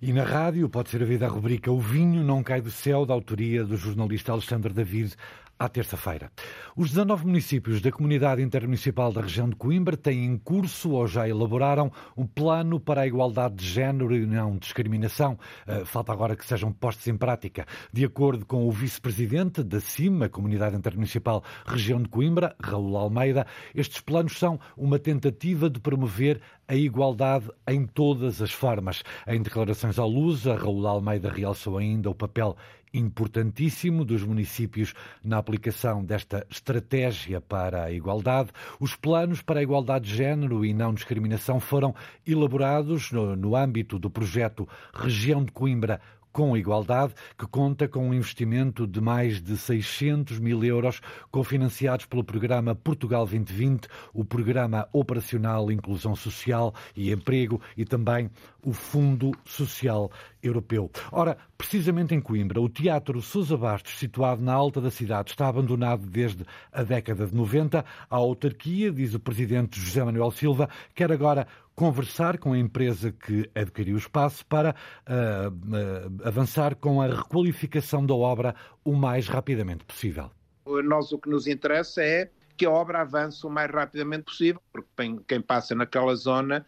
E 0.02 0.14
na 0.14 0.24
rádio 0.24 0.70
pode 0.70 0.90
ser 0.90 1.02
ouvida 1.02 1.26
a 1.26 1.30
rubrica 1.30 1.72
O 1.72 1.80
Vinho 1.80 2.24
Não 2.24 2.44
Cai 2.44 2.62
do 2.62 2.72
Céu, 2.72 3.06
da 3.06 3.14
autoria 3.14 3.64
do 3.64 3.76
jornalista 3.76 4.32
Alexandre 4.32 4.74
David, 4.74 5.16
à 5.58 5.70
terça-feira. 5.70 6.32
Os 6.76 6.90
19 6.90 7.26
municípios 7.26 7.82
da 7.82 7.92
Comunidade 7.92 8.42
Intermunicipal 8.42 9.12
da 9.12 9.22
região 9.22 9.50
de 9.50 9.56
Coimbra 9.56 9.96
têm 9.96 10.26
em 10.26 10.38
curso 10.38 10.92
ou 10.92 11.08
já 11.08 11.28
elaboraram 11.28 11.92
um 12.16 12.28
plano 12.28 12.80
para 12.80 13.02
a 13.02 13.08
igualdade 13.08 13.56
de 13.56 13.66
género 13.66 14.16
e 14.16 14.26
não 14.26 14.58
discriminação. 14.58 15.38
Uh, 15.68 15.86
falta 15.86 16.12
agora 16.12 16.36
que 16.36 16.46
sejam 16.46 16.72
postos 16.72 17.08
em 17.08 17.16
prática. 17.16 17.66
De 17.92 18.04
acordo 18.04 18.46
com 18.46 18.68
o 18.68 18.72
vice-presidente 18.72 19.64
da 19.64 19.80
CIMA, 19.80 20.28
Comunidade 20.28 20.76
Intermunicipal 20.76 21.44
Região 21.66 22.02
de 22.02 22.10
Coimbra, 22.10 22.56
Raul 22.62 22.98
Almeida, 22.98 23.48
estes 23.74 24.02
planos 24.02 24.38
são 24.38 24.60
uma 24.76 25.00
tentativa 25.00 25.70
de 25.70 25.80
promover 25.80 26.42
a 26.68 26.76
igualdade 26.76 27.50
em 27.68 27.86
todas 27.86 28.42
as 28.42 28.52
formas. 28.52 29.04
Em 29.28 29.42
declarações 29.42 30.00
à 30.00 30.06
luz, 30.06 30.48
a 30.48 30.56
Raul 30.56 30.86
Almeida 30.88 31.32
realçou 31.32 31.78
ainda 31.78 32.10
o 32.10 32.16
papel 32.16 32.58
importantíssimo 32.98 34.06
dos 34.06 34.24
municípios 34.24 34.94
na 35.24 35.38
aplicação 35.38 36.04
desta 36.04 36.46
estratégia 36.50 37.42
para 37.42 37.84
a 37.84 37.92
igualdade. 37.92 38.50
Os 38.80 38.96
planos 38.96 39.42
para 39.42 39.60
a 39.60 39.64
igualdade 39.64 40.10
de 40.10 40.16
género 40.16 40.66
e 40.66 40.74
não 40.74 40.94
discriminação 40.94 41.60
foram 41.60 41.94
elaborados 42.26 43.12
no, 43.12 43.36
no 43.36 43.56
âmbito 43.56 44.00
do 44.00 44.10
projeto 44.10 44.68
Região 44.94 45.44
de 45.44 45.52
Coimbra 45.52 46.00
com 46.36 46.58
Igualdade, 46.58 47.14
que 47.38 47.48
conta 47.48 47.88
com 47.88 48.10
um 48.10 48.14
investimento 48.14 48.86
de 48.86 49.00
mais 49.00 49.42
de 49.42 49.56
600 49.56 50.38
mil 50.38 50.66
euros, 50.66 51.00
cofinanciados 51.32 52.06
pelo 52.06 52.26
programa 52.26 52.76
Portugal 52.76 53.26
2020, 53.26 53.88
o 54.14 54.26
Programa 54.26 54.86
Operacional 54.92 55.72
Inclusão 55.72 56.14
Social 56.14 56.76
e 56.94 57.10
Emprego 57.10 57.62
e 57.78 57.86
também 57.86 58.30
o 58.62 58.74
Fundo 58.74 59.32
Social 59.46 60.12
Europeu. 60.48 60.92
Ora, 61.12 61.38
precisamente 61.58 62.14
em 62.14 62.22
Coimbra, 62.22 62.62
o 62.62 62.70
Teatro 62.70 63.22
Sousa 63.22 63.58
Bastos, 63.58 63.98
situado 63.98 64.42
na 64.42 64.54
alta 64.54 64.80
da 64.82 64.92
cidade, 64.92 65.32
está 65.32 65.48
abandonado 65.48 66.06
desde 66.06 66.46
a 66.72 66.84
década 66.84 67.26
de 67.26 67.36
90. 67.36 67.84
A 68.10 68.16
autarquia, 68.16 68.92
diz 68.92 69.14
o 69.14 69.20
presidente 69.20 69.80
José 69.80 70.04
Manuel 70.04 70.32
Silva, 70.32 70.70
quer 70.94 71.12
agora 71.12 71.48
conversar 71.76 72.38
com 72.38 72.54
a 72.54 72.58
empresa 72.58 73.12
que 73.12 73.50
adquiriu 73.54 73.96
o 73.96 74.00
espaço 74.00 74.46
para 74.46 74.74
uh, 75.08 75.50
uh, 75.50 76.28
avançar 76.28 76.76
com 76.76 77.02
a 77.02 77.08
requalificação 77.08 78.06
da 78.06 78.16
obra 78.16 78.56
o 78.84 78.94
mais 78.94 79.28
rapidamente 79.28 79.84
possível. 79.84 80.32
Nós 80.66 81.12
o 81.12 81.20
que 81.20 81.30
nos 81.30 81.46
interessa 81.46 82.02
é 82.02 82.32
que 82.58 82.66
a 82.66 82.72
obra 82.72 83.02
avance 83.02 83.46
o 83.46 83.50
mais 83.50 83.70
rapidamente 83.72 84.24
possível, 84.24 84.62
porque 84.72 84.90
quem 85.28 85.42
passa 85.42 85.76
naquela 85.76 86.16
zona 86.16 86.66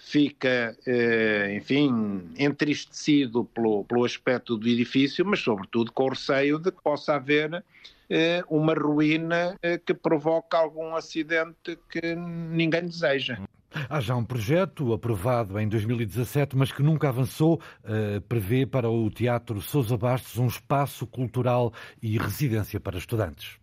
fica, 0.00 0.76
eh, 0.86 1.54
enfim, 1.56 2.30
entristecido 2.38 3.44
pelo, 3.44 3.84
pelo 3.84 4.04
aspecto 4.04 4.56
do 4.56 4.66
edifício, 4.66 5.24
mas 5.24 5.40
sobretudo 5.40 5.92
com 5.92 6.04
o 6.04 6.08
receio 6.08 6.58
de 6.58 6.72
que 6.72 6.82
possa 6.82 7.14
haver 7.14 7.62
eh, 8.08 8.42
uma 8.48 8.74
ruína 8.74 9.56
eh, 9.62 9.78
que 9.78 9.92
provoque 9.92 10.56
algum 10.56 10.96
acidente 10.96 11.78
que 11.90 12.14
ninguém 12.14 12.86
deseja. 12.86 13.38
Há 13.88 14.00
já 14.00 14.16
um 14.16 14.24
projeto 14.24 14.92
aprovado 14.92 15.58
em 15.60 15.68
2017, 15.68 16.56
mas 16.56 16.72
que 16.72 16.82
nunca 16.82 17.08
avançou, 17.08 17.60
prevê 18.28 18.66
para 18.66 18.90
o 18.90 19.08
Teatro 19.08 19.60
Sousa 19.60 19.96
Bastos 19.96 20.36
um 20.38 20.48
espaço 20.48 21.06
cultural 21.06 21.72
e 22.02 22.18
residência 22.18 22.80
para 22.80 22.98
estudantes. 22.98 23.59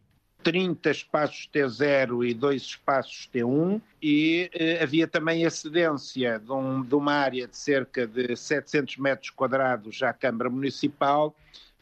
30 0.47 0.91
espaços 0.91 1.49
T0 1.53 2.25
e 2.25 2.33
2 2.33 2.61
espaços 2.61 3.29
T1 3.33 3.81
e 4.01 4.49
eh, 4.53 4.81
havia 4.81 5.05
também 5.05 5.45
a 5.45 5.49
cedência 5.49 6.39
de, 6.39 6.49
um, 6.53 6.81
de, 6.81 6.95
uma 6.95 7.15
área 7.15 7.45
de 7.45 7.57
cerca 7.57 8.07
de 8.07 8.33
700 8.33 8.95
metros 8.95 9.29
quadrados 9.29 10.01
à 10.01 10.13
Câmara 10.13 10.49
Municipal 10.49 11.35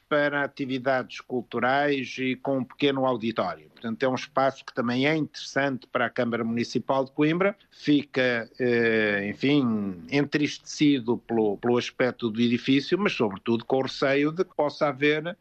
para 0.09 0.43
atividades 0.43 1.21
culturais 1.21 2.15
e 2.17 2.35
com 2.37 2.57
um 2.57 2.63
pequeno 2.63 3.05
auditório. 3.05 3.69
Portanto, 3.69 4.01
é 4.01 4.09
um 4.09 4.15
espaço 4.15 4.65
que 4.65 4.73
também 4.73 5.05
é 5.05 5.15
interessante 5.15 5.85
para 5.85 6.07
a 6.07 6.09
Câmara 6.09 6.43
Municipal 6.43 7.05
de 7.05 7.11
Coimbra. 7.11 7.55
Fica, 7.69 8.49
eh, 8.59 9.27
enfim, 9.29 10.01
entristecido 10.09 11.19
pelo, 11.19 11.55
pelo 11.57 11.77
aspecto 11.77 12.31
do 12.31 12.41
edifício, 12.41 12.97
mas 12.97 13.13
sobretudo 13.13 13.63
com 13.63 13.77
o 13.77 13.83
receio 13.83 14.31
de 14.31 14.43
que 14.43 14.55
possa 14.55 14.87
haver 14.87 15.37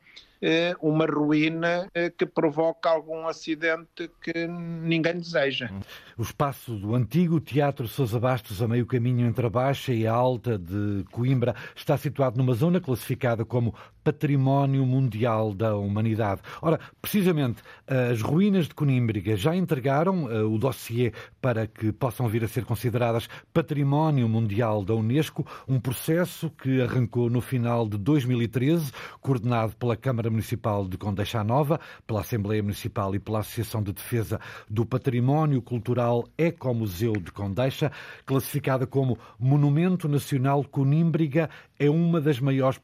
uma 0.81 1.07
ruína 1.07 1.89
eh, 1.95 2.11
que 2.11 2.27
provoca 2.27 2.91
algum 2.91 3.27
acidente 3.27 4.11
que 4.23 4.47
ninguém 4.47 5.15
deseja. 5.15 5.71
O 6.17 6.23
espaço 6.23 6.75
do 6.77 6.95
antigo 6.95 7.41
Teatro 7.41 7.89
Sousa 7.89 8.21
Bastos, 8.21 8.61
a 8.63 8.69
meio 8.69 8.87
caminho 8.87 9.27
entre 9.27 9.47
a 9.47 9.51
Baixa 9.51 9.93
e 9.93 10.07
a 10.07 10.13
Alta 10.13 10.59
de 10.59 11.05
Coimbra, 11.11 11.55
está 11.75 11.97
situado 11.97 12.37
numa 12.37 12.55
zona 12.55 12.81
classificada 12.81 13.45
como 13.45 13.75
Património 14.05 14.85
Mundial 14.85 15.55
da 15.55 15.75
Humanidade. 15.75 16.43
Ora, 16.61 16.79
precisamente, 17.01 17.63
as 17.87 18.21
ruínas 18.21 18.69
de 18.69 18.75
Conímbriga 18.75 19.35
já 19.35 19.57
entregaram 19.57 20.27
uh, 20.27 20.55
o 20.55 20.59
dossiê 20.59 21.13
para 21.41 21.67
que 21.67 21.91
possam 21.91 22.29
vir 22.29 22.45
a 22.45 22.49
ser 22.49 22.67
consideradas 22.67 23.29
Património 23.53 24.29
Mundial 24.29 24.85
da 24.85 24.95
Unesco, 24.95 25.47
um 25.67 25.81
processo 25.81 26.51
que 26.51 26.83
arrancou 26.83 27.31
no 27.31 27.41
final 27.41 27.89
de 27.89 27.97
2013, 27.97 28.93
coordenado 29.21 29.75
pela 29.77 29.97
Câmara 29.97 30.29
Municipal 30.29 30.87
de 30.87 30.99
Condeixa 30.99 31.43
Nova, 31.43 31.81
pela 32.07 32.21
Assembleia 32.21 32.63
Municipal 32.63 33.15
e 33.15 33.19
pela 33.19 33.41
Associação 33.41 33.83
de 33.83 33.93
Defesa 33.93 34.39
do 34.69 34.85
Património 34.85 35.63
Cultural 35.63 36.29
Ecomuseu 36.37 37.15
de 37.15 37.33
Condeixa, 37.33 37.91
classificada 38.27 38.87
como 38.87 39.19
Monumento 39.39 40.09
Nacional 40.09 40.63
Conímbriga, 40.65 41.49
é 41.79 41.89
uma 41.91 42.21
das 42.21 42.39
maiores 42.39 42.79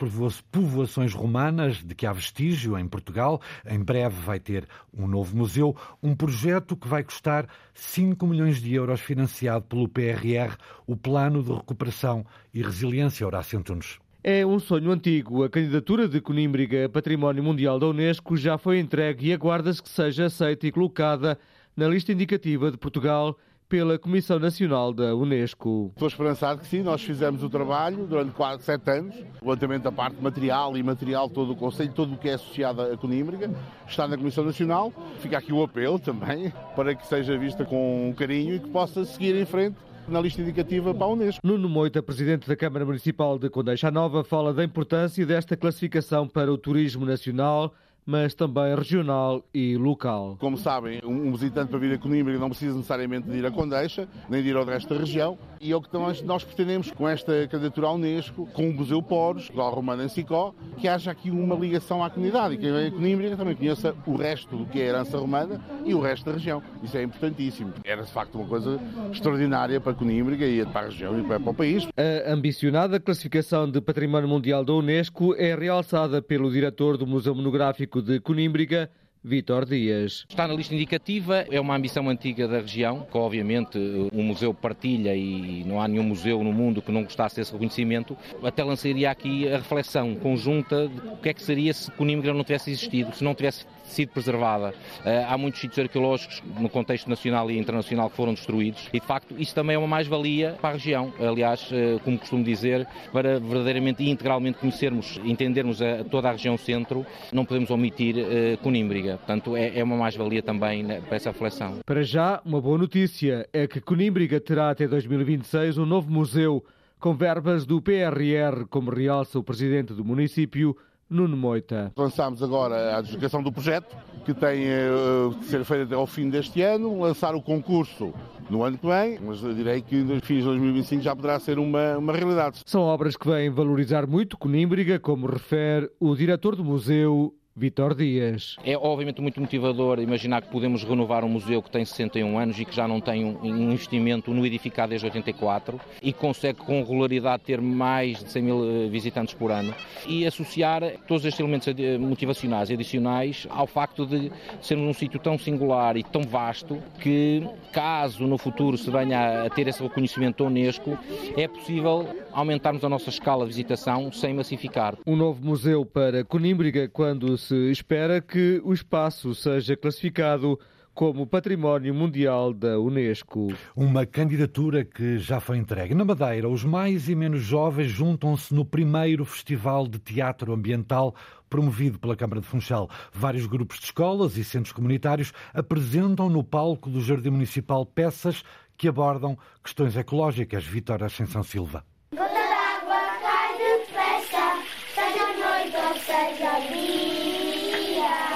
povoações 0.50 1.09
romanas 1.14 1.82
de 1.82 1.94
que 1.94 2.06
há 2.06 2.12
vestígio 2.12 2.78
em 2.78 2.86
Portugal. 2.86 3.40
Em 3.68 3.78
breve 3.78 4.16
vai 4.22 4.40
ter 4.40 4.66
um 4.92 5.06
novo 5.06 5.36
museu, 5.36 5.76
um 6.02 6.14
projeto 6.14 6.76
que 6.76 6.88
vai 6.88 7.02
custar 7.02 7.46
5 7.74 8.26
milhões 8.26 8.60
de 8.60 8.74
euros, 8.74 9.00
financiado 9.00 9.64
pelo 9.66 9.88
PRR, 9.88 10.56
o 10.86 10.96
Plano 10.96 11.42
de 11.42 11.52
Recuperação 11.52 12.24
e 12.52 12.62
Resiliência. 12.62 13.26
Horácio 13.26 13.58
Antunes. 13.58 13.98
É 14.22 14.44
um 14.44 14.58
sonho 14.58 14.90
antigo. 14.90 15.44
A 15.44 15.48
candidatura 15.48 16.06
de 16.06 16.20
Conímbriga 16.20 16.84
a 16.84 16.88
Património 16.88 17.42
Mundial 17.42 17.78
da 17.78 17.86
Unesco 17.86 18.36
já 18.36 18.58
foi 18.58 18.78
entregue 18.78 19.28
e 19.28 19.32
aguarda-se 19.32 19.82
que 19.82 19.88
seja 19.88 20.26
aceita 20.26 20.66
e 20.66 20.72
colocada 20.72 21.38
na 21.74 21.88
lista 21.88 22.12
indicativa 22.12 22.70
de 22.70 22.76
Portugal 22.76 23.38
pela 23.70 23.96
Comissão 23.96 24.40
Nacional 24.40 24.92
da 24.92 25.14
Unesco. 25.14 25.92
Estou 25.94 26.08
esperançado 26.08 26.60
que 26.60 26.66
sim, 26.66 26.82
nós 26.82 27.00
fizemos 27.00 27.44
o 27.44 27.48
trabalho 27.48 28.04
durante 28.04 28.32
quase 28.32 28.64
sete 28.64 28.90
anos, 28.90 29.14
o 29.40 29.48
levantamento 29.48 29.84
da 29.84 29.92
parte 29.92 30.20
material 30.20 30.76
e 30.76 30.82
material, 30.82 31.30
todo 31.30 31.52
o 31.52 31.56
Conselho, 31.56 31.92
todo 31.92 32.14
o 32.14 32.18
que 32.18 32.28
é 32.28 32.34
associado 32.34 32.82
a 32.82 32.96
Conímbriga, 32.96 33.48
está 33.86 34.08
na 34.08 34.18
Comissão 34.18 34.44
Nacional. 34.44 34.92
Fica 35.20 35.38
aqui 35.38 35.52
o 35.52 35.62
apelo 35.62 36.00
também 36.00 36.52
para 36.74 36.96
que 36.96 37.06
seja 37.06 37.38
vista 37.38 37.64
com 37.64 38.12
carinho 38.16 38.56
e 38.56 38.58
que 38.58 38.68
possa 38.68 39.04
seguir 39.04 39.36
em 39.36 39.46
frente 39.46 39.76
na 40.08 40.20
lista 40.20 40.42
indicativa 40.42 40.92
para 40.92 41.04
a 41.04 41.08
Unesco. 41.10 41.46
Nuno 41.46 41.68
Moita, 41.68 42.02
presidente 42.02 42.48
da 42.48 42.56
Câmara 42.56 42.84
Municipal 42.84 43.38
de 43.38 43.48
Condeixa 43.48 43.88
Nova, 43.88 44.24
fala 44.24 44.52
da 44.52 44.64
importância 44.64 45.24
desta 45.24 45.56
classificação 45.56 46.26
para 46.26 46.52
o 46.52 46.58
turismo 46.58 47.06
nacional 47.06 47.72
mas 48.10 48.34
também 48.34 48.74
regional 48.74 49.40
e 49.54 49.76
local. 49.76 50.36
Como 50.40 50.58
sabem, 50.58 51.00
um 51.04 51.30
visitante 51.30 51.70
para 51.70 51.78
vir 51.78 51.94
a 51.94 51.98
Coimbra 51.98 52.36
não 52.38 52.48
precisa 52.48 52.74
necessariamente 52.74 53.28
de 53.28 53.36
ir 53.36 53.46
a 53.46 53.52
Condeixa, 53.52 54.08
nem 54.28 54.42
de 54.42 54.48
ir 54.48 54.56
ao 54.56 54.64
resto 54.64 54.92
da 54.92 54.98
região, 54.98 55.38
e 55.60 55.70
é 55.70 55.76
o 55.76 55.80
que 55.80 55.88
nós, 56.24 56.42
pretendemos 56.42 56.90
com 56.90 57.08
esta 57.08 57.46
candidatura 57.46 57.86
à 57.86 57.92
Unesco, 57.92 58.48
com 58.52 58.68
o 58.68 58.74
Museu 58.74 59.00
Poros, 59.00 59.44
Portugal 59.44 59.72
Romano 59.72 60.02
em 60.02 60.08
Sicó, 60.08 60.52
que 60.76 60.88
haja 60.88 61.12
aqui 61.12 61.30
uma 61.30 61.54
ligação 61.54 62.02
à 62.02 62.10
comunidade, 62.10 62.54
e 62.54 62.58
quem 62.58 62.72
vem 62.72 62.88
a 62.88 62.90
Coimbra 62.90 63.36
também 63.36 63.54
conheça 63.54 63.94
o 64.04 64.16
resto 64.16 64.56
do 64.56 64.66
que 64.66 64.80
é 64.80 64.86
a 64.86 64.88
herança 64.88 65.16
romana 65.16 65.60
e 65.84 65.94
o 65.94 66.00
resto 66.00 66.24
da 66.24 66.32
região. 66.32 66.60
Isso 66.82 66.96
é 66.96 67.04
importantíssimo. 67.04 67.72
Era 67.84 68.02
de 68.02 68.10
facto 68.10 68.34
uma 68.34 68.48
coisa 68.48 68.80
extraordinária 69.12 69.80
para 69.80 69.94
Coimbra 69.94 70.34
e 70.34 70.66
para 70.66 70.80
a 70.80 70.84
região 70.86 71.16
e 71.16 71.22
para 71.22 71.38
o 71.38 71.54
país. 71.54 71.86
A 71.96 72.32
ambicionada 72.32 72.98
classificação 72.98 73.70
de 73.70 73.80
Património 73.80 74.28
Mundial 74.28 74.64
da 74.64 74.72
Unesco 74.72 75.32
é 75.36 75.54
realçada 75.54 76.20
pelo 76.20 76.50
diretor 76.50 76.96
do 76.96 77.06
Museu 77.06 77.34
Monográfico 77.36 77.99
de 78.02 78.20
Conímbriga, 78.20 78.90
Vitor 79.22 79.66
Dias. 79.66 80.24
Está 80.28 80.48
na 80.48 80.54
lista 80.54 80.74
indicativa, 80.74 81.44
é 81.50 81.60
uma 81.60 81.76
ambição 81.76 82.08
antiga 82.08 82.48
da 82.48 82.60
região, 82.60 83.06
que 83.10 83.18
obviamente 83.18 83.78
o 84.12 84.22
museu 84.22 84.54
partilha 84.54 85.14
e 85.14 85.62
não 85.64 85.80
há 85.80 85.86
nenhum 85.86 86.04
museu 86.04 86.42
no 86.42 86.52
mundo 86.52 86.80
que 86.80 86.90
não 86.90 87.02
gostasse 87.02 87.36
desse 87.36 87.52
reconhecimento. 87.52 88.16
Até 88.42 88.64
lançaria 88.64 89.10
aqui 89.10 89.46
a 89.46 89.58
reflexão 89.58 90.14
conjunta 90.14 90.88
de 90.88 91.08
o 91.08 91.16
que 91.18 91.28
é 91.28 91.34
que 91.34 91.42
seria 91.42 91.74
se 91.74 91.90
Conímbriga 91.90 92.32
não 92.32 92.44
tivesse 92.44 92.70
existido, 92.70 93.14
se 93.14 93.22
não 93.22 93.34
tivesse 93.34 93.66
sido 93.90 94.10
preservada. 94.10 94.74
Eh, 95.04 95.24
há 95.28 95.36
muitos 95.36 95.60
sítios 95.60 95.78
arqueológicos 95.78 96.42
no 96.58 96.68
contexto 96.68 97.08
nacional 97.08 97.50
e 97.50 97.58
internacional 97.58 98.10
que 98.10 98.16
foram 98.16 98.34
destruídos 98.34 98.88
e, 98.92 99.00
de 99.00 99.06
facto, 99.06 99.34
isso 99.38 99.54
também 99.54 99.74
é 99.76 99.78
uma 99.78 99.88
mais-valia 99.88 100.56
para 100.60 100.70
a 100.70 100.72
região. 100.72 101.12
Aliás, 101.18 101.68
eh, 101.72 101.98
como 102.04 102.18
costumo 102.18 102.44
dizer, 102.44 102.86
para 103.12 103.38
verdadeiramente 103.38 104.02
e 104.02 104.10
integralmente 104.10 104.58
conhecermos, 104.58 105.20
entendermos 105.24 105.82
a, 105.82 106.04
toda 106.04 106.28
a 106.28 106.32
região 106.32 106.56
centro, 106.56 107.04
não 107.32 107.44
podemos 107.44 107.70
omitir 107.70 108.16
uh, 108.16 108.58
Conímbriga. 108.58 109.16
Portanto, 109.16 109.56
é, 109.56 109.78
é 109.78 109.84
uma 109.84 109.96
mais-valia 109.96 110.42
também 110.42 110.82
né, 110.82 111.00
para 111.00 111.16
essa 111.16 111.30
reflexão. 111.30 111.78
Para 111.84 112.02
já, 112.02 112.40
uma 112.44 112.60
boa 112.60 112.78
notícia 112.78 113.48
é 113.52 113.66
que 113.66 113.80
Conímbriga 113.80 114.40
terá 114.40 114.70
até 114.70 114.86
2026 114.86 115.78
um 115.78 115.86
novo 115.86 116.10
museu 116.10 116.64
com 116.98 117.14
verbas 117.14 117.64
do 117.64 117.80
PRR, 117.80 118.66
como 118.68 118.90
realça 118.90 119.38
o 119.38 119.42
presidente 119.42 119.94
do 119.94 120.04
município, 120.04 120.76
Nuno 121.10 121.36
Moita. 121.36 121.92
Lançámos 121.96 122.42
agora 122.42 122.94
a 122.94 122.98
adjudicação 122.98 123.42
do 123.42 123.50
projeto, 123.50 123.96
que 124.24 124.32
tem 124.32 124.66
uh, 124.68 125.34
que 125.34 125.46
ser 125.46 125.64
feito 125.64 125.82
até 125.82 125.94
ao 125.96 126.06
fim 126.06 126.30
deste 126.30 126.62
ano, 126.62 127.00
lançar 127.00 127.34
o 127.34 127.42
concurso 127.42 128.14
no 128.48 128.62
ano 128.62 128.78
que 128.78 128.86
vem, 128.86 129.18
mas 129.20 129.40
direi 129.40 129.82
que 129.82 129.96
nos 129.96 130.22
fins 130.24 130.38
de 130.38 130.44
2025 130.44 131.02
já 131.02 131.14
poderá 131.14 131.38
ser 131.40 131.58
uma, 131.58 131.98
uma 131.98 132.12
realidade. 132.12 132.62
São 132.64 132.82
obras 132.82 133.16
que 133.16 133.28
vêm 133.28 133.50
valorizar 133.50 134.06
muito 134.06 134.38
Conímbriga, 134.38 134.98
como 134.98 135.26
refere 135.26 135.90
o 135.98 136.14
diretor 136.14 136.54
do 136.56 136.64
museu, 136.64 137.34
Vitor 137.60 137.94
Dias. 137.94 138.56
É 138.64 138.74
obviamente 138.74 139.20
muito 139.20 139.38
motivador 139.38 140.00
imaginar 140.00 140.40
que 140.40 140.48
podemos 140.48 140.82
renovar 140.82 141.24
um 141.24 141.28
museu 141.28 141.62
que 141.62 141.70
tem 141.70 141.84
61 141.84 142.38
anos 142.38 142.58
e 142.58 142.64
que 142.64 142.74
já 142.74 142.88
não 142.88 143.02
tem 143.02 143.22
um 143.22 143.70
investimento 143.70 144.32
no 144.32 144.46
edificado 144.46 144.88
desde 144.88 145.06
84 145.06 145.78
e 146.02 146.10
consegue 146.10 146.60
com 146.60 146.80
regularidade 146.80 147.42
ter 147.42 147.60
mais 147.60 148.24
de 148.24 148.30
100 148.30 148.42
mil 148.42 148.64
eh, 148.64 148.88
visitantes 148.88 149.34
por 149.34 149.50
ano 149.50 149.74
e 150.06 150.26
associar 150.26 150.82
todos 151.06 151.26
estes 151.26 151.38
elementos 151.38 151.68
motivacionais 151.98 152.70
e 152.70 152.72
adicionais 152.72 153.46
ao 153.50 153.66
facto 153.66 154.06
de 154.06 154.32
sermos 154.62 154.88
um 154.88 154.94
sítio 154.94 155.20
tão 155.20 155.36
singular 155.36 155.98
e 155.98 156.02
tão 156.02 156.22
vasto 156.22 156.78
que, 156.98 157.46
caso 157.72 158.26
no 158.26 158.38
futuro 158.38 158.78
se 158.78 158.90
venha 158.90 159.44
a 159.44 159.50
ter 159.50 159.68
esse 159.68 159.82
reconhecimento 159.82 160.42
da 160.42 160.48
Unesco, 160.48 160.98
é 161.36 161.46
possível 161.46 162.08
aumentarmos 162.32 162.82
a 162.84 162.88
nossa 162.88 163.10
escala 163.10 163.44
de 163.44 163.50
visitação 163.50 164.10
sem 164.10 164.32
massificar. 164.32 164.96
Um 165.06 165.14
novo 165.14 165.44
museu 165.44 165.84
para 165.84 166.24
Conímbriga 166.24 166.88
quando 166.88 167.36
se 167.36 167.49
se 167.50 167.72
espera 167.72 168.20
que 168.20 168.60
o 168.62 168.72
espaço 168.72 169.34
seja 169.34 169.76
classificado 169.76 170.56
como 170.94 171.26
Património 171.26 171.92
Mundial 171.92 172.54
da 172.54 172.78
Unesco. 172.78 173.52
Uma 173.74 174.06
candidatura 174.06 174.84
que 174.84 175.18
já 175.18 175.40
foi 175.40 175.56
entregue. 175.56 175.92
Na 175.92 176.04
Madeira, 176.04 176.48
os 176.48 176.62
mais 176.62 177.08
e 177.08 177.14
menos 177.16 177.42
jovens 177.42 177.90
juntam-se 177.90 178.54
no 178.54 178.64
primeiro 178.64 179.24
Festival 179.24 179.88
de 179.88 179.98
Teatro 179.98 180.52
Ambiental 180.52 181.12
promovido 181.48 181.98
pela 181.98 182.14
Câmara 182.14 182.40
de 182.40 182.46
Funchal. 182.46 182.88
Vários 183.12 183.46
grupos 183.46 183.80
de 183.80 183.86
escolas 183.86 184.36
e 184.36 184.44
centros 184.44 184.72
comunitários 184.72 185.32
apresentam 185.52 186.30
no 186.30 186.44
palco 186.44 186.88
do 186.88 187.00
Jardim 187.00 187.30
Municipal 187.30 187.84
peças 187.84 188.44
que 188.76 188.86
abordam 188.86 189.36
questões 189.60 189.96
ecológicas. 189.96 190.64
Vitória 190.64 191.06
Ascensão 191.06 191.42
Silva. 191.42 191.84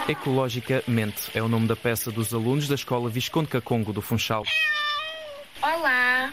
Ecologicamente 0.06 1.30
é 1.32 1.42
o 1.42 1.48
nome 1.48 1.66
da 1.66 1.74
peça 1.74 2.12
dos 2.12 2.34
alunos 2.34 2.68
da 2.68 2.74
Escola 2.74 3.08
Visconde 3.08 3.48
Cacongo 3.48 3.90
do 3.90 4.02
Funchal. 4.02 4.42
Olá, 5.62 6.30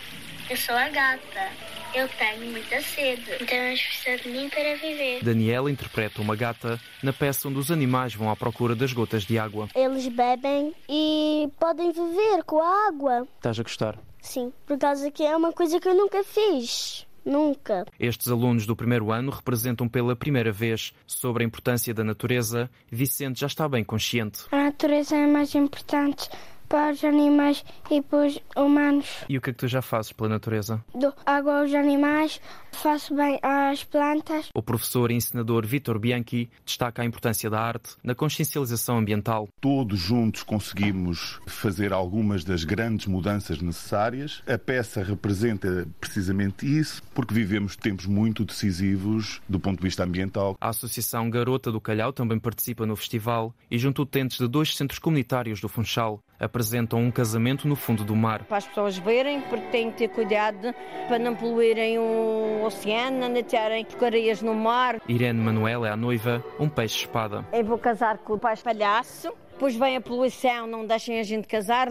eu 0.49 0.57
sou 0.57 0.75
a 0.75 0.89
gata. 0.89 1.49
Eu 1.95 2.07
tenho 2.09 2.51
muita 2.51 2.81
sede, 2.81 3.23
então 3.39 3.57
eles 3.57 3.81
precisam 3.81 4.17
de 4.17 4.29
mim 4.29 4.49
para 4.49 4.75
viver. 4.75 5.23
Daniela 5.23 5.71
interpreta 5.71 6.21
uma 6.21 6.35
gata 6.35 6.81
na 7.01 7.13
peça 7.13 7.47
onde 7.47 7.59
os 7.59 7.71
animais 7.71 8.13
vão 8.13 8.29
à 8.29 8.35
procura 8.35 8.75
das 8.75 8.91
gotas 8.91 9.23
de 9.23 9.39
água. 9.39 9.69
Eles 9.73 10.05
bebem 10.09 10.73
e 10.89 11.49
podem 11.57 11.93
viver 11.93 12.43
com 12.45 12.61
a 12.61 12.87
água. 12.89 13.25
Estás 13.37 13.57
a 13.57 13.63
gostar? 13.63 13.97
Sim, 14.21 14.51
por 14.65 14.77
causa 14.77 15.09
que 15.09 15.23
é 15.23 15.35
uma 15.35 15.53
coisa 15.53 15.79
que 15.79 15.87
eu 15.87 15.95
nunca 15.95 16.25
fiz. 16.25 17.07
Nunca. 17.25 17.85
Estes 17.99 18.27
alunos 18.27 18.65
do 18.65 18.75
primeiro 18.75 19.11
ano 19.11 19.31
representam 19.31 19.87
pela 19.87 20.15
primeira 20.15 20.51
vez 20.51 20.93
sobre 21.05 21.43
a 21.43 21.47
importância 21.47 21.93
da 21.93 22.03
natureza. 22.03 22.69
Vicente 22.91 23.39
já 23.41 23.47
está 23.47 23.67
bem 23.69 23.83
consciente. 23.83 24.43
A 24.51 24.63
natureza 24.63 25.15
é 25.15 25.27
mais 25.27 25.53
importante 25.55 26.29
para 26.71 26.93
os 26.93 27.03
animais 27.03 27.65
e 27.91 28.01
para 28.01 28.27
os 28.27 28.39
humanos. 28.55 29.25
E 29.27 29.37
o 29.37 29.41
que 29.41 29.49
é 29.49 29.53
que 29.53 29.59
tu 29.59 29.67
já 29.67 29.81
fazes 29.81 30.13
pela 30.13 30.29
natureza? 30.29 30.81
Dou 30.95 31.13
água 31.25 31.59
aos 31.59 31.73
animais, 31.73 32.39
faço 32.71 33.13
bem 33.13 33.37
às 33.43 33.83
plantas. 33.83 34.47
O 34.55 34.63
professor 34.63 35.11
e 35.11 35.15
ensinador 35.15 35.67
Vitor 35.67 35.99
Bianchi 35.99 36.49
destaca 36.65 37.01
a 37.01 37.05
importância 37.05 37.49
da 37.49 37.59
arte 37.59 37.97
na 38.01 38.15
consciencialização 38.15 38.97
ambiental. 38.99 39.49
Todos 39.59 39.99
juntos 39.99 40.43
conseguimos 40.43 41.41
fazer 41.45 41.91
algumas 41.91 42.45
das 42.45 42.63
grandes 42.63 43.05
mudanças 43.05 43.61
necessárias. 43.61 44.41
A 44.47 44.57
peça 44.57 45.03
representa 45.03 45.85
precisamente 45.99 46.65
isso, 46.65 47.03
porque 47.13 47.33
vivemos 47.33 47.75
tempos 47.75 48.05
muito 48.05 48.45
decisivos 48.45 49.41
do 49.49 49.59
ponto 49.59 49.79
de 49.79 49.83
vista 49.83 50.05
ambiental. 50.05 50.55
A 50.61 50.69
Associação 50.69 51.29
Garota 51.29 51.69
do 51.69 51.81
Calhau 51.81 52.13
também 52.13 52.39
participa 52.39 52.85
no 52.85 52.95
festival 52.95 53.53
e 53.69 53.77
junto 53.77 54.03
utentes 54.03 54.37
de 54.37 54.47
dois 54.47 54.73
centros 54.73 54.99
comunitários 54.99 55.59
do 55.59 55.67
Funchal 55.67 56.23
apresentam 56.41 56.99
um 56.99 57.11
casamento 57.11 57.67
no 57.67 57.75
fundo 57.75 58.03
do 58.03 58.15
mar. 58.15 58.43
Para 58.45 58.57
as 58.57 58.67
pessoas 58.67 58.97
verem, 58.97 59.41
porque 59.41 59.67
têm 59.67 59.91
que 59.91 59.97
ter 59.99 60.07
cuidado 60.09 60.73
para 61.07 61.19
não 61.19 61.35
poluírem 61.35 61.99
o 61.99 62.63
oceano, 62.65 63.29
não 63.29 63.43
terem 63.43 63.85
porcarias 63.85 64.41
no 64.41 64.55
mar. 64.55 64.99
Irene 65.07 65.39
Manuel 65.39 65.85
é 65.85 65.91
a 65.91 65.95
noiva, 65.95 66.43
um 66.59 66.67
peixe-espada. 66.67 67.45
Eu 67.53 67.63
vou 67.63 67.77
casar 67.77 68.17
com 68.17 68.33
o 68.33 68.39
pai 68.39 68.55
palhaço, 68.57 69.31
depois 69.51 69.75
vem 69.75 69.95
a 69.95 70.01
poluição, 70.01 70.65
não 70.65 70.85
deixem 70.85 71.19
a 71.19 71.23
gente 71.23 71.47
casar. 71.47 71.89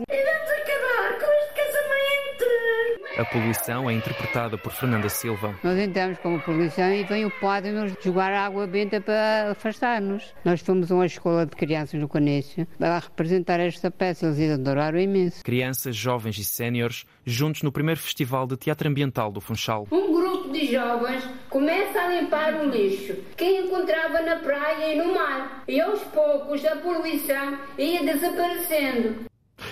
A 3.20 3.24
poluição 3.26 3.90
é 3.90 3.92
interpretada 3.92 4.56
por 4.56 4.72
Fernanda 4.72 5.10
Silva. 5.10 5.54
Nós 5.62 5.78
entramos 5.78 6.18
como 6.20 6.40
poluição 6.40 6.90
e 6.90 7.04
vem 7.04 7.26
o 7.26 7.30
padre 7.30 7.70
nos 7.70 7.92
jogar 8.02 8.32
água 8.32 8.66
benta 8.66 8.98
para 8.98 9.50
afastar-nos. 9.50 10.34
Nós 10.42 10.62
fomos 10.62 10.90
a 10.90 10.94
uma 10.94 11.04
escola 11.04 11.44
de 11.44 11.54
crianças 11.54 12.00
no 12.00 12.08
Canício 12.08 12.66
para 12.78 12.98
representar 12.98 13.60
esta 13.60 13.90
peça, 13.90 14.28
eles 14.28 14.52
adoraram 14.52 14.98
imenso. 14.98 15.44
Crianças, 15.44 15.94
jovens 15.94 16.38
e 16.38 16.44
séniores, 16.44 17.04
juntos 17.22 17.62
no 17.62 17.70
primeiro 17.70 18.00
Festival 18.00 18.46
de 18.46 18.56
Teatro 18.56 18.88
Ambiental 18.88 19.30
do 19.30 19.38
Funchal. 19.38 19.86
Um 19.92 20.14
grupo 20.14 20.50
de 20.50 20.72
jovens 20.72 21.22
começa 21.50 22.00
a 22.00 22.08
limpar 22.08 22.54
o 22.54 22.70
lixo 22.70 23.14
que 23.36 23.44
encontrava 23.44 24.22
na 24.22 24.36
praia 24.36 24.94
e 24.94 24.96
no 24.96 25.12
mar. 25.12 25.62
E 25.68 25.78
aos 25.78 26.00
poucos 26.04 26.64
a 26.64 26.76
poluição 26.76 27.58
ia 27.76 28.02
desaparecendo. 28.02 29.29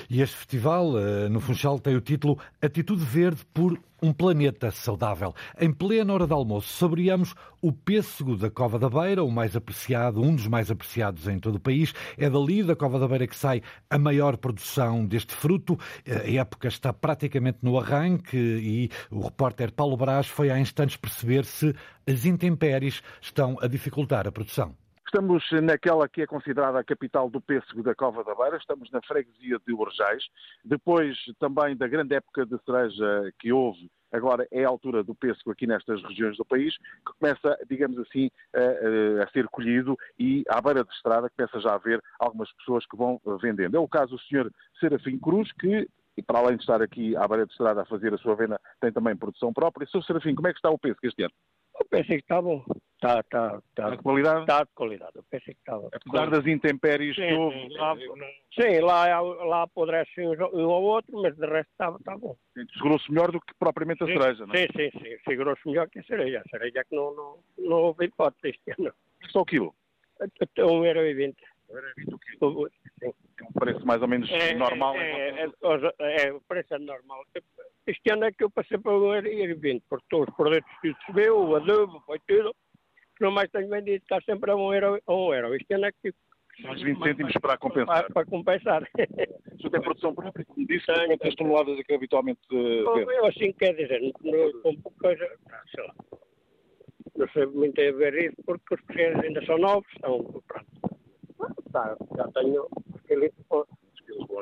E 0.08 0.20
este 0.20 0.36
festival, 0.36 0.92
no 1.30 1.40
Funchal, 1.40 1.78
tem 1.78 1.96
o 1.96 2.00
título 2.00 2.38
Atitude 2.60 3.04
Verde 3.04 3.44
por 3.52 3.78
um 4.00 4.12
planeta 4.12 4.70
saudável. 4.70 5.34
Em 5.60 5.72
plena 5.72 6.12
hora 6.12 6.26
de 6.26 6.32
almoço, 6.32 6.68
saboreamos 6.68 7.34
o 7.60 7.72
pêssego 7.72 8.36
da 8.36 8.48
Cova 8.48 8.78
da 8.78 8.88
Beira, 8.88 9.24
o 9.24 9.30
mais 9.30 9.56
apreciado, 9.56 10.22
um 10.22 10.34
dos 10.34 10.46
mais 10.46 10.70
apreciados 10.70 11.26
em 11.26 11.38
todo 11.38 11.56
o 11.56 11.60
país. 11.60 11.92
É 12.16 12.30
dali, 12.30 12.62
da 12.62 12.76
Cova 12.76 12.98
da 12.98 13.08
Beira, 13.08 13.26
que 13.26 13.36
sai 13.36 13.60
a 13.90 13.98
maior 13.98 14.36
produção 14.36 15.04
deste 15.04 15.34
fruto. 15.34 15.78
A 16.06 16.30
época 16.30 16.68
está 16.68 16.92
praticamente 16.92 17.58
no 17.62 17.78
arranque 17.78 18.36
e 18.36 18.90
o 19.10 19.20
repórter 19.20 19.72
Paulo 19.72 19.96
Brás 19.96 20.28
foi 20.28 20.50
há 20.50 20.60
instantes 20.60 20.96
perceber 20.96 21.44
se 21.44 21.74
as 22.06 22.24
intempéries 22.24 23.02
estão 23.20 23.56
a 23.60 23.66
dificultar 23.66 24.28
a 24.28 24.32
produção. 24.32 24.74
Estamos 25.08 25.42
naquela 25.62 26.06
que 26.06 26.20
é 26.20 26.26
considerada 26.26 26.78
a 26.78 26.84
capital 26.84 27.30
do 27.30 27.40
pêssego 27.40 27.82
da 27.82 27.94
Cova 27.94 28.22
da 28.22 28.34
Beira, 28.34 28.58
estamos 28.58 28.90
na 28.90 29.00
freguesia 29.00 29.58
de 29.66 29.72
Orjais. 29.72 30.22
Depois 30.62 31.16
também 31.38 31.74
da 31.74 31.88
grande 31.88 32.14
época 32.14 32.44
de 32.44 32.58
cereja 32.62 33.32
que 33.38 33.50
houve, 33.50 33.90
agora 34.12 34.46
é 34.52 34.66
a 34.66 34.68
altura 34.68 35.02
do 35.02 35.14
pêssego 35.14 35.50
aqui 35.50 35.66
nestas 35.66 36.02
regiões 36.02 36.36
do 36.36 36.44
país, 36.44 36.76
que 36.76 37.18
começa, 37.18 37.58
digamos 37.70 37.98
assim, 38.00 38.30
a, 38.54 39.24
a, 39.24 39.30
ser 39.30 39.48
colhido 39.48 39.96
e 40.18 40.44
à 40.46 40.60
beira 40.60 40.84
de 40.84 40.92
estrada 40.92 41.30
começa 41.30 41.58
já 41.58 41.70
a 41.70 41.76
haver 41.76 42.02
algumas 42.20 42.52
pessoas 42.56 42.84
que 42.84 42.94
vão 42.94 43.18
vendendo. 43.40 43.78
É 43.78 43.80
o 43.80 43.88
caso 43.88 44.10
do 44.10 44.20
Sr. 44.24 44.52
Serafim 44.78 45.18
Cruz, 45.18 45.50
que 45.52 45.88
para 46.26 46.40
além 46.40 46.56
de 46.56 46.64
estar 46.64 46.82
aqui 46.82 47.16
à 47.16 47.26
beira 47.26 47.46
de 47.46 47.52
estrada 47.52 47.80
a 47.80 47.86
fazer 47.86 48.12
a 48.12 48.18
sua 48.18 48.36
venda, 48.36 48.60
tem 48.78 48.92
também 48.92 49.16
produção 49.16 49.54
própria. 49.54 49.86
Sr. 49.86 50.04
Serafim, 50.04 50.34
como 50.34 50.48
é 50.48 50.52
que 50.52 50.58
está 50.58 50.68
o 50.68 50.78
pêssego 50.78 51.06
este 51.06 51.22
ano? 51.22 51.32
Pensei 51.88 52.18
que 52.18 52.24
está 52.24 52.42
bom. 52.42 52.62
Está, 52.98 53.20
está, 53.20 53.62
está. 53.68 53.90
De 53.90 53.98
qualidade? 53.98 54.40
Está 54.40 54.64
de 54.64 54.70
qualidade. 54.74 55.12
Eu 55.14 55.22
pensei 55.30 55.54
que 55.54 55.60
estava. 55.60 55.88
Apesar 55.92 56.30
das 56.30 56.44
intempéries 56.48 57.14
sim, 57.14 57.28
que 57.28 57.32
houve. 57.32 57.56
Sim, 57.56 57.76
lá, 57.76 57.96
sim, 58.60 58.80
lá, 58.80 59.20
lá 59.20 59.62
apodrece 59.62 60.20
um 60.20 60.66
ou 60.66 60.82
outro, 60.82 61.22
mas 61.22 61.36
de 61.36 61.46
resto 61.46 61.70
está, 61.70 61.94
está 61.96 62.18
bom. 62.18 62.36
Segurou-se 62.74 63.08
melhor 63.08 63.30
do 63.30 63.40
que 63.40 63.54
propriamente 63.56 64.02
a 64.02 64.06
sim, 64.06 64.14
cereja, 64.14 64.46
não 64.46 64.52
é? 64.52 64.66
Sim, 64.66 64.66
sim, 64.76 64.90
sim. 64.98 65.16
Segurou-se 65.24 65.68
melhor 65.68 65.88
que 65.88 66.00
a 66.00 66.02
cereja. 66.02 66.42
A 66.44 66.48
cereja 66.50 66.84
que 66.84 66.96
não, 66.96 67.14
não, 67.14 67.38
não 67.56 67.76
houve 67.76 68.06
hipótese 68.06 68.48
este 68.48 68.82
ano. 68.82 68.92
Só 69.28 69.42
o 69.42 69.46
quilo? 69.46 69.72
Até 70.20 70.62
1,20€. 70.64 71.36
Sim. 72.98 73.14
Um 73.48 73.52
preço 73.52 73.86
mais 73.86 74.02
ou 74.02 74.08
menos 74.08 74.28
é, 74.28 74.54
normal. 74.54 74.96
É, 74.96 75.30
é, 75.30 75.50
é, 76.00 76.26
é, 76.26 76.32
o 76.32 76.40
preço 76.40 76.74
é 76.74 76.78
normal. 76.80 77.24
Este 77.86 78.12
ano 78.12 78.24
é 78.24 78.32
que 78.32 78.42
eu 78.42 78.50
passei 78.50 78.76
para 78.76 78.92
o 78.92 79.12
1,20€, 79.12 79.82
porque 79.88 80.06
todos 80.10 80.28
os 80.28 80.34
produtos 80.34 80.70
que 80.82 80.92
subiu, 81.06 81.38
o 81.38 81.54
adubo, 81.54 82.02
foi 82.04 82.18
tudo. 82.26 82.56
Não 83.20 83.30
mais 83.30 83.50
tenho 83.50 83.68
vendido, 83.68 84.02
está 84.02 84.20
sempre 84.22 84.50
a 84.50 84.56
1 84.56 84.74
euro. 84.74 85.02
A 85.06 85.14
um 85.14 85.34
euro. 85.34 85.58
Ano 85.70 85.86
é 85.86 85.92
que 85.92 86.14
mais 86.62 86.82
20 86.82 87.02
cêntimos 87.02 87.32
para 87.40 87.56
compensar. 87.56 88.02
Para, 88.02 88.14
para 88.14 88.26
compensar. 88.26 88.82
O 88.82 89.56
senhor 89.58 89.70
tem 89.70 89.80
produção 89.80 90.14
própria, 90.14 90.44
como 90.44 90.66
disse, 90.66 90.86
quantas 90.86 91.34
toneladas 91.36 91.78
é 91.78 91.82
que 91.84 91.94
habitualmente 91.94 92.40
vende? 92.50 93.12
Eu 93.12 93.26
assim 93.26 93.52
quer 93.52 93.74
dizer, 93.74 94.00
com 94.62 94.76
coisa, 95.00 95.28
sei 95.74 95.84
lá. 95.84 95.94
Não 97.16 97.28
sei 97.30 97.46
muito 97.46 97.80
a 97.80 97.92
ver 97.92 98.14
isso, 98.30 98.36
porque 98.44 98.74
os 98.74 98.80
pequenos 98.82 99.24
ainda 99.24 99.44
são 99.44 99.58
novos, 99.58 99.90
estão, 99.92 100.42
pronto. 100.46 100.66
Tá, 101.72 101.96
já 102.16 102.28
tenho 102.28 102.66
aquele 102.94 103.32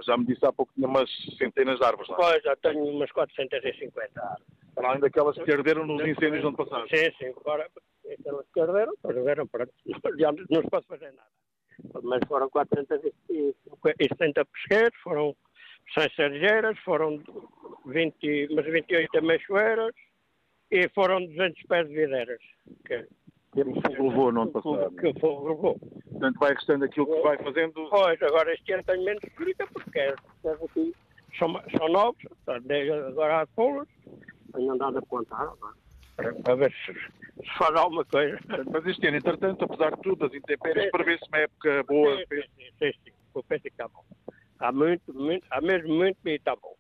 já 0.06 0.16
me 0.16 0.24
disse 0.24 0.44
há 0.44 0.52
pouco 0.52 0.72
que 0.72 0.76
tinha 0.76 0.88
umas 0.88 1.10
centenas 1.38 1.78
de 1.78 1.84
árvores 1.84 2.08
lá. 2.08 2.16
Pois, 2.16 2.42
já 2.42 2.56
tenho 2.56 2.84
umas 2.84 3.10
450 3.12 4.20
árvores. 4.20 4.46
Para 4.74 4.88
além 4.88 5.00
daquelas 5.00 5.36
que 5.36 5.52
arderam 5.52 5.86
nos 5.86 6.06
incêndios 6.06 6.42
do 6.42 6.48
ano 6.48 6.56
passado. 6.56 6.88
Sim, 6.88 7.10
sim. 7.18 7.32
Agora, 7.40 7.66
aquelas 8.12 8.46
que 8.52 8.60
arderam, 8.60 8.92
arderam, 9.04 9.46
pronto. 9.46 9.72
Já 10.18 10.32
não 10.32 10.62
se 10.62 10.70
pode 10.70 10.86
fazer 10.86 11.12
nada. 11.12 11.28
Mas 12.02 12.20
foram 12.28 12.48
470 12.50 14.44
pesqueiros, 14.44 14.98
foram 15.02 15.36
100 15.94 16.10
sergeiras, 16.14 16.78
foram 16.80 17.22
20, 17.86 18.48
mas 18.54 18.66
28 18.66 19.18
amechoeiras 19.18 19.94
e 20.70 20.88
foram 20.90 21.24
200 21.24 21.62
pés 21.64 21.88
de 21.88 21.94
videiras. 21.94 22.40
Que, 23.56 23.64
que 23.94 24.02
o 24.02 24.08
levou 24.10 24.30
no 24.30 24.42
ano 24.42 24.50
passado. 24.50 24.90
Que 24.96 25.08
o 25.08 25.18
fogo 25.18 25.48
levou. 25.48 25.80
Portanto, 26.10 26.38
vai 26.38 26.52
restando 26.52 26.84
aquilo 26.84 27.06
que 27.06 27.22
vai 27.22 27.38
fazendo. 27.38 27.72
Pois, 27.88 28.22
agora 28.22 28.52
este 28.52 28.72
ano 28.72 28.84
tenho 28.84 29.02
menos 29.02 29.24
escrita 29.24 29.66
porque 29.72 29.98
aqui 29.98 30.94
são, 31.38 31.60
são 31.76 31.88
novos, 31.88 32.22
agora 32.46 33.42
há 33.42 33.46
polos, 33.46 33.88
tenho 34.54 34.72
andado 34.72 34.98
a 34.98 35.02
plantar 35.02 35.52
para, 36.16 36.34
para 36.34 36.54
ver 36.54 36.72
se, 36.72 36.92
se, 36.92 37.58
faz 37.58 37.74
alguma 37.76 38.04
coisa. 38.04 38.38
Mas 38.70 38.86
este 38.86 39.06
ano, 39.06 39.16
entretanto, 39.16 39.64
apesar 39.64 39.96
de 39.96 40.02
tudo, 40.02 40.26
as 40.26 40.34
intempéries, 40.34 40.90
prevê-se 40.90 41.24
uma 41.28 41.38
época 41.38 41.82
boa. 41.84 42.16
Sim, 42.16 42.24
sim, 42.28 42.42
sim, 42.56 42.70
sim, 42.78 42.92
sim. 43.04 43.42
Penso 43.48 43.62
que 43.62 43.68
está 43.68 43.88
bom. 43.88 44.04
Há 44.58 44.72
muito, 44.72 45.14
muito, 45.14 45.46
há 45.50 45.60
mesmo 45.60 45.94
muito 45.94 46.18
e 46.26 46.34
está 46.34 46.54
bom. 46.56 46.75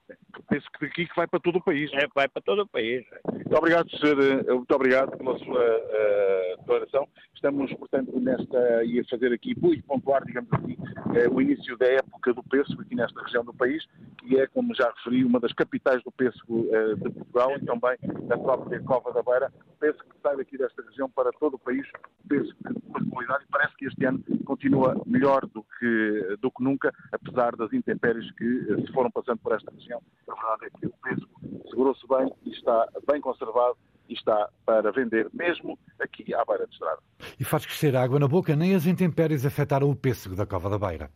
Penso 0.48 0.66
que 0.72 0.86
daqui 0.86 1.06
que 1.06 1.16
vai 1.16 1.26
para 1.26 1.40
todo 1.40 1.56
o 1.56 1.62
país. 1.62 1.90
É, 1.92 2.06
vai 2.14 2.28
para 2.28 2.42
todo 2.42 2.62
o 2.62 2.66
país. 2.66 3.04
Muito 3.32 3.56
obrigado, 3.56 3.90
senhor, 3.90 4.16
muito 4.54 4.74
obrigado 4.74 5.16
pela 5.16 5.38
sua 5.38 5.60
uh, 5.60 6.56
declaração. 6.58 7.08
Estamos, 7.34 7.72
portanto, 7.74 8.18
nesta, 8.18 8.84
e 8.84 9.00
a 9.00 9.04
fazer 9.04 9.32
aqui, 9.32 9.50
e 9.50 9.82
pontuar, 9.82 10.24
digamos 10.24 10.52
assim, 10.54 10.74
uh, 10.74 11.34
o 11.34 11.40
início 11.40 11.76
da 11.76 11.86
época 11.86 12.32
do 12.32 12.42
pêssego 12.44 12.82
aqui 12.82 12.94
nesta 12.94 13.22
região 13.22 13.44
do 13.44 13.52
país, 13.54 13.84
que 14.18 14.38
é, 14.38 14.46
como 14.46 14.74
já 14.74 14.90
referi, 14.90 15.24
uma 15.24 15.38
das 15.40 15.52
capitais 15.52 16.02
do 16.02 16.10
pêssego 16.12 16.60
uh, 16.60 16.96
de 16.96 17.10
Portugal 17.10 17.56
e 17.56 17.64
também 17.64 17.96
da 18.26 18.38
própria 18.38 18.80
Cova 18.80 19.12
da 19.12 19.22
Beira. 19.22 19.52
O 19.68 19.78
pêssego 19.78 20.04
que 20.04 20.20
sai 20.22 20.36
daqui 20.36 20.56
desta 20.56 20.82
região 20.82 21.10
para 21.10 21.30
todo 21.32 21.54
o 21.54 21.58
país, 21.58 21.86
pêssego 22.28 22.56
de 22.62 23.10
qualidade 23.10 23.44
e 23.44 23.50
parece 23.50 23.76
que 23.76 23.86
este 23.86 24.04
ano 24.04 24.22
continua 24.44 25.00
melhor 25.06 25.46
do 25.46 25.64
que, 25.78 26.36
do 26.40 26.50
que 26.50 26.62
nunca, 26.62 26.92
apesar 27.12 27.54
das 27.56 27.72
intempéries 27.72 28.30
que 28.32 28.84
se 28.86 28.92
foram 28.92 29.10
passando 29.10 29.38
por 29.38 29.52
esta 29.52 29.70
região. 29.70 30.00
A 30.36 30.56
verdade 30.56 30.66
é 30.66 30.78
que 30.78 30.86
o 30.86 30.92
pêssego 31.02 31.68
segurou-se 31.70 32.06
bem 32.06 32.32
e 32.44 32.50
está 32.50 32.86
bem 33.10 33.20
conservado 33.20 33.76
e 34.08 34.14
está 34.14 34.48
para 34.64 34.92
vender 34.92 35.28
mesmo 35.32 35.78
aqui 35.98 36.34
à 36.34 36.44
beira 36.44 36.66
de 36.66 36.72
estrada. 36.72 36.98
E 37.38 37.44
faz 37.44 37.64
crescer 37.64 37.96
a 37.96 38.02
água 38.02 38.18
na 38.18 38.28
boca, 38.28 38.54
nem 38.54 38.74
as 38.74 38.86
intempéries 38.86 39.44
afetaram 39.46 39.90
o 39.90 39.96
pêssego 39.96 40.36
da 40.36 40.46
Cova 40.46 40.70
da 40.70 40.78
Beira. 40.78 41.10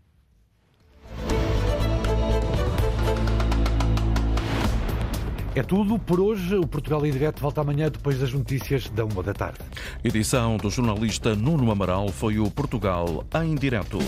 É 5.55 5.62
tudo 5.64 5.99
por 5.99 6.21
hoje. 6.21 6.55
O 6.57 6.66
Portugal 6.66 7.05
em 7.05 7.11
Direto 7.11 7.41
volta 7.41 7.61
amanhã 7.61 7.91
depois 7.91 8.18
das 8.21 8.33
notícias 8.33 8.89
da 8.89 9.05
uma 9.05 9.23
da 9.23 9.35
tarde. 9.35 9.59
Edição 10.03 10.57
do 10.57 10.71
jornalista 10.71 11.35
Nuno 11.35 11.71
Amaral 11.71 12.09
foi 12.09 12.39
o 12.39 12.51
Portugal 12.51 13.25
em 13.43 13.57
Direto. 13.57 13.99